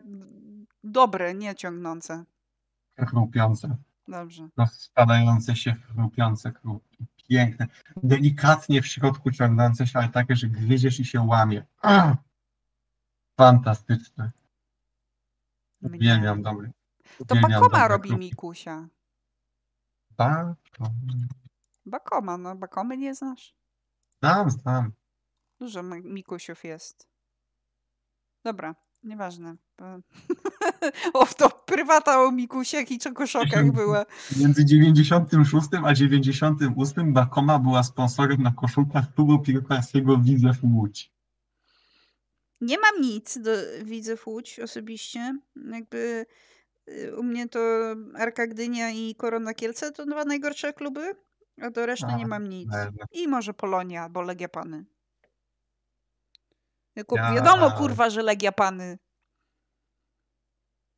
[0.84, 2.24] dobre, nie ciągnące.
[2.98, 3.76] Chrupiące.
[4.08, 4.48] Dobrze.
[4.56, 7.06] Rozpadające się, chrupiące krówki.
[7.28, 7.66] Piękne.
[8.02, 11.66] Delikatnie w środku ciągnące się, ale takie, że gryziesz i się łamie.
[11.82, 12.16] Ah!
[13.36, 14.30] Fantastyczne.
[15.82, 16.72] Uwielbiam dobry.
[17.26, 18.26] To uwielbiam Bakoma dobre robi krówki.
[18.26, 18.88] Mikusia.
[20.16, 20.56] Bakoma.
[21.88, 23.54] Bakoma, no Bakomy nie znasz?
[24.22, 24.92] Znam, znam.
[25.60, 27.08] Dużo mi- Mikusiów jest.
[28.44, 29.56] Dobra, nieważne.
[29.78, 29.84] bo-
[31.20, 34.04] o, to prywata o Mikusiach i czekoszokach była.
[34.40, 41.12] Między 96 a 98 Bakoma była sponsorem na koszulkach klubu piłkarskiego Widzew Łódź.
[42.60, 43.50] Nie mam nic do
[43.84, 45.38] widzów Łódź osobiście.
[45.72, 46.26] Jakby
[46.88, 47.60] y, u mnie to
[48.14, 51.14] Arka Gdynia i Korona Kielce to dwa najgorsze kluby,
[51.62, 52.74] a do reszty nie mam nic.
[52.74, 54.84] e, I może Polonia albo Legia Pany.
[56.96, 58.98] Jako, Ja- Wiadomo kurwa, że Legia Pany.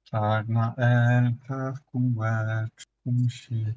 [0.04, 3.74] Czarna elka w kółeczku się.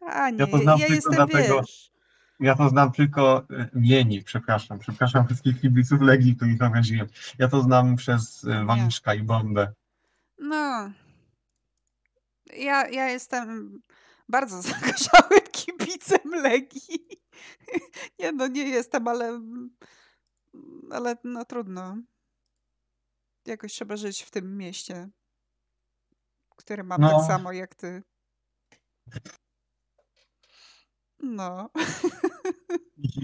[0.00, 1.90] Panie, Ja to znam ja tylko jestem, dlatego- wiesz...
[2.40, 4.78] Ja to znam tylko e, mieni, przepraszam.
[4.78, 7.08] Przepraszam wszystkich kibiców Legii, których obraziłem.
[7.38, 9.72] Ja to znam przez e, Waliszka i Bombę.
[10.38, 10.90] No.
[12.56, 13.78] Ja, ja jestem
[14.28, 17.20] bardzo zagorzałym kibicem Legii.
[18.18, 19.40] Nie no, nie jestem, ale...
[20.90, 21.96] Ale no trudno.
[23.46, 25.08] Jakoś trzeba żyć w tym mieście,
[26.56, 27.18] które mam No.
[27.18, 28.02] tak samo jak ty.
[31.20, 31.70] No.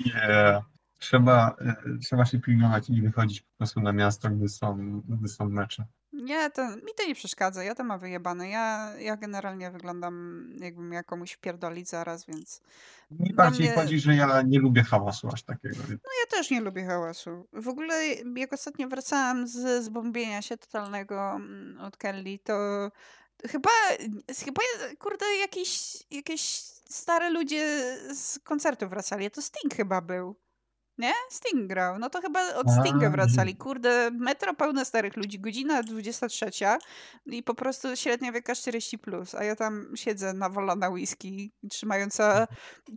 [0.07, 0.74] Yeah.
[1.05, 5.49] Trzeba, e, trzeba się pilnować i wychodzić po prostu na miasto, gdy są, gdy są
[5.49, 5.85] mecze.
[6.13, 8.49] Nie, to, mi to nie przeszkadza, ja to mam wyjebane.
[8.49, 12.61] Ja, ja generalnie wyglądam jakbym ja komuś wpierdolić zaraz, więc...
[13.11, 15.77] Mi bardziej mnie- chodzi, że ja nie lubię hałasu aż takiego.
[15.89, 17.47] No ja też nie lubię hałasu.
[17.53, 18.07] W ogóle
[18.37, 22.55] jak ostatnio wracałam z zbombienia się totalnego mm, od Kelly, to
[23.49, 23.71] chyba,
[24.45, 24.61] chyba
[24.99, 26.41] kurde jakieś, jakieś
[26.89, 27.81] stare ludzie
[28.15, 29.31] z koncertu wracali.
[29.31, 30.37] To Sting chyba był.
[30.99, 31.13] Nie?
[31.31, 31.99] Sting grał.
[31.99, 33.53] No to chyba od Stinga wracali.
[33.53, 33.59] nie.
[33.59, 36.51] Kurde, metro pełne starych ludzi, godzina 23
[37.27, 42.47] i po prostu średnia wieka 40+, plus, a ja tam siedzę nawalona whisky, trzymająca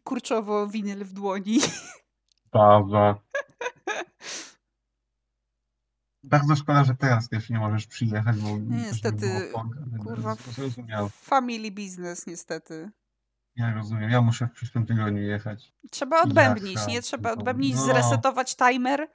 [0.03, 1.59] kurczowo winyl w dłoni.
[2.51, 3.15] Bardzo.
[6.23, 9.51] Bardzo szkoda, że teraz też nie możesz przyjechać, bo Niestety,
[9.95, 10.35] by kurwa.
[11.09, 12.91] Family business, niestety.
[13.57, 14.09] Ja rozumiem.
[14.09, 15.73] Ja muszę w przyszłym tygodniu jechać.
[15.91, 17.01] Trzeba odbębnić, Jaka nie?
[17.01, 17.81] Trzeba odbębnić, no.
[17.81, 19.07] zresetować timer.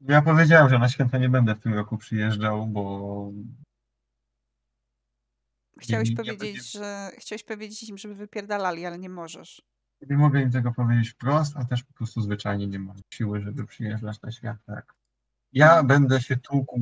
[0.00, 3.30] Ja powiedziałem, że na święta nie będę w tym roku przyjeżdżał, bo
[5.78, 9.62] Chciałeś nie powiedzieć, będzie- że chciałeś powiedzieć im, żeby wypierdalali, ale nie możesz.
[10.10, 13.66] nie mogę im tego powiedzieć wprost, a też po prostu zwyczajnie nie mam siły, żeby
[13.66, 14.82] przyjeżdżać na święta.
[15.52, 16.80] Ja będę się tłukł,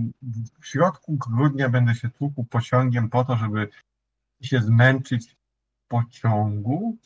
[0.60, 3.68] w środku grudnia będę się tłukł pociągiem po to, żeby
[4.42, 5.36] się zmęczyć
[5.92, 6.96] pociągu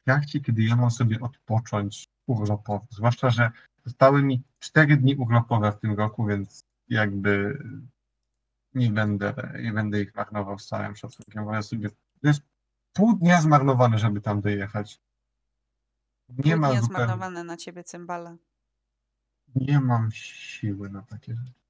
[0.00, 2.86] w trakcie, kiedy ja mam sobie odpocząć urlopowo.
[2.90, 3.50] Zwłaszcza, że
[3.84, 7.58] zostały mi cztery dni urlopowe w tym roku, więc jakby
[8.74, 11.44] nie będę, nie będę ich marnował z całym szacunkiem.
[11.44, 12.40] Wolę sobie, to jest
[12.92, 15.00] pół dnia zmarnowane, żeby tam dojechać.
[16.28, 18.36] Nie Pół ma dnia zupełnie, zmarnowane na ciebie cymbale.
[19.54, 21.60] nie mam siły na takie rzeczy.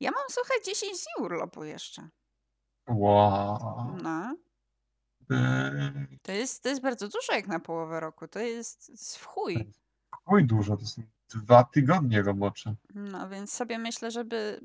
[0.00, 2.08] Ja mam, słuchaj, 10 dni urlopu jeszcze.
[2.88, 3.96] Wow.
[4.02, 4.36] No.
[6.22, 8.28] To jest, to jest bardzo dużo jak na połowę roku.
[8.28, 9.72] To jest, to jest w chuj.
[10.24, 11.02] chuj dużo, to są
[11.34, 12.74] dwa tygodnie robocze.
[12.94, 14.60] No więc sobie myślę, żeby.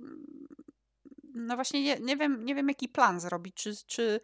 [1.33, 3.55] No właśnie nie, nie, wiem, nie wiem, jaki plan zrobić.
[3.55, 4.19] Czy, czy.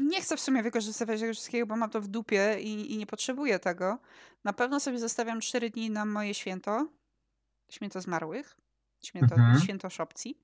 [0.00, 3.06] Nie chcę w sumie wykorzystywać tego wszystkiego, bo mam to w dupie i, i nie
[3.06, 3.98] potrzebuję tego.
[4.44, 6.88] Na pewno sobie zostawiam 4 dni na moje święto.
[7.70, 8.56] Święto zmarłych.
[9.04, 9.60] Święto, Mhm.
[9.60, 10.38] święto szopci.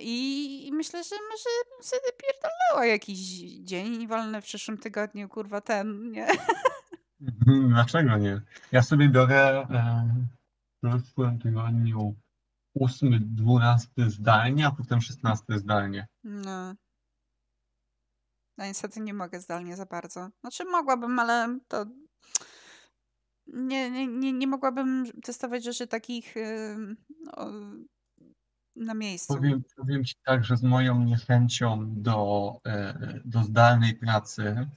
[0.00, 3.18] I, myślę, że może sobie pierdolnęła jakiś
[3.60, 6.26] dzień wolny w przyszłym tygodniu, kurwa ten, nie?
[7.20, 8.40] Mhm, Dlaczego nie?
[8.72, 10.08] Ja sobie biorę e,
[10.82, 12.14] w przyszłym tygodniu
[12.80, 16.06] 8, 12 zdalnie, a potem 16 zdalnie.
[16.24, 16.74] No.
[18.58, 20.28] No niestety nie mogę zdalnie za bardzo.
[20.40, 21.86] Znaczy mogłabym, ale to
[23.46, 26.34] nie, nie, nie, nie mogłabym testować rzeczy takich
[27.24, 27.62] no,
[28.78, 29.34] na miejscu.
[29.34, 34.68] Powiem, powiem Ci tak, że z moją niechęcią do, e, do zdalnej pracy,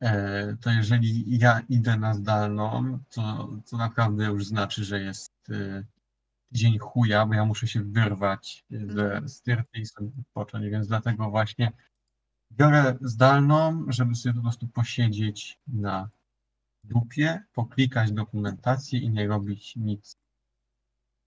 [0.00, 5.84] e, to jeżeli ja idę na zdalną, to, to naprawdę już znaczy, że jest e,
[6.52, 11.72] dzień chuja, bo ja muszę się wyrwać ze styrty i sobie odpocząć, więc dlatego właśnie
[12.52, 16.10] biorę zdalną, żeby sobie po prostu posiedzieć na
[16.84, 20.16] dupie, poklikać dokumentację i nie robić nic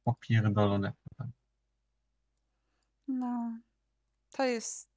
[0.03, 0.97] popierdolonego.
[3.07, 3.59] No,
[4.31, 4.89] to jest.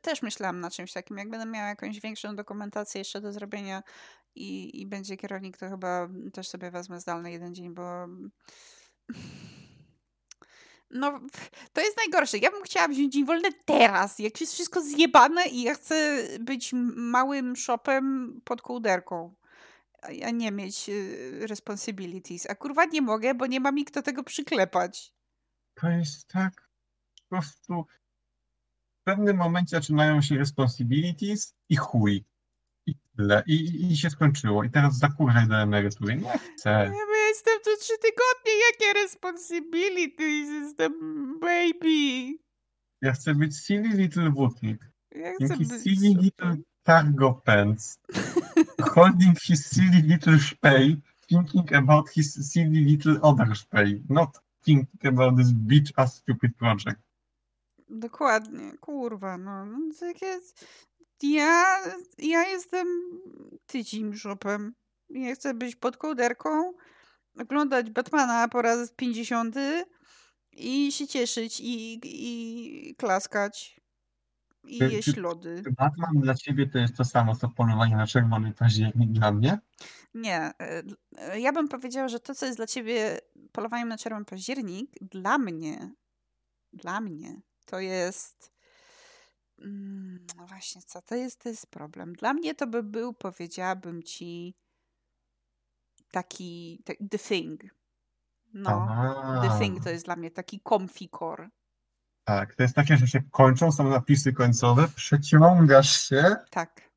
[0.00, 1.18] Też myślałam na czymś takim.
[1.18, 3.82] Jak będę miała jakąś większą dokumentację jeszcze do zrobienia
[4.34, 8.06] i, i będzie kierownik, to chyba też sobie wezmę zdalny jeden dzień, bo.
[10.90, 11.20] No,
[11.72, 12.38] to jest najgorsze.
[12.38, 16.70] Ja bym chciała wziąć dzień wolny teraz, jak jest wszystko zjebane i ja chcę być
[16.96, 19.34] małym shopem pod kołderką,
[20.02, 22.50] a nie mieć y, responsibilities.
[22.50, 25.12] A kurwa nie mogę, bo nie ma mi kto tego przyklepać.
[25.74, 26.65] To jest tak
[27.28, 27.86] prostu
[29.00, 32.24] w pewnym momencie zaczynają się responsibilities i chuj.
[32.86, 33.42] I tyle.
[33.46, 34.64] I, i, się skończyło.
[34.64, 36.16] I teraz zakurzaj do emerytury.
[36.16, 36.70] Nie chcę.
[36.70, 40.48] Ja bo ja jestem tu trzy tygodnie, jakie responsibilities?
[40.48, 40.92] Jestem
[41.40, 42.38] baby.
[43.02, 44.90] Ja chcę być silly little wutnik.
[45.10, 47.98] Ja chcę Jaki być silly little cargo pants.
[48.94, 50.96] Holding his silly little spay.
[51.28, 54.00] Thinking about his silly little other spay.
[54.08, 57.05] Not thinking about this bitch ass stupid project.
[57.88, 59.66] Dokładnie, kurwa, no.
[59.66, 59.92] no
[60.22, 60.66] jest...
[61.22, 61.78] Ja,
[62.18, 62.86] ja jestem
[63.66, 64.74] tycim shopem.
[65.10, 66.72] Ja chcę być pod kołderką,
[67.38, 69.56] oglądać Batmana po raz 50
[70.52, 73.80] i się cieszyć i, i klaskać
[74.64, 75.62] i Czy- jeść lody.
[75.64, 79.58] Czy Batman dla ciebie to jest to samo, co polowanie na czerwony październik dla mnie?
[80.14, 83.18] Nie, e, ja bym powiedziała, że to, co jest dla ciebie
[83.52, 85.92] polowaniem na czerwony październik, dla mnie,
[86.72, 88.52] dla mnie, to jest.
[89.58, 92.12] Mm, no właśnie, co to jest, to jest problem.
[92.12, 94.54] Dla mnie to by był, powiedziałabym ci,
[96.10, 97.60] taki, ta- The Thing.
[98.52, 98.76] No, The
[99.48, 99.58] Aha.
[99.60, 101.48] Thing to jest dla mnie taki comfy core.
[102.24, 106.90] Tak, to jest takie, że się kończą, są napisy końcowe, przeciągasz się, Tak,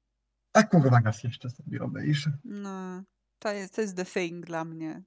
[0.54, 2.38] a kurwa raz jeszcze sobie obejrzę.
[2.44, 3.04] no,
[3.40, 5.04] to jest, to jest The Thing dla mnie.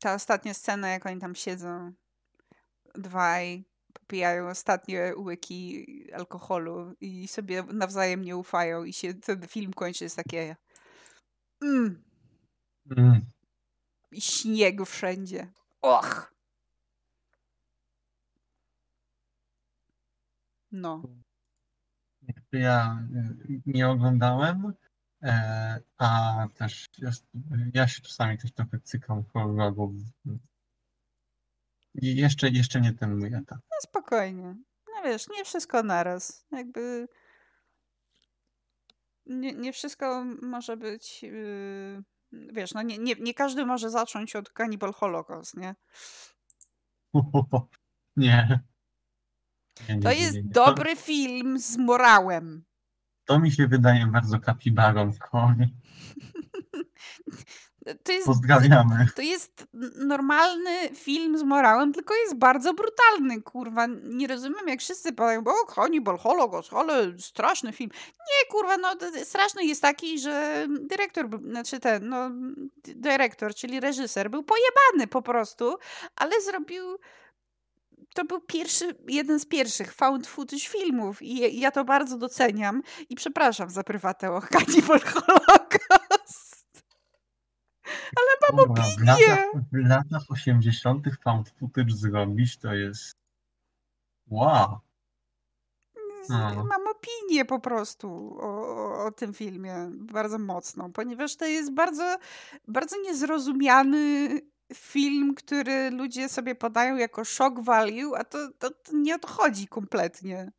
[0.00, 1.92] Ta ostatnia scena, jak oni tam siedzą,
[2.94, 3.64] dwaj,
[4.10, 10.16] popijają ostatnie łyki alkoholu i sobie nawzajem nie ufają i się ten film kończy, jest
[10.16, 10.56] takie
[11.62, 12.02] mm,
[12.90, 13.26] Mm.
[14.12, 15.52] i śnieg wszędzie.
[15.82, 16.34] Och!
[20.72, 21.02] No.
[22.52, 23.06] Ja
[23.50, 24.72] y, nie oglądałem,
[25.22, 27.26] e, a też jest,
[27.74, 29.94] ja się czasami też trochę cykam horrorów.
[31.94, 33.58] Jeszcze, jeszcze nie ten mój etap.
[33.70, 34.56] No spokojnie.
[34.86, 36.46] No wiesz, nie wszystko naraz.
[36.52, 37.08] Jakby
[39.26, 42.02] nie, nie wszystko może być yy,
[42.32, 45.74] wiesz, no nie, nie, nie każdy może zacząć od Cannibal Holocaust, nie?
[48.16, 48.60] Nie.
[49.88, 52.64] Nie, nie, To jest nie, dobry film z morałem.
[53.24, 55.18] To, to mi się wydaje bardzo kapibarą w.
[58.04, 59.06] To jest, Pozdrawiamy.
[59.16, 59.66] to jest
[59.96, 63.86] normalny film z morałem, tylko jest bardzo brutalny, kurwa.
[64.02, 67.90] Nie rozumiem, jak wszyscy powiedzą, o, Hannibal Holocaust, ale straszny film.
[68.14, 68.88] Nie, kurwa, no
[69.24, 72.30] straszny jest taki, że dyrektor, znaczy ten, no,
[72.84, 75.76] dyrektor, czyli reżyser, był pojebany po prostu,
[76.16, 76.98] ale zrobił
[78.14, 82.82] to był pierwszy, jeden z pierwszych found footage filmów i ja- ja to bardzo doceniam
[83.08, 85.79] i przepraszam za prywatę o Hannibal Holocaust.
[88.50, 91.06] Kurwa, w latach, w latach 80.
[91.24, 93.16] found footage zrobić to jest
[94.26, 94.78] wow.
[96.28, 96.64] No.
[96.64, 102.18] mam opinię po prostu o, o, o tym filmie, bardzo mocną, ponieważ to jest bardzo,
[102.68, 104.28] bardzo niezrozumiany
[104.74, 109.28] film, który ludzie sobie podają jako shock value, a to, to, to nie o to
[109.28, 110.52] chodzi kompletnie.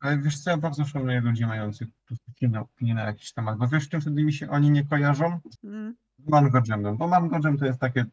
[0.00, 3.58] Ale wiesz co, ja bardzo szanuję ludzi mających po prostu silne opinie na jakiś temat,
[3.58, 5.40] bo wiesz czym wtedy mi się oni nie kojarzą?
[5.64, 5.96] Mm.
[6.26, 8.04] Mango Jamem, bo Mango Jam to jest takie,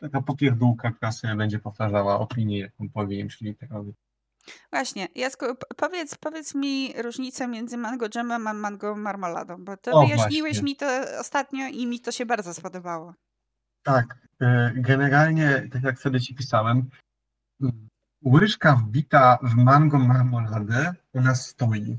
[0.00, 3.74] taka popierdółka, która sobie będzie powtarzała opinię, jaką powiem, czyli taka
[4.70, 9.90] Właśnie, Jasku, p- powiedz, powiedz mi różnicę między mango jamem a mango marmoladą, bo to
[9.92, 10.62] O, wyjaśniłeś właśnie.
[10.62, 10.86] mi to
[11.20, 13.14] ostatnio i mi to się bardzo spodobało.
[13.82, 16.90] Tak, e, generalnie, tak jak wtedy ci pisałem,
[18.24, 21.98] łyżka wbita w mango marmoladę, ona stoi.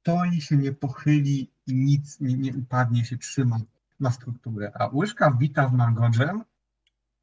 [0.00, 3.56] Stoi się, nie pochyli i nic nie, nie upadnie, się trzyma,
[3.98, 4.72] ma strukturę.
[4.74, 6.44] A łyżka wbita w mango jam,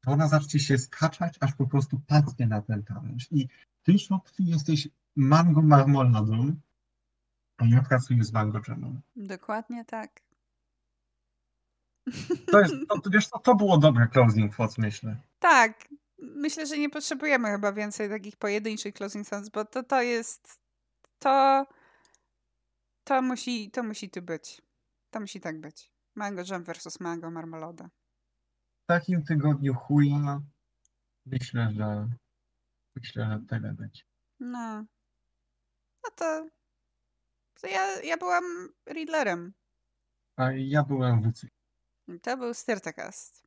[0.00, 3.28] to ona zacznie się skaczać, aż po prostu padnie na ten talerz.
[3.30, 3.48] I
[3.82, 6.54] ty, Szotwi, jesteś mango marmoladą,
[7.56, 9.00] a ja pracuję z mango jamem.
[9.16, 10.20] Dokładnie tak.
[12.46, 15.16] To jest, to, to, wiesz, co, to było dobre closing thoughts, myślę.
[15.38, 15.88] Tak,
[16.18, 20.60] myślę, że nie potrzebujemy chyba więcej takich pojedynczych closing thoughts, bo to, to jest,
[21.18, 21.66] to,
[23.04, 24.62] to musi, to musi tu być.
[25.10, 25.93] To musi tak być.
[26.14, 27.90] Mango jam versus mango marmolada.
[28.84, 30.40] w takim tygodniu chuja
[31.26, 32.08] myślę, że
[32.96, 34.02] myślę, że tyle będzie.
[34.40, 34.84] No.
[36.04, 36.48] No to,
[37.60, 38.44] to ja, ja byłam
[38.88, 39.52] Riddlerem.
[40.36, 41.46] A ja byłem WC.
[42.22, 43.43] To był Styrtacast.